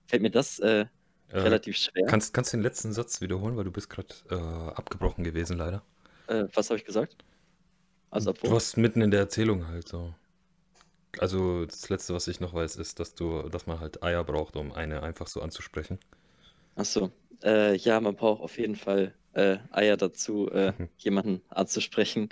Fällt 0.07 0.23
mir 0.23 0.31
das 0.31 0.59
äh, 0.59 0.85
äh, 1.31 1.39
relativ 1.39 1.77
schwer. 1.77 2.05
Kannst, 2.07 2.33
kannst 2.33 2.53
du 2.53 2.57
den 2.57 2.63
letzten 2.63 2.93
Satz 2.93 3.21
wiederholen, 3.21 3.55
weil 3.57 3.63
du 3.63 3.71
bist 3.71 3.89
gerade 3.89 4.13
äh, 4.31 4.35
abgebrochen 4.35 5.23
gewesen, 5.23 5.57
leider. 5.57 5.83
Äh, 6.27 6.45
was 6.53 6.69
habe 6.69 6.79
ich 6.79 6.85
gesagt? 6.85 7.15
Also, 8.09 8.33
du 8.33 8.51
warst 8.51 8.77
mitten 8.77 9.01
in 9.01 9.11
der 9.11 9.19
Erzählung 9.19 9.67
halt 9.67 9.87
so. 9.87 10.15
Also 11.17 11.65
das 11.65 11.89
letzte, 11.89 12.13
was 12.13 12.27
ich 12.27 12.39
noch 12.39 12.53
weiß, 12.53 12.75
ist, 12.75 12.99
dass 12.99 13.15
du, 13.15 13.49
dass 13.49 13.65
man 13.65 13.79
halt 13.79 14.03
Eier 14.03 14.23
braucht, 14.23 14.55
um 14.55 14.71
eine 14.71 15.01
einfach 15.01 15.27
so 15.27 15.41
anzusprechen. 15.41 15.99
Ach 16.75 16.85
so. 16.85 17.11
Äh, 17.43 17.75
ja, 17.77 17.99
man 17.99 18.15
braucht 18.15 18.41
auf 18.41 18.57
jeden 18.57 18.75
Fall 18.75 19.15
äh, 19.33 19.57
Eier 19.71 19.97
dazu, 19.97 20.49
äh, 20.51 20.73
mhm. 20.77 20.89
jemanden 20.97 21.41
anzusprechen, 21.49 22.29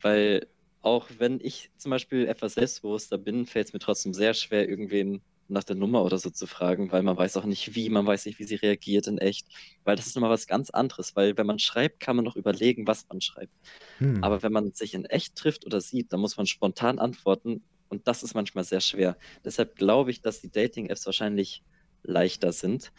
weil 0.00 0.46
auch 0.82 1.08
wenn 1.18 1.40
ich 1.40 1.70
zum 1.76 1.90
Beispiel 1.90 2.26
etwas 2.26 2.54
selbstbewusster 2.54 3.18
bin, 3.18 3.46
fällt 3.46 3.68
es 3.68 3.72
mir 3.72 3.80
trotzdem 3.80 4.14
sehr 4.14 4.34
schwer, 4.34 4.68
irgendwen 4.68 5.20
nach 5.50 5.64
der 5.64 5.76
Nummer 5.76 6.04
oder 6.04 6.16
so 6.18 6.30
zu 6.30 6.46
fragen, 6.46 6.92
weil 6.92 7.02
man 7.02 7.16
weiß 7.16 7.36
auch 7.36 7.44
nicht 7.44 7.74
wie, 7.74 7.90
man 7.90 8.06
weiß 8.06 8.26
nicht, 8.26 8.38
wie 8.38 8.44
sie 8.44 8.54
reagiert 8.54 9.08
in 9.08 9.18
echt. 9.18 9.46
Weil 9.84 9.96
das 9.96 10.06
ist 10.06 10.14
nochmal 10.14 10.30
was 10.30 10.46
ganz 10.46 10.70
anderes, 10.70 11.16
weil 11.16 11.36
wenn 11.36 11.46
man 11.46 11.58
schreibt, 11.58 12.00
kann 12.00 12.16
man 12.16 12.24
noch 12.24 12.36
überlegen, 12.36 12.86
was 12.86 13.06
man 13.08 13.20
schreibt. 13.20 13.52
Hm. 13.98 14.22
Aber 14.22 14.42
wenn 14.42 14.52
man 14.52 14.72
sich 14.72 14.94
in 14.94 15.04
echt 15.04 15.34
trifft 15.34 15.66
oder 15.66 15.80
sieht, 15.80 16.12
dann 16.12 16.20
muss 16.20 16.36
man 16.36 16.46
spontan 16.46 16.98
antworten 16.98 17.62
und 17.90 18.06
das 18.06 18.22
ist 18.22 18.34
manchmal 18.34 18.64
sehr 18.64 18.80
schwer. 18.80 19.16
Deshalb 19.44 19.76
glaube 19.76 20.10
ich, 20.10 20.22
dass 20.22 20.40
die 20.40 20.50
Dating-Apps 20.50 21.04
wahrscheinlich 21.06 21.62
leichter 22.02 22.52
sind. 22.52 22.92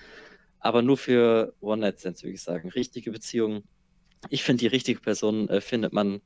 Aber 0.60 0.82
nur 0.82 0.98
für 0.98 1.56
One-Night-Stands, 1.62 2.24
würde 2.24 2.36
ich 2.36 2.42
sagen. 2.42 2.70
Richtige 2.70 3.12
Beziehungen. 3.12 3.64
Ich 4.30 4.44
finde, 4.44 4.60
die 4.60 4.68
richtige 4.68 5.00
Person 5.00 5.50
äh, 5.50 5.62
findet 5.62 5.94
man 5.94 6.22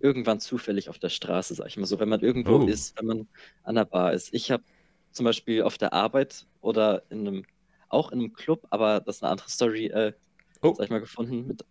irgendwann 0.00 0.40
zufällig 0.40 0.88
auf 0.88 0.98
der 0.98 1.10
Straße, 1.10 1.54
sag 1.54 1.68
ich 1.68 1.76
mal 1.76 1.86
so, 1.86 2.00
wenn 2.00 2.08
man 2.08 2.20
irgendwo 2.20 2.56
oh. 2.56 2.66
ist, 2.66 2.98
wenn 2.98 3.06
man 3.06 3.28
an 3.62 3.76
der 3.76 3.84
Bar 3.84 4.12
ist. 4.12 4.34
Ich 4.34 4.50
habe 4.50 4.64
zum 5.12 5.24
Beispiel 5.24 5.62
auf 5.62 5.78
der 5.78 5.92
Arbeit 5.92 6.46
oder 6.60 7.02
in 7.10 7.20
einem, 7.20 7.44
auch 7.88 8.12
in 8.12 8.18
einem 8.18 8.32
Club, 8.32 8.66
aber 8.70 9.00
das 9.00 9.16
ist 9.16 9.22
eine 9.22 9.32
andere 9.32 9.48
Story, 9.48 9.86
äh, 9.86 10.12
oh. 10.62 10.74
sag 10.74 10.84
ich 10.84 10.90
mal, 10.90 11.00
gefunden. 11.00 11.46
Mit, 11.46 11.64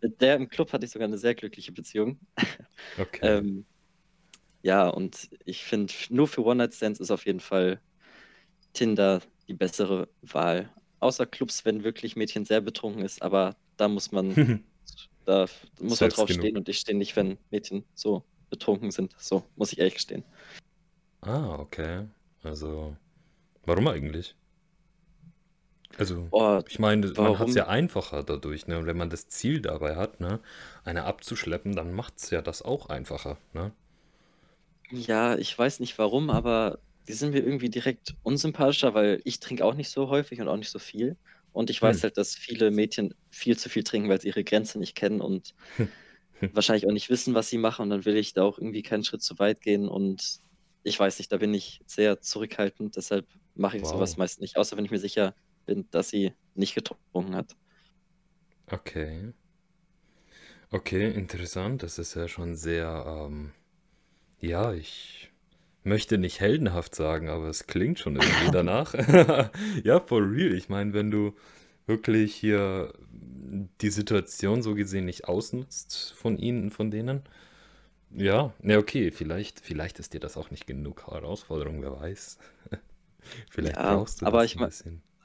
mit 0.00 0.20
der 0.20 0.36
im 0.36 0.48
Club 0.48 0.72
hatte 0.72 0.84
ich 0.84 0.92
sogar 0.92 1.08
eine 1.08 1.18
sehr 1.18 1.34
glückliche 1.34 1.72
Beziehung. 1.72 2.20
Okay. 2.98 3.20
ähm, 3.22 3.64
ja, 4.62 4.88
und 4.88 5.28
ich 5.44 5.64
finde, 5.64 5.92
nur 6.10 6.28
für 6.28 6.44
One-Night-Stands 6.44 7.00
ist 7.00 7.10
auf 7.10 7.26
jeden 7.26 7.40
Fall 7.40 7.80
Tinder 8.72 9.20
die 9.48 9.54
bessere 9.54 10.08
Wahl. 10.22 10.70
Außer 11.00 11.26
Clubs, 11.26 11.64
wenn 11.64 11.82
wirklich 11.84 12.14
Mädchen 12.16 12.44
sehr 12.44 12.60
betrunken 12.60 13.02
ist, 13.02 13.22
aber 13.22 13.56
da 13.76 13.88
muss 13.88 14.12
man, 14.12 14.64
da 15.24 15.46
muss 15.80 16.00
man 16.00 16.10
drauf 16.10 16.28
genug. 16.28 16.42
stehen 16.42 16.56
und 16.56 16.68
ich 16.68 16.78
stehe 16.78 16.96
nicht, 16.96 17.16
wenn 17.16 17.38
Mädchen 17.50 17.84
so 17.94 18.24
betrunken 18.50 18.92
sind. 18.92 19.14
So, 19.18 19.44
muss 19.56 19.72
ich 19.72 19.78
ehrlich 19.78 19.94
gestehen. 19.94 20.22
Ah, 21.22 21.56
okay. 21.58 22.06
Also, 22.44 22.96
warum 23.64 23.88
eigentlich? 23.88 24.36
Also, 25.98 26.28
oh, 26.30 26.60
ich 26.68 26.78
meine, 26.78 27.12
man 27.16 27.38
hat 27.38 27.48
es 27.48 27.54
ja 27.54 27.66
einfacher 27.66 28.22
dadurch, 28.22 28.66
ne? 28.66 28.78
Und 28.78 28.86
wenn 28.86 28.96
man 28.96 29.10
das 29.10 29.28
Ziel 29.28 29.60
dabei 29.60 29.96
hat, 29.96 30.20
ne, 30.20 30.40
eine 30.84 31.04
abzuschleppen, 31.04 31.76
dann 31.76 31.92
macht 31.92 32.14
es 32.16 32.30
ja 32.30 32.40
das 32.40 32.62
auch 32.62 32.86
einfacher, 32.86 33.36
ne? 33.52 33.72
Ja, 34.94 35.36
ich 35.38 35.56
weiß 35.58 35.80
nicht 35.80 35.96
warum, 35.98 36.28
aber 36.30 36.78
die 37.08 37.14
sind 37.14 37.30
mir 37.32 37.40
irgendwie 37.42 37.70
direkt 37.70 38.14
unsympathischer, 38.22 38.92
weil 38.94 39.20
ich 39.24 39.40
trinke 39.40 39.64
auch 39.64 39.74
nicht 39.74 39.88
so 39.90 40.08
häufig 40.08 40.40
und 40.40 40.48
auch 40.48 40.56
nicht 40.56 40.70
so 40.70 40.78
viel. 40.78 41.16
Und 41.50 41.70
ich 41.70 41.80
weiß 41.80 42.02
Hm. 42.02 42.04
halt, 42.04 42.16
dass 42.18 42.34
viele 42.34 42.70
Mädchen 42.70 43.14
viel 43.30 43.58
zu 43.58 43.68
viel 43.70 43.84
trinken, 43.84 44.08
weil 44.10 44.20
sie 44.20 44.28
ihre 44.28 44.44
Grenze 44.44 44.78
nicht 44.78 44.94
kennen 44.94 45.20
und 45.22 45.52
wahrscheinlich 46.52 46.86
auch 46.86 46.92
nicht 46.92 47.10
wissen, 47.10 47.34
was 47.34 47.48
sie 47.48 47.58
machen. 47.58 47.82
Und 47.84 47.90
dann 47.90 48.04
will 48.04 48.16
ich 48.16 48.32
da 48.34 48.42
auch 48.44 48.58
irgendwie 48.58 48.82
keinen 48.82 49.04
Schritt 49.04 49.22
zu 49.22 49.38
weit 49.38 49.60
gehen. 49.62 49.88
Und 49.88 50.38
ich 50.82 50.98
weiß 50.98 51.18
nicht, 51.18 51.32
da 51.32 51.38
bin 51.38 51.54
ich 51.54 51.80
sehr 51.86 52.20
zurückhaltend. 52.20 52.96
Deshalb 52.96 53.28
mache 53.54 53.78
ich 53.78 53.88
sowas 53.88 54.16
meist 54.16 54.40
nicht, 54.40 54.56
außer 54.56 54.76
wenn 54.76 54.84
ich 54.84 54.90
mir 54.90 54.98
sicher 54.98 55.34
bin, 55.66 55.88
dass 55.90 56.10
sie 56.10 56.34
nicht 56.54 56.74
getrunken 56.74 57.36
hat. 57.36 57.56
Okay. 58.72 59.32
Okay, 60.70 61.10
interessant. 61.12 61.82
Das 61.82 61.98
ist 61.98 62.14
ja 62.14 62.28
schon 62.28 62.56
sehr, 62.56 63.04
ähm, 63.06 63.52
ja, 64.42 64.74
ich 64.74 65.30
möchte 65.84 66.18
nicht 66.18 66.40
heldenhaft 66.40 66.94
sagen, 66.94 67.30
aber 67.30 67.48
es 67.48 67.66
klingt 67.66 68.00
schon 68.00 68.16
irgendwie 68.16 68.50
danach. 68.52 68.94
Ja, 69.84 70.00
for 70.00 70.22
real. 70.22 70.54
Ich 70.54 70.68
meine, 70.68 70.94
wenn 70.94 71.10
du 71.10 71.34
wirklich 71.86 72.34
hier 72.34 72.94
die 73.80 73.90
Situation 73.90 74.62
so 74.62 74.74
gesehen 74.74 75.04
nicht 75.06 75.26
ausnutzt 75.28 76.14
von 76.14 76.38
ihnen, 76.38 76.70
von 76.70 76.90
denen. 76.90 77.22
Ja, 78.10 78.54
ne, 78.62 78.78
okay, 78.78 79.10
vielleicht, 79.12 79.60
vielleicht 79.60 80.00
ist 80.00 80.14
dir 80.14 80.20
das 80.20 80.36
auch 80.38 80.50
nicht 80.50 80.66
genug 80.66 81.06
Herausforderung, 81.08 81.82
wer 81.82 82.00
weiß. 82.00 82.38
Vielleicht 83.50 83.76
Ja, 83.76 83.82
brauchst 83.82 84.22
du 84.22 84.26
aber 84.26 84.44
das 84.44 84.44
ich 84.44 84.56
ein 84.56 84.60
meine, 84.60 84.72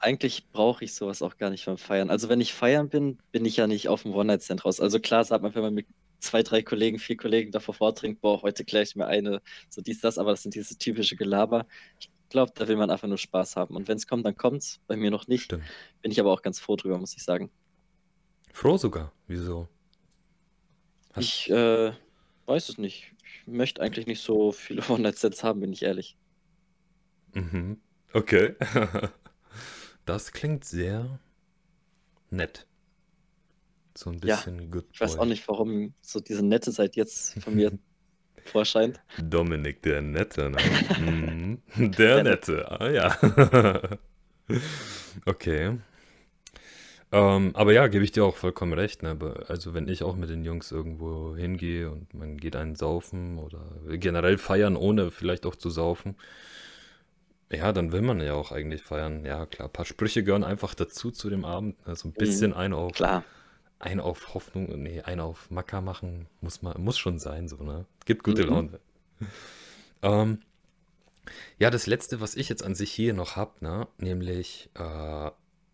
eigentlich 0.00 0.50
brauche 0.50 0.84
ich 0.84 0.94
sowas 0.94 1.22
auch 1.22 1.36
gar 1.38 1.50
nicht 1.50 1.66
beim 1.66 1.78
Feiern. 1.78 2.10
Also 2.10 2.28
wenn 2.28 2.40
ich 2.40 2.54
feiern 2.54 2.88
bin, 2.88 3.18
bin 3.32 3.44
ich 3.44 3.56
ja 3.56 3.66
nicht 3.66 3.88
auf 3.88 4.02
dem 4.02 4.14
One-Night-Stand 4.14 4.64
raus. 4.64 4.80
Also 4.80 5.00
klar 5.00 5.24
sagt 5.24 5.42
man, 5.42 5.54
wenn 5.54 5.62
man 5.62 5.74
mit 5.74 5.86
zwei, 6.18 6.42
drei 6.42 6.62
Kollegen, 6.62 6.98
vier 6.98 7.16
Kollegen 7.16 7.52
davor 7.52 7.74
vortrinkt, 7.74 8.20
boah, 8.20 8.42
heute 8.42 8.64
kläre 8.64 8.84
ich 8.84 8.96
mir 8.96 9.06
eine, 9.06 9.40
so 9.68 9.80
dies, 9.80 10.00
das, 10.00 10.18
aber 10.18 10.30
das 10.32 10.42
sind 10.42 10.54
diese 10.54 10.76
typische 10.76 11.16
Gelaber. 11.16 11.66
Ich 12.00 12.10
glaube, 12.28 12.52
da 12.54 12.68
will 12.68 12.76
man 12.76 12.90
einfach 12.90 13.08
nur 13.08 13.18
Spaß 13.18 13.56
haben. 13.56 13.76
Und 13.76 13.88
wenn 13.88 13.96
es 13.96 14.06
kommt, 14.06 14.26
dann 14.26 14.36
kommt 14.36 14.62
es. 14.62 14.80
Bei 14.86 14.96
mir 14.96 15.10
noch 15.10 15.28
nicht. 15.28 15.44
Stimmt. 15.44 15.64
Bin 16.02 16.12
ich 16.12 16.20
aber 16.20 16.32
auch 16.32 16.42
ganz 16.42 16.60
froh 16.60 16.76
drüber, 16.76 16.98
muss 16.98 17.16
ich 17.16 17.22
sagen. 17.22 17.50
Froh 18.52 18.76
sogar? 18.76 19.12
Wieso? 19.26 19.68
Hast 21.12 21.24
ich 21.24 21.50
äh, 21.50 21.92
weiß 22.46 22.68
es 22.68 22.78
nicht. 22.78 23.12
Ich 23.22 23.46
möchte 23.46 23.80
eigentlich 23.80 24.06
nicht 24.06 24.22
so 24.22 24.52
viele 24.52 24.82
One-Night-Stands 24.88 25.44
haben, 25.44 25.60
bin 25.60 25.72
ich 25.72 25.82
ehrlich. 25.82 26.16
Mhm. 27.34 27.80
Okay. 28.12 28.54
das 30.04 30.32
klingt 30.32 30.64
sehr 30.64 31.20
nett. 32.30 32.67
So 33.98 34.10
ein 34.10 34.20
bisschen 34.20 34.60
ja, 34.60 34.66
Good 34.68 34.84
Ich 34.92 35.00
weiß 35.00 35.18
auch 35.18 35.24
nicht, 35.24 35.48
warum 35.48 35.92
so 36.00 36.20
diese 36.20 36.46
Nette 36.46 36.70
seit 36.70 36.94
jetzt 36.94 37.42
von 37.42 37.56
mir 37.56 37.76
vorscheint. 38.44 39.00
Dominik, 39.20 39.82
der 39.82 40.02
Nette, 40.02 40.50
ne? 40.50 41.58
Der, 41.76 41.88
der 41.88 42.22
Nette, 42.22 42.80
ah 42.80 42.88
ja. 42.88 43.18
okay. 45.26 45.78
Ähm, 47.10 47.50
aber 47.54 47.72
ja, 47.72 47.88
gebe 47.88 48.04
ich 48.04 48.12
dir 48.12 48.24
auch 48.24 48.36
vollkommen 48.36 48.72
recht. 48.72 49.02
Ne? 49.02 49.18
Also 49.48 49.74
wenn 49.74 49.88
ich 49.88 50.04
auch 50.04 50.14
mit 50.14 50.30
den 50.30 50.44
Jungs 50.44 50.70
irgendwo 50.70 51.34
hingehe 51.34 51.90
und 51.90 52.14
man 52.14 52.36
geht 52.36 52.54
einen 52.54 52.76
saufen 52.76 53.38
oder 53.38 53.64
generell 53.88 54.38
feiern, 54.38 54.76
ohne 54.76 55.10
vielleicht 55.10 55.44
auch 55.44 55.56
zu 55.56 55.70
saufen, 55.70 56.14
ja, 57.50 57.72
dann 57.72 57.90
will 57.90 58.02
man 58.02 58.20
ja 58.20 58.34
auch 58.34 58.52
eigentlich 58.52 58.82
feiern. 58.82 59.24
Ja, 59.24 59.44
klar, 59.46 59.68
ein 59.68 59.72
paar 59.72 59.86
Sprüche 59.86 60.22
gehören 60.22 60.44
einfach 60.44 60.74
dazu 60.76 61.10
zu 61.10 61.28
dem 61.28 61.44
Abend. 61.44 61.84
Ne? 61.84 61.96
So 61.96 62.06
ein 62.06 62.12
mhm. 62.12 62.18
bisschen 62.20 62.50
mhm, 62.52 62.58
ein 62.58 62.72
auf 62.72 62.92
klar 62.92 63.24
ein 63.78 64.00
auf 64.00 64.34
Hoffnung, 64.34 64.82
nee, 64.82 65.02
ein 65.02 65.20
auf 65.20 65.50
Macker 65.50 65.80
machen, 65.80 66.26
muss 66.40 66.62
man, 66.62 66.80
muss 66.82 66.98
schon 66.98 67.18
sein, 67.18 67.48
so, 67.48 67.56
ne? 67.56 67.86
Gibt 68.04 68.24
gute 68.24 68.44
mhm. 68.44 68.48
Laune. 68.48 68.80
ähm, 70.02 70.40
ja, 71.58 71.70
das 71.70 71.86
letzte, 71.86 72.20
was 72.20 72.34
ich 72.34 72.48
jetzt 72.48 72.62
an 72.62 72.74
sich 72.74 72.90
hier 72.92 73.14
noch 73.14 73.36
habe, 73.36 73.52
ne, 73.60 73.86
nämlich 73.98 74.70
äh, 74.74 75.30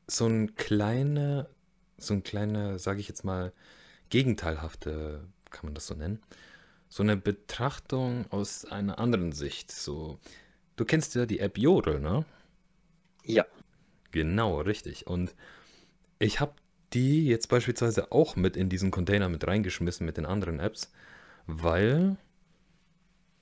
so 0.06 0.26
ein 0.26 0.54
kleine, 0.56 1.48
so 1.96 2.14
ein 2.14 2.22
kleine, 2.22 2.78
sage 2.78 3.00
ich 3.00 3.08
jetzt 3.08 3.24
mal, 3.24 3.52
gegenteilhafte, 4.10 5.24
kann 5.50 5.66
man 5.66 5.74
das 5.74 5.86
so 5.86 5.94
nennen? 5.94 6.20
So 6.88 7.02
eine 7.02 7.16
Betrachtung 7.16 8.30
aus 8.30 8.64
einer 8.64 8.98
anderen 8.98 9.32
Sicht. 9.32 9.72
So, 9.72 10.18
du 10.76 10.84
kennst 10.84 11.14
ja 11.14 11.26
die 11.26 11.40
App 11.40 11.58
Jodel, 11.58 12.00
ne? 12.00 12.24
Ja. 13.24 13.46
Genau, 14.12 14.60
richtig. 14.60 15.06
Und 15.06 15.34
ich 16.18 16.38
habe 16.38 16.52
die 16.94 17.26
jetzt 17.26 17.48
beispielsweise 17.48 18.12
auch 18.12 18.36
mit 18.36 18.56
in 18.56 18.68
diesen 18.68 18.90
Container 18.90 19.28
mit 19.28 19.46
reingeschmissen 19.46 20.06
mit 20.06 20.16
den 20.16 20.26
anderen 20.26 20.60
Apps, 20.60 20.92
weil... 21.46 22.16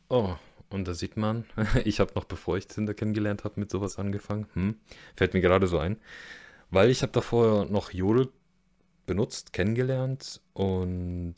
Oh, 0.09 0.37
und 0.71 0.89
da 0.89 0.95
sieht 0.95 1.17
man, 1.17 1.45
ich 1.85 2.01
habe 2.01 2.13
noch 2.15 2.25
bevor 2.25 2.57
ich 2.57 2.67
Tinder 2.67 2.95
kennengelernt 2.95 3.45
habe, 3.45 3.61
mit 3.61 3.71
sowas 3.71 3.99
angefangen. 3.99 4.47
Hm, 4.55 4.77
fällt 5.17 5.35
mir 5.35 5.41
gerade 5.41 5.67
so 5.67 5.79
ein. 5.79 5.99
Weil 6.71 6.91
ich 6.91 7.03
habe 7.03 7.13
davor 7.13 7.67
noch 7.67 7.93
Jodel 7.93 8.31
benutzt, 9.07 9.53
kennengelernt 9.53 10.41
und 10.55 11.37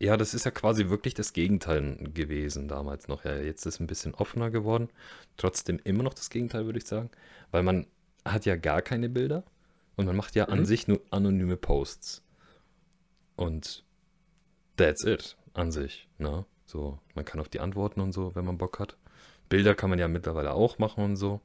ja, 0.00 0.16
das 0.16 0.34
ist 0.34 0.44
ja 0.44 0.50
quasi 0.50 0.88
wirklich 0.88 1.14
das 1.14 1.32
Gegenteil 1.32 1.96
gewesen 2.12 2.68
damals 2.68 3.08
noch. 3.08 3.24
Ja, 3.24 3.36
jetzt 3.36 3.64
ist 3.64 3.76
es 3.76 3.80
ein 3.80 3.86
bisschen 3.86 4.14
offener 4.14 4.50
geworden. 4.50 4.90
Trotzdem 5.36 5.80
immer 5.84 6.02
noch 6.02 6.14
das 6.14 6.30
Gegenteil, 6.30 6.66
würde 6.66 6.78
ich 6.78 6.86
sagen. 6.86 7.10
Weil 7.52 7.62
man 7.62 7.86
hat 8.24 8.44
ja 8.44 8.56
gar 8.56 8.82
keine 8.82 9.08
Bilder. 9.08 9.44
Und 9.96 10.06
man 10.06 10.16
macht 10.16 10.34
ja 10.34 10.46
mhm. 10.46 10.52
an 10.52 10.66
sich 10.66 10.88
nur 10.88 11.00
anonyme 11.10 11.56
Posts. 11.56 12.22
Und 13.36 13.84
that's 14.76 15.04
it 15.04 15.36
an 15.54 15.72
sich. 15.72 16.08
Ne? 16.18 16.44
So, 16.66 16.98
man 17.14 17.24
kann 17.24 17.40
auf 17.40 17.48
die 17.48 17.60
antworten 17.60 18.00
und 18.00 18.12
so, 18.12 18.34
wenn 18.34 18.44
man 18.44 18.58
Bock 18.58 18.78
hat. 18.78 18.96
Bilder 19.48 19.74
kann 19.74 19.90
man 19.90 19.98
ja 19.98 20.08
mittlerweile 20.08 20.52
auch 20.52 20.78
machen 20.78 21.04
und 21.04 21.16
so. 21.16 21.40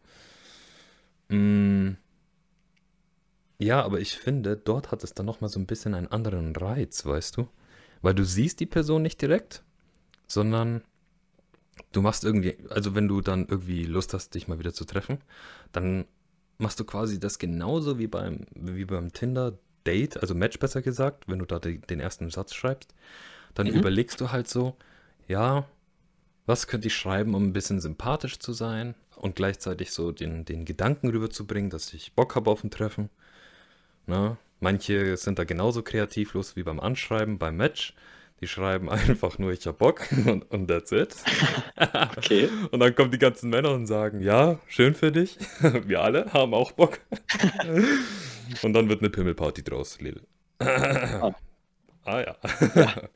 Mm, 1.30 1.92
ja, 3.60 3.84
aber 3.84 4.00
ich 4.00 4.18
finde, 4.18 4.56
dort 4.58 4.92
hat 4.92 5.04
es 5.04 5.14
dann 5.14 5.26
nochmal 5.26 5.50
so 5.50 5.60
ein 5.60 5.66
bisschen 5.66 5.94
einen 5.94 6.08
anderen 6.08 6.56
Reiz, 6.56 7.06
weißt 7.06 7.38
du? 7.38 7.48
Weil 8.02 8.16
du 8.16 8.24
siehst 8.24 8.60
die 8.62 8.66
Person 8.66 9.02
nicht 9.02 9.22
direkt, 9.22 9.64
sondern 10.28 10.82
du 11.92 12.02
machst 12.02 12.24
irgendwie, 12.24 12.58
also 12.70 12.96
wenn 12.96 13.08
du 13.08 13.22
dann 13.22 13.48
irgendwie 13.48 13.84
Lust 13.84 14.14
hast, 14.14 14.34
dich 14.34 14.48
mal 14.48 14.60
wieder 14.60 14.74
zu 14.74 14.86
treffen, 14.86 15.20
dann 15.74 16.06
machst 16.60 16.80
du 16.80 16.84
quasi 16.84 17.20
das 17.20 17.40
genauso 17.40 17.98
wie 17.98 18.08
beim, 18.08 18.46
wie 18.54 18.86
beim 18.86 19.12
Tinder-Date, 19.12 20.18
also 20.18 20.36
Match 20.36 20.60
besser 20.60 20.82
gesagt, 20.82 21.28
wenn 21.28 21.40
du 21.40 21.46
da 21.46 21.58
die, 21.58 21.80
den 21.80 22.00
ersten 22.00 22.30
Satz 22.30 22.54
schreibst. 22.54 22.94
Dann 23.56 23.68
mhm. 23.68 23.74
überlegst 23.74 24.22
du 24.22 24.32
halt 24.32 24.48
so, 24.48 24.76
ja, 25.28 25.66
was 26.46 26.68
könnte 26.68 26.88
ich 26.88 26.96
schreiben, 26.96 27.34
um 27.34 27.46
ein 27.46 27.54
bisschen 27.54 27.80
sympathisch 27.80 28.40
zu 28.40 28.54
sein 28.54 28.96
und 29.16 29.36
gleichzeitig 29.36 29.92
so 29.92 30.12
den, 30.12 30.46
den 30.46 30.66
Gedanken 30.66 31.10
rüberzubringen, 31.10 31.70
dass 31.70 31.94
ich 31.94 32.14
Bock 32.14 32.36
habe 32.36 32.52
auf 32.52 32.64
ein 32.64 32.72
Treffen. 32.72 33.10
Na, 34.06 34.30
ne? 34.30 34.38
manche 34.60 35.16
sind 35.18 35.40
da 35.40 35.46
genauso 35.46 35.84
kreativlos 35.84 36.56
wie 36.56 36.64
beim 36.64 36.80
Anschreiben, 36.80 37.38
beim 37.38 37.56
Match. 37.56 37.94
Die 38.42 38.48
schreiben 38.48 38.90
einfach 38.90 39.38
nur, 39.38 39.52
ich 39.52 39.66
hab 39.68 39.78
Bock 39.78 40.08
und, 40.26 40.50
und 40.52 40.68
that's 40.68 40.92
it. 40.92 41.16
okay. 42.18 42.50
Und 42.72 42.80
dann 42.80 42.96
kommen 42.96 43.12
die 43.12 43.18
ganzen 43.18 43.50
Männer 43.50 43.72
und 43.72 43.88
sagen, 43.88 44.22
ja, 44.22 44.60
schön 44.68 44.96
für 44.96 45.12
dich. 45.12 45.38
Wir 45.86 46.02
alle 46.02 46.32
haben 46.34 46.54
auch 46.54 46.72
Bock. 46.72 47.00
und 48.62 48.74
dann 48.74 48.90
wird 48.90 49.02
eine 49.02 49.10
Pimmelparty 49.10 49.64
draus, 49.64 50.00
Lil. 50.00 50.22
ah. 50.60 51.34
ah 52.06 52.20
ja. 52.20 52.36
ja. 52.76 53.10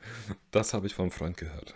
Das 0.50 0.74
habe 0.74 0.86
ich 0.86 0.94
vom 0.94 1.10
Freund 1.10 1.36
gehört. 1.36 1.74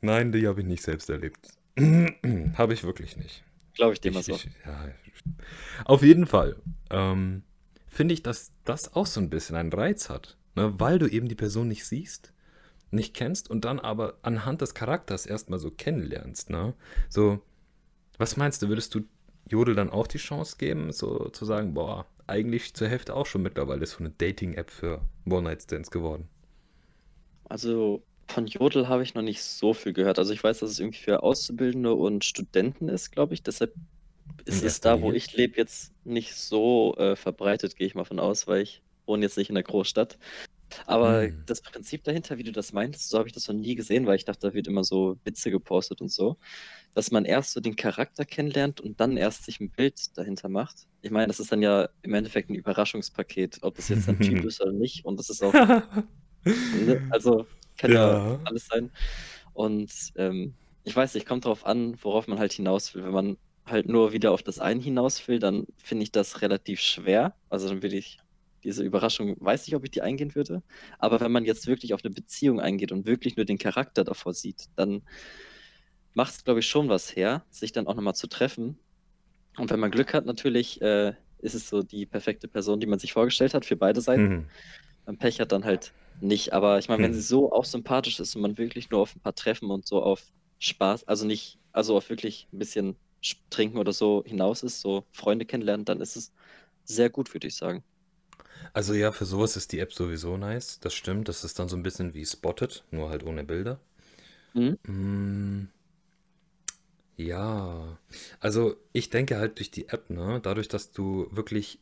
Nein, 0.00 0.32
die 0.32 0.46
habe 0.46 0.60
ich 0.60 0.66
nicht 0.66 0.82
selbst 0.82 1.10
erlebt. 1.10 1.38
habe 2.56 2.74
ich 2.74 2.84
wirklich 2.84 3.16
nicht. 3.16 3.44
Glaube 3.74 3.94
ich 3.94 4.00
dir 4.00 4.12
mal 4.12 4.22
so. 4.22 4.34
Ich, 4.34 4.48
ja, 4.66 4.88
auf 5.84 6.02
jeden 6.02 6.26
Fall. 6.26 6.56
Ähm, 6.90 7.42
finde 7.98 8.14
ich, 8.14 8.22
dass 8.22 8.52
das 8.64 8.94
auch 8.94 9.06
so 9.06 9.20
ein 9.20 9.28
bisschen 9.28 9.56
einen 9.56 9.72
Reiz 9.72 10.08
hat, 10.08 10.36
ne? 10.54 10.72
weil 10.78 11.00
du 11.00 11.08
eben 11.08 11.26
die 11.26 11.34
Person 11.34 11.66
nicht 11.66 11.84
siehst, 11.84 12.32
nicht 12.92 13.12
kennst 13.12 13.50
und 13.50 13.64
dann 13.64 13.80
aber 13.80 14.18
anhand 14.22 14.60
des 14.60 14.72
Charakters 14.72 15.26
erstmal 15.26 15.58
so 15.58 15.72
kennenlernst. 15.72 16.48
Ne? 16.48 16.74
So, 17.08 17.40
was 18.16 18.36
meinst 18.36 18.62
du, 18.62 18.68
würdest 18.68 18.94
du 18.94 19.00
Jodel 19.50 19.74
dann 19.74 19.90
auch 19.90 20.06
die 20.06 20.18
Chance 20.18 20.58
geben, 20.58 20.92
so 20.92 21.28
zu 21.30 21.44
sagen, 21.44 21.74
boah, 21.74 22.06
eigentlich 22.28 22.72
zur 22.74 22.86
Hälfte 22.86 23.16
auch 23.16 23.26
schon 23.26 23.42
mittlerweile 23.42 23.84
so 23.84 23.98
eine 23.98 24.10
Dating-App 24.10 24.70
für 24.70 25.00
One-Night-Stands 25.28 25.90
geworden? 25.90 26.28
Also 27.46 28.04
von 28.28 28.46
Jodel 28.46 28.86
habe 28.86 29.02
ich 29.02 29.16
noch 29.16 29.22
nicht 29.22 29.42
so 29.42 29.74
viel 29.74 29.92
gehört. 29.92 30.20
Also 30.20 30.32
ich 30.32 30.44
weiß, 30.44 30.60
dass 30.60 30.70
es 30.70 30.78
irgendwie 30.78 31.00
für 31.00 31.24
Auszubildende 31.24 31.92
und 31.94 32.24
Studenten 32.24 32.88
ist, 32.88 33.10
glaube 33.10 33.34
ich. 33.34 33.42
Deshalb 33.42 33.74
ist 34.44 34.64
es 34.64 34.80
da, 34.80 35.00
wo 35.02 35.12
ich 35.12 35.34
lebe, 35.36 35.56
jetzt 35.56 35.92
nicht 36.04 36.34
so 36.34 36.94
äh, 36.96 37.16
verbreitet, 37.16 37.76
gehe 37.76 37.86
ich 37.86 37.94
mal 37.94 38.04
von 38.04 38.18
aus, 38.18 38.46
weil 38.46 38.62
ich 38.62 38.82
wohne 39.06 39.22
jetzt 39.24 39.36
nicht 39.36 39.48
in 39.48 39.54
der 39.54 39.64
Großstadt. 39.64 40.18
Aber 40.86 41.22
hm. 41.22 41.42
das 41.46 41.62
Prinzip 41.62 42.04
dahinter, 42.04 42.38
wie 42.38 42.42
du 42.42 42.52
das 42.52 42.72
meintest, 42.72 43.08
so 43.08 43.18
habe 43.18 43.28
ich 43.28 43.34
das 43.34 43.48
noch 43.48 43.54
nie 43.54 43.74
gesehen, 43.74 44.06
weil 44.06 44.16
ich 44.16 44.24
dachte, 44.24 44.48
da 44.48 44.54
wird 44.54 44.66
immer 44.66 44.84
so 44.84 45.16
Witze 45.24 45.50
gepostet 45.50 46.00
und 46.00 46.10
so. 46.10 46.36
Dass 46.94 47.10
man 47.10 47.24
erst 47.24 47.52
so 47.52 47.60
den 47.60 47.76
Charakter 47.76 48.24
kennenlernt 48.24 48.80
und 48.80 49.00
dann 49.00 49.16
erst 49.16 49.44
sich 49.44 49.60
ein 49.60 49.70
Bild 49.70 50.16
dahinter 50.16 50.48
macht. 50.48 50.86
Ich 51.02 51.10
meine, 51.10 51.28
das 51.28 51.40
ist 51.40 51.52
dann 51.52 51.62
ja 51.62 51.88
im 52.02 52.14
Endeffekt 52.14 52.50
ein 52.50 52.54
Überraschungspaket, 52.54 53.58
ob 53.62 53.76
das 53.76 53.88
jetzt 53.88 54.08
ein 54.08 54.20
Typ 54.20 54.44
ist 54.44 54.60
oder 54.60 54.72
nicht. 54.72 55.04
Und 55.04 55.18
das 55.18 55.30
ist 55.30 55.42
auch. 55.42 55.52
ne? 56.44 57.08
Also 57.10 57.46
kann 57.76 57.92
ja. 57.92 58.32
ja 58.32 58.40
alles 58.44 58.66
sein. 58.66 58.90
Und 59.54 59.90
ähm, 60.16 60.54
ich 60.84 60.94
weiß 60.94 61.14
nicht, 61.14 61.26
kommt 61.26 61.44
darauf 61.44 61.66
an, 61.66 61.96
worauf 62.02 62.28
man 62.28 62.38
halt 62.38 62.52
hinaus 62.52 62.94
will. 62.94 63.04
Wenn 63.04 63.12
man 63.12 63.36
halt 63.70 63.88
nur 63.88 64.12
wieder 64.12 64.32
auf 64.32 64.42
das 64.42 64.58
eine 64.58 64.80
hinaus 64.80 65.26
will, 65.28 65.38
dann 65.38 65.66
finde 65.76 66.04
ich 66.04 66.12
das 66.12 66.42
relativ 66.42 66.80
schwer. 66.80 67.34
Also 67.48 67.68
dann 67.68 67.82
würde 67.82 67.96
ich 67.96 68.18
diese 68.64 68.82
Überraschung, 68.82 69.36
weiß 69.38 69.66
nicht, 69.66 69.76
ob 69.76 69.84
ich 69.84 69.90
die 69.90 70.02
eingehen 70.02 70.34
würde. 70.34 70.62
Aber 70.98 71.20
wenn 71.20 71.32
man 71.32 71.44
jetzt 71.44 71.66
wirklich 71.66 71.94
auf 71.94 72.04
eine 72.04 72.12
Beziehung 72.12 72.60
eingeht 72.60 72.92
und 72.92 73.06
wirklich 73.06 73.36
nur 73.36 73.46
den 73.46 73.58
Charakter 73.58 74.04
davor 74.04 74.34
sieht, 74.34 74.66
dann 74.76 75.02
macht 76.14 76.34
es, 76.34 76.44
glaube 76.44 76.60
ich, 76.60 76.66
schon 76.66 76.88
was 76.88 77.14
her, 77.14 77.44
sich 77.50 77.72
dann 77.72 77.86
auch 77.86 77.94
nochmal 77.94 78.14
zu 78.14 78.26
treffen. 78.26 78.78
Und 79.56 79.70
wenn 79.70 79.80
man 79.80 79.90
Glück 79.90 80.14
hat, 80.14 80.26
natürlich 80.26 80.82
äh, 80.82 81.14
ist 81.38 81.54
es 81.54 81.68
so 81.68 81.82
die 81.82 82.06
perfekte 82.06 82.48
Person, 82.48 82.80
die 82.80 82.86
man 82.86 82.98
sich 82.98 83.12
vorgestellt 83.12 83.54
hat 83.54 83.64
für 83.64 83.76
beide 83.76 84.00
Seiten. 84.00 84.28
Mhm. 84.28 84.46
Man 85.06 85.18
Pech 85.18 85.40
hat 85.40 85.52
dann 85.52 85.64
halt 85.64 85.92
nicht. 86.20 86.52
Aber 86.52 86.78
ich 86.78 86.88
meine, 86.88 87.00
mhm. 87.00 87.04
wenn 87.04 87.14
sie 87.14 87.22
so 87.22 87.52
auch 87.52 87.64
sympathisch 87.64 88.18
ist 88.20 88.34
und 88.34 88.42
man 88.42 88.58
wirklich 88.58 88.90
nur 88.90 89.00
auf 89.00 89.14
ein 89.14 89.20
paar 89.20 89.34
Treffen 89.34 89.70
und 89.70 89.86
so 89.86 90.02
auf 90.02 90.24
Spaß, 90.58 91.06
also 91.06 91.26
nicht, 91.26 91.58
also 91.72 91.96
auf 91.96 92.10
wirklich 92.10 92.48
ein 92.52 92.58
bisschen 92.58 92.96
trinken 93.50 93.78
oder 93.78 93.92
so 93.92 94.22
hinaus 94.26 94.62
ist, 94.62 94.80
so 94.80 95.04
Freunde 95.12 95.46
kennenlernen, 95.46 95.84
dann 95.84 96.00
ist 96.00 96.16
es 96.16 96.32
sehr 96.84 97.10
gut, 97.10 97.34
würde 97.34 97.48
ich 97.48 97.56
sagen. 97.56 97.84
Also 98.72 98.94
ja, 98.94 99.12
für 99.12 99.24
sowas 99.26 99.56
ist 99.56 99.72
die 99.72 99.78
App 99.80 99.92
sowieso 99.92 100.36
nice. 100.38 100.80
Das 100.80 100.94
stimmt. 100.94 101.28
Das 101.28 101.44
ist 101.44 101.58
dann 101.58 101.68
so 101.68 101.76
ein 101.76 101.82
bisschen 101.82 102.14
wie 102.14 102.24
Spotted, 102.24 102.84
nur 102.90 103.10
halt 103.10 103.24
ohne 103.24 103.44
Bilder. 103.44 103.78
Mhm. 104.54 104.78
Mm, 104.86 105.68
ja, 107.16 107.98
also 108.40 108.76
ich 108.92 109.10
denke 109.10 109.38
halt 109.38 109.58
durch 109.58 109.70
die 109.70 109.88
App, 109.88 110.08
ne, 110.10 110.40
dadurch, 110.42 110.68
dass 110.68 110.92
du 110.92 111.26
wirklich 111.30 111.80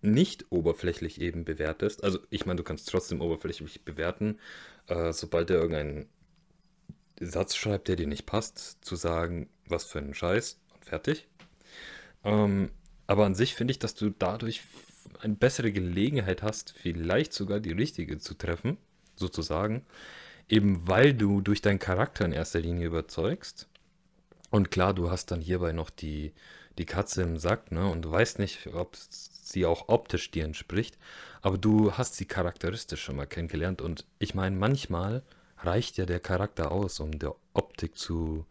nicht 0.00 0.46
oberflächlich 0.50 1.20
eben 1.20 1.44
bewertest, 1.44 2.04
also 2.04 2.18
ich 2.30 2.46
meine, 2.46 2.56
du 2.58 2.64
kannst 2.64 2.88
trotzdem 2.88 3.20
oberflächlich 3.20 3.84
bewerten, 3.84 4.38
äh, 4.86 5.12
sobald 5.12 5.50
er 5.50 5.56
irgendeinen 5.56 6.08
Satz 7.20 7.56
schreibt, 7.56 7.88
der 7.88 7.96
dir 7.96 8.06
nicht 8.06 8.26
passt, 8.26 8.78
zu 8.84 8.96
sagen, 8.96 9.48
was 9.66 9.84
für 9.84 9.98
ein 9.98 10.14
Scheiß, 10.14 10.58
fertig. 10.88 11.26
Ähm, 12.24 12.70
aber 13.06 13.26
an 13.26 13.34
sich 13.34 13.54
finde 13.54 13.72
ich, 13.72 13.78
dass 13.78 13.94
du 13.94 14.10
dadurch 14.10 14.62
eine 15.20 15.34
bessere 15.34 15.72
Gelegenheit 15.72 16.42
hast, 16.42 16.74
vielleicht 16.76 17.32
sogar 17.32 17.60
die 17.60 17.72
richtige 17.72 18.18
zu 18.18 18.34
treffen, 18.34 18.76
sozusagen. 19.16 19.84
Eben 20.48 20.88
weil 20.88 21.14
du 21.14 21.40
durch 21.40 21.60
deinen 21.60 21.78
Charakter 21.78 22.24
in 22.24 22.32
erster 22.32 22.60
Linie 22.60 22.86
überzeugst. 22.86 23.68
Und 24.50 24.70
klar, 24.70 24.94
du 24.94 25.10
hast 25.10 25.30
dann 25.30 25.40
hierbei 25.40 25.72
noch 25.72 25.90
die, 25.90 26.32
die 26.78 26.86
Katze 26.86 27.22
im 27.22 27.36
Sack, 27.36 27.70
ne? 27.70 27.86
Und 27.90 28.02
du 28.02 28.10
weißt 28.10 28.38
nicht, 28.38 28.68
ob 28.68 28.96
sie 28.96 29.66
auch 29.66 29.88
optisch 29.88 30.30
dir 30.30 30.44
entspricht. 30.44 30.96
Aber 31.42 31.58
du 31.58 31.92
hast 31.92 32.14
sie 32.14 32.24
charakteristisch 32.24 33.02
schon 33.02 33.16
mal 33.16 33.26
kennengelernt. 33.26 33.82
Und 33.82 34.06
ich 34.18 34.34
meine, 34.34 34.56
manchmal 34.56 35.22
reicht 35.58 35.98
ja 35.98 36.06
der 36.06 36.20
Charakter 36.20 36.72
aus, 36.72 37.00
um 37.00 37.18
der 37.18 37.34
Optik 37.52 37.98
zu, 37.98 38.46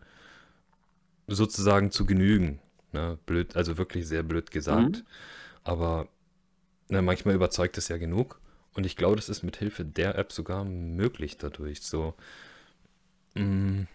sozusagen 1.28 1.92
zu 1.92 2.06
genügen. 2.06 2.60
Ne? 2.94 3.18
Blöd, 3.26 3.56
also 3.56 3.78
wirklich 3.78 4.08
sehr 4.08 4.24
blöd 4.24 4.52
gesagt. 4.52 4.98
Mhm. 4.98 5.04
Aber 5.64 6.08
ne, 6.90 7.02
manchmal 7.02 7.36
überzeugt 7.36 7.78
es 7.78 7.90
ja 7.90 7.98
genug. 7.98 8.40
Und 8.74 8.86
ich 8.86 8.96
glaube, 8.96 9.16
das 9.16 9.30
ist 9.30 9.44
mit 9.44 9.58
Hilfe 9.58 9.84
der 9.84 10.18
App 10.18 10.32
sogar 10.32 10.64
möglich 10.64 11.38
dadurch. 11.38 11.82
So, 11.82 12.14
mh, 13.36 13.44
mm, 13.44 13.88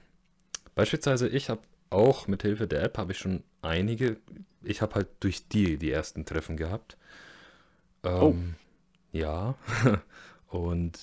beispielsweise, 0.74 1.28
ich 1.28 1.48
habe 1.48 1.62
auch 1.90 2.26
mit 2.26 2.42
Hilfe 2.42 2.66
der 2.66 2.82
App 2.82 2.98
habe 2.98 3.12
ich 3.12 3.18
schon 3.18 3.42
einige. 3.60 4.16
Ich 4.62 4.82
habe 4.82 4.94
halt 4.96 5.08
durch 5.20 5.48
die 5.48 5.76
die 5.76 5.90
ersten 5.90 6.24
Treffen 6.24 6.56
gehabt. 6.56 6.96
Oh. 8.02 8.32
Ähm, 8.34 8.54
oh. 8.56 9.16
Ja. 9.16 9.54
und 10.48 10.98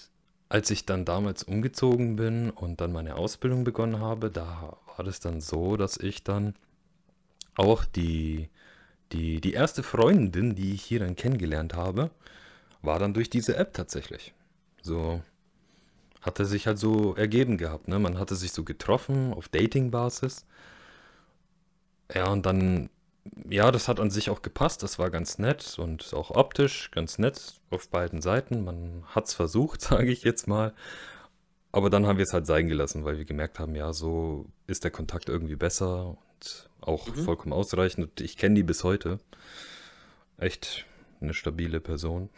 als 0.49 0.71
ich 0.71 0.86
dann 0.86 1.05
damals 1.05 1.43
umgezogen 1.43 2.15
bin 2.15 2.49
und 2.49 2.82
dann 2.82 2.91
meine 2.91 3.15
Ausbildung 3.15 3.63
begonnen 3.63 3.99
habe, 3.99 4.32
da 4.32 4.77
war 5.00 5.06
das 5.06 5.22
dann 5.22 5.39
so, 5.39 5.78
dass 5.78 5.95
ich 5.95 6.26
dann 6.26 6.56
auch 7.56 7.86
die, 7.86 8.50
die, 9.14 9.39
die 9.39 9.54
erste 9.54 9.82
Freundin, 9.82 10.56
die 10.56 10.74
ich 10.74 10.84
hier 10.84 11.00
dann 11.00 11.16
kennengelernt 11.16 11.74
habe, 11.74 12.12
war 12.82 13.00
dann 13.00 13.14
durch 13.14 13.30
diese 13.30 13.56
App 13.56 13.74
tatsächlich. 13.74 14.34
So 14.82 15.22
hatte 16.20 16.45
sich 16.45 16.68
halt 16.68 16.80
so 16.80 17.16
ergeben 17.16 17.58
gehabt. 17.58 17.88
Ne? 17.88 17.97
Man 17.97 18.20
hatte 18.20 18.36
sich 18.36 18.52
so 18.52 18.66
getroffen 18.66 19.34
auf 19.34 19.47
Dating-Basis. 19.47 20.45
Ja, 22.14 22.28
und 22.28 22.45
dann, 22.45 22.89
ja, 23.50 23.72
das 23.72 23.88
hat 23.88 24.02
an 24.02 24.10
sich 24.12 24.30
auch 24.30 24.41
gepasst. 24.41 24.84
Das 24.84 25.00
war 25.00 25.10
ganz 25.10 25.38
nett 25.38 25.80
und 25.80 26.14
auch 26.14 26.32
optisch 26.32 26.91
ganz 26.91 27.20
nett 27.20 27.62
auf 27.70 27.88
beiden 27.88 28.22
Seiten. 28.22 28.66
Man 28.66 29.06
hat 29.08 29.28
es 29.28 29.34
versucht, 29.34 29.80
sage 29.93 30.12
ich 30.12 30.24
jetzt 30.24 30.50
mal. 30.50 30.74
Aber 31.72 31.89
dann 31.89 32.07
haben 32.07 32.17
wir 32.17 32.24
es 32.24 32.34
halt 32.34 32.47
sein 32.47 32.67
gelassen, 32.67 33.05
weil 33.05 33.17
wir 33.17 33.26
gemerkt 33.26 33.59
haben, 33.59 33.76
ja, 33.76 33.93
so 33.93 34.47
ist 34.65 34.84
der 34.84 34.91
Kontakt 34.91 35.30
irgendwie 35.30 35.55
besser 35.55 36.17
und 36.17 36.70
auch 36.82 37.07
mhm. 37.07 37.24
vollkommen 37.24 37.53
ausreichend. 37.53 38.09
Und 38.09 38.22
ich 38.22 38.38
kenne 38.38 38.55
die 38.55 38.63
bis 38.63 38.84
heute. 38.84 39.20
Echt 40.38 40.86
eine 41.22 41.34
stabile 41.34 41.80
Person. 41.80 42.30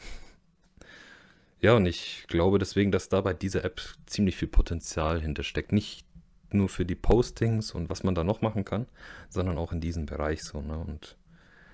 Ja, 1.61 1.75
und 1.75 1.85
ich 1.85 2.25
glaube 2.27 2.57
deswegen, 2.57 2.91
dass 2.91 3.07
da 3.07 3.21
bei 3.21 3.33
dieser 3.33 3.63
App 3.63 3.81
ziemlich 4.07 4.35
viel 4.35 4.47
Potenzial 4.47 5.21
hintersteckt. 5.21 5.71
Nicht 5.71 6.05
nur 6.49 6.67
für 6.67 6.85
die 6.85 6.95
Postings 6.95 7.71
und 7.71 7.89
was 7.89 8.03
man 8.03 8.15
da 8.15 8.23
noch 8.23 8.41
machen 8.41 8.65
kann, 8.65 8.87
sondern 9.29 9.57
auch 9.57 9.71
in 9.71 9.79
diesem 9.79 10.07
Bereich 10.07 10.43
so. 10.43 10.61
Ne? 10.61 10.77
Und 10.77 11.15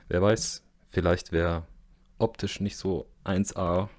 wer 0.10 0.22
weiß, 0.22 0.64
vielleicht 0.90 1.32
wäre 1.32 1.66
optisch 2.20 2.60
nicht 2.60 2.78
so 2.78 3.08
1A 3.24 3.90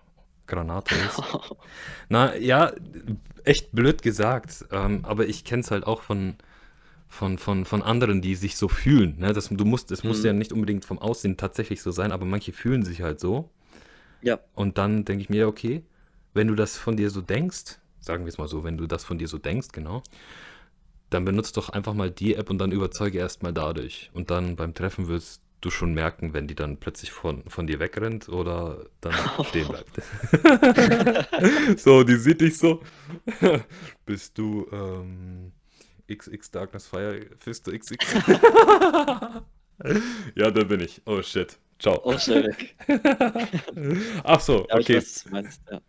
Granate 0.49 0.94
ist. 0.94 1.22
Na 2.09 2.36
ja, 2.36 2.72
echt 3.44 3.72
blöd 3.72 4.03
gesagt. 4.03 4.64
Ähm, 4.72 5.05
aber 5.05 5.26
ich 5.26 5.44
kenne 5.44 5.61
es 5.61 5.70
halt 5.70 5.86
auch 5.86 6.03
von, 6.03 6.36
von, 7.09 7.38
von, 7.38 7.64
von 7.64 7.82
anderen, 7.82 8.20
die 8.20 8.34
sich 8.34 8.57
so 8.57 8.68
fühlen. 8.68 9.18
Ne? 9.18 9.32
Das, 9.32 9.49
du 9.49 9.64
musst, 9.64 9.90
es 9.92 10.03
mhm. 10.03 10.09
muss 10.09 10.24
ja 10.24 10.32
nicht 10.32 10.53
unbedingt 10.53 10.84
vom 10.84 10.99
Aussehen 10.99 11.36
tatsächlich 11.36 11.82
so 11.82 11.90
sein, 11.90 12.12
aber 12.12 12.26
manche 12.26 12.53
fühlen 12.53 12.84
sich 12.84 13.03
halt 13.03 13.20
so. 13.20 13.51
Ja. 14.22 14.40
Und 14.55 14.78
dann 14.78 15.05
denke 15.05 15.22
ich 15.22 15.28
mir, 15.28 15.46
okay, 15.46 15.84
wenn 16.34 16.49
du 16.49 16.55
das 16.55 16.76
von 16.76 16.96
dir 16.96 17.11
so 17.11 17.20
denkst, 17.20 17.78
sagen 18.01 18.24
wir 18.24 18.28
es 18.28 18.38
mal 18.38 18.49
so, 18.49 18.64
wenn 18.64 18.76
du 18.76 18.86
das 18.86 19.05
von 19.05 19.18
dir 19.18 19.28
so 19.28 19.38
denkst, 19.38 19.68
genau, 19.72 20.03
dann 21.11 21.24
benutzt 21.24 21.57
doch 21.57 21.70
einfach 21.70 21.94
mal 21.94 22.11
die 22.11 22.34
App 22.34 22.51
und 22.51 22.59
dann 22.59 22.72
überzeuge 22.72 23.18
erst 23.18 23.42
mal 23.42 23.53
dadurch. 23.53 24.11
Und 24.12 24.30
dann 24.30 24.57
beim 24.57 24.74
Treffen 24.74 25.09
wirst 25.09 25.40
du 25.61 25.70
schon 25.70 25.92
merken, 25.94 26.34
wenn 26.34 26.46
die 26.46 26.54
dann 26.54 26.78
plötzlich 26.78 27.11
von, 27.11 27.42
von 27.48 27.66
dir 27.66 27.80
wegrennt 27.80 28.28
oder 28.28 28.86
dann 29.00 29.14
stehen 29.48 29.68
bleibt. 29.68 30.00
so, 31.80 32.04
die 32.04 32.16
sieht 32.16 32.40
dich 32.40 32.59
so. 32.59 32.82
Bist 34.06 34.38
du 34.38 34.66
ähm, 34.72 35.52
XX 36.11 36.50
Darkness 36.50 36.86
Fire 36.86 37.26
Fisto 37.38 37.72
XX? 37.72 37.96
ja, 40.34 40.50
da 40.50 40.64
bin 40.64 40.80
ich. 40.80 41.02
Oh 41.06 41.22
shit. 41.22 41.59
Ciao. 41.78 42.00
Oh, 42.02 42.18
schnell 42.18 42.44
weg. 42.44 42.74
Ach 44.24 44.40
so, 44.40 44.66
Ja, 44.68 44.76
okay. 44.76 44.96
weiß, 44.96 45.26
meinst. 45.30 45.62
Ja. 45.70 45.80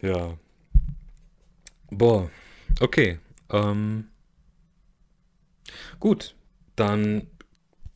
Ja. 0.00 0.38
Boah, 1.90 2.30
okay. 2.80 3.18
Ähm, 3.50 4.08
gut, 6.00 6.34
dann 6.74 7.26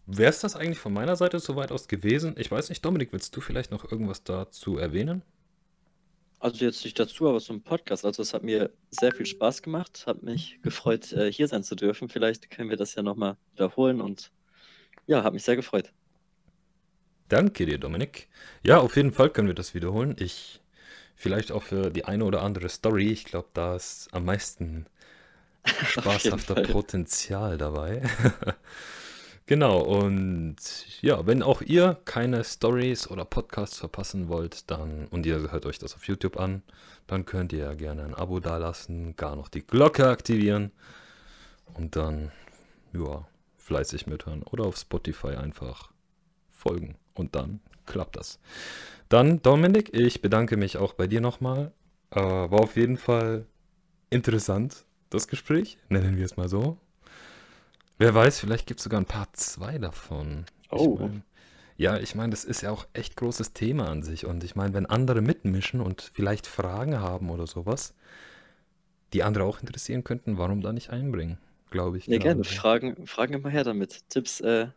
wäre 0.06 0.30
es 0.30 0.40
das 0.40 0.56
eigentlich 0.56 0.78
von 0.78 0.92
meiner 0.92 1.16
Seite 1.16 1.38
soweit 1.38 1.72
aus 1.72 1.88
gewesen. 1.88 2.34
Ich 2.38 2.50
weiß 2.50 2.68
nicht, 2.68 2.84
Dominik, 2.84 3.12
willst 3.12 3.36
du 3.36 3.40
vielleicht 3.40 3.70
noch 3.70 3.90
irgendwas 3.90 4.24
dazu 4.24 4.78
erwähnen? 4.78 5.22
Also 6.38 6.64
jetzt 6.64 6.84
nicht 6.84 6.98
dazu, 6.98 7.28
aber 7.28 7.40
so 7.40 7.52
ein 7.52 7.62
Podcast. 7.62 8.04
Also 8.04 8.22
es 8.22 8.34
hat 8.34 8.42
mir 8.42 8.70
sehr 8.90 9.12
viel 9.12 9.26
Spaß 9.26 9.62
gemacht, 9.62 10.04
hat 10.06 10.22
mich 10.22 10.60
gefreut, 10.62 11.12
äh, 11.12 11.32
hier 11.32 11.48
sein 11.48 11.64
zu 11.64 11.74
dürfen. 11.74 12.08
Vielleicht 12.08 12.50
können 12.50 12.70
wir 12.70 12.76
das 12.76 12.94
ja 12.94 13.02
nochmal 13.02 13.36
wiederholen 13.52 14.00
und 14.00 14.30
ja, 15.06 15.24
hat 15.24 15.32
mich 15.32 15.44
sehr 15.44 15.56
gefreut. 15.56 15.92
Danke 17.28 17.66
dir, 17.66 17.78
Dominik. 17.78 18.28
Ja, 18.62 18.78
auf 18.78 18.96
jeden 18.96 19.12
Fall 19.12 19.30
können 19.30 19.48
wir 19.48 19.54
das 19.54 19.74
wiederholen. 19.74 20.14
Ich 20.18 20.60
vielleicht 21.16 21.50
auch 21.50 21.62
für 21.62 21.90
die 21.90 22.04
eine 22.04 22.24
oder 22.24 22.42
andere 22.42 22.68
Story. 22.68 23.10
Ich 23.10 23.24
glaube, 23.24 23.48
da 23.54 23.74
ist 23.74 24.08
am 24.12 24.26
meisten 24.26 24.86
spaßhafter. 25.64 26.62
Potenzial 26.62 27.58
dabei. 27.58 28.02
Genau, 29.48 29.78
und 29.80 30.56
ja, 31.02 31.24
wenn 31.24 31.40
auch 31.40 31.62
ihr 31.62 32.00
keine 32.04 32.42
Stories 32.42 33.08
oder 33.08 33.24
Podcasts 33.24 33.78
verpassen 33.78 34.28
wollt, 34.28 34.68
dann 34.72 35.06
und 35.06 35.24
ihr 35.24 35.52
hört 35.52 35.66
euch 35.66 35.78
das 35.78 35.94
auf 35.94 36.08
YouTube 36.08 36.36
an, 36.36 36.62
dann 37.06 37.26
könnt 37.26 37.52
ihr 37.52 37.60
ja 37.60 37.74
gerne 37.74 38.02
ein 38.04 38.14
Abo 38.14 38.40
dalassen, 38.40 39.14
gar 39.14 39.36
noch 39.36 39.46
die 39.46 39.64
Glocke 39.64 40.08
aktivieren 40.08 40.72
und 41.74 41.94
dann 41.94 42.32
ja, 42.92 43.24
fleißig 43.56 44.08
mithören 44.08 44.42
oder 44.42 44.64
auf 44.64 44.76
Spotify 44.76 45.36
einfach 45.36 45.92
folgen 46.50 46.96
und 47.14 47.36
dann 47.36 47.60
klappt 47.86 48.16
das. 48.16 48.40
Dann 49.08 49.42
Dominik, 49.42 49.94
ich 49.94 50.22
bedanke 50.22 50.56
mich 50.56 50.76
auch 50.76 50.94
bei 50.94 51.06
dir 51.06 51.20
nochmal. 51.20 51.72
Äh, 52.10 52.20
war 52.20 52.60
auf 52.60 52.74
jeden 52.74 52.96
Fall 52.96 53.46
interessant, 54.10 54.84
das 55.10 55.28
Gespräch, 55.28 55.78
nennen 55.88 56.16
wir 56.16 56.24
es 56.24 56.36
mal 56.36 56.48
so. 56.48 56.78
Wer 57.98 58.14
weiß, 58.14 58.40
vielleicht 58.40 58.66
gibt 58.66 58.80
es 58.80 58.84
sogar 58.84 59.00
ein 59.00 59.06
Part 59.06 59.36
2 59.36 59.78
davon. 59.78 60.46
Ich 60.72 60.88
Oh. 60.88 60.98
mein, 60.98 61.24
ja, 61.76 61.98
ich 61.98 62.14
meine, 62.14 62.30
das 62.30 62.44
ist 62.44 62.62
ja 62.62 62.70
auch 62.70 62.86
echt 62.94 63.16
großes 63.16 63.52
Thema 63.54 63.88
an 63.88 64.02
sich. 64.02 64.26
Und 64.26 64.44
ich 64.44 64.56
meine, 64.56 64.74
wenn 64.74 64.86
andere 64.86 65.20
mitmischen 65.22 65.80
und 65.80 66.10
vielleicht 66.14 66.46
Fragen 66.46 67.00
haben 67.00 67.30
oder 67.30 67.46
sowas, 67.46 67.94
die 69.12 69.22
andere 69.24 69.42
auch 69.44 69.60
interessieren 69.60 70.04
könnten, 70.04 70.38
warum 70.38 70.60
da 70.60 70.72
nicht 70.72 70.90
einbringen? 70.90 71.38
Glaube 71.70 71.98
ich. 71.98 72.08
Ja, 72.08 72.18
gerne. 72.18 72.44
Fragen, 72.44 73.06
Fragen 73.06 73.34
immer 73.34 73.50
her 73.50 73.64
damit. 73.64 74.08
Tipps 74.08 74.40
äh, 74.40 74.68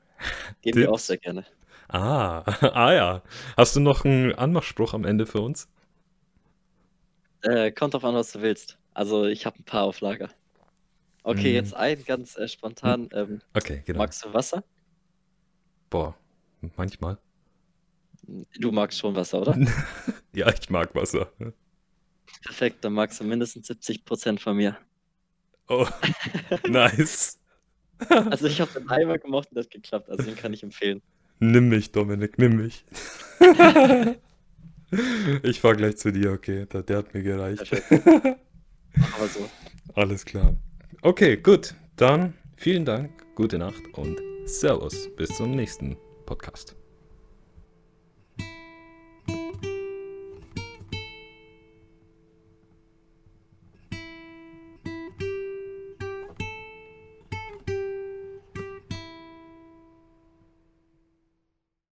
geben 0.61 0.81
wir 0.81 0.91
auch 0.91 0.99
Tipps? 0.99 1.07
sehr 1.07 1.17
gerne. 1.17 1.45
Ah, 1.89 2.43
ah 2.73 2.93
ja. 2.93 3.23
Hast 3.57 3.75
du 3.75 3.79
noch 3.81 4.05
einen 4.05 4.33
Anmachspruch 4.35 4.93
am 4.93 5.05
Ende 5.05 5.25
für 5.27 5.41
uns? 5.41 5.69
Äh, 7.41 7.71
kommt 7.71 7.93
drauf 7.93 8.05
an, 8.05 8.15
was 8.15 8.31
du 8.31 8.41
willst. 8.41 8.77
Also 8.93 9.25
ich 9.25 9.45
habe 9.45 9.59
ein 9.59 9.63
paar 9.65 9.83
auf 9.83 9.99
Lager. 10.01 10.29
Okay, 11.23 11.49
Hm. 11.49 11.55
jetzt 11.55 11.73
ein 11.73 12.03
ganz 12.05 12.35
äh, 12.37 12.47
spontan. 12.47 13.09
Ähm, 13.13 13.41
Okay, 13.53 13.83
genau. 13.85 13.99
magst 13.99 14.23
du 14.23 14.33
Wasser? 14.33 14.63
Boah, 15.89 16.15
manchmal. 16.77 17.17
Du 18.59 18.71
magst 18.71 18.99
schon 18.99 19.15
Wasser, 19.15 19.41
oder? 19.41 19.57
Ja, 20.33 20.47
ich 20.53 20.69
mag 20.69 20.93
Wasser. 20.93 21.31
Perfekt, 22.43 22.85
dann 22.85 22.93
magst 22.93 23.19
du 23.19 23.23
mindestens 23.23 23.67
70% 23.67 24.39
von 24.39 24.55
mir. 24.57 24.77
Oh, 25.67 25.87
nice. 26.67 27.39
Also 28.07 28.45
ich 28.47 28.61
habe 28.61 28.71
den 28.71 28.87
einmal 28.89 29.17
gemocht 29.19 29.49
und 29.49 29.55
das 29.55 29.65
hat 29.65 29.71
geklappt, 29.71 30.09
also 30.09 30.23
den 30.23 30.35
kann 30.35 30.53
ich 30.53 30.61
empfehlen. 30.63 31.01
Nimm 31.39 31.69
mich, 31.69 31.91
Dominik, 31.91 32.37
nimm 32.37 32.57
mich. 32.57 32.85
Ich 35.43 35.59
fahr 35.61 35.75
gleich 35.75 35.97
zu 35.97 36.11
dir, 36.11 36.31
okay. 36.31 36.65
Der, 36.65 36.81
der 36.81 36.97
hat 36.97 37.13
mir 37.13 37.21
gereicht. 37.21 37.71
Aber 37.91 39.27
so. 39.27 39.47
Alles 39.93 40.25
klar. 40.25 40.55
Okay, 41.01 41.37
gut. 41.37 41.75
Dann 41.95 42.33
vielen 42.55 42.85
Dank, 42.85 43.11
gute 43.35 43.57
Nacht 43.57 43.81
und 43.93 44.19
Servus. 44.45 45.09
Bis 45.15 45.29
zum 45.35 45.51
nächsten 45.51 45.97
Podcast. 46.25 46.78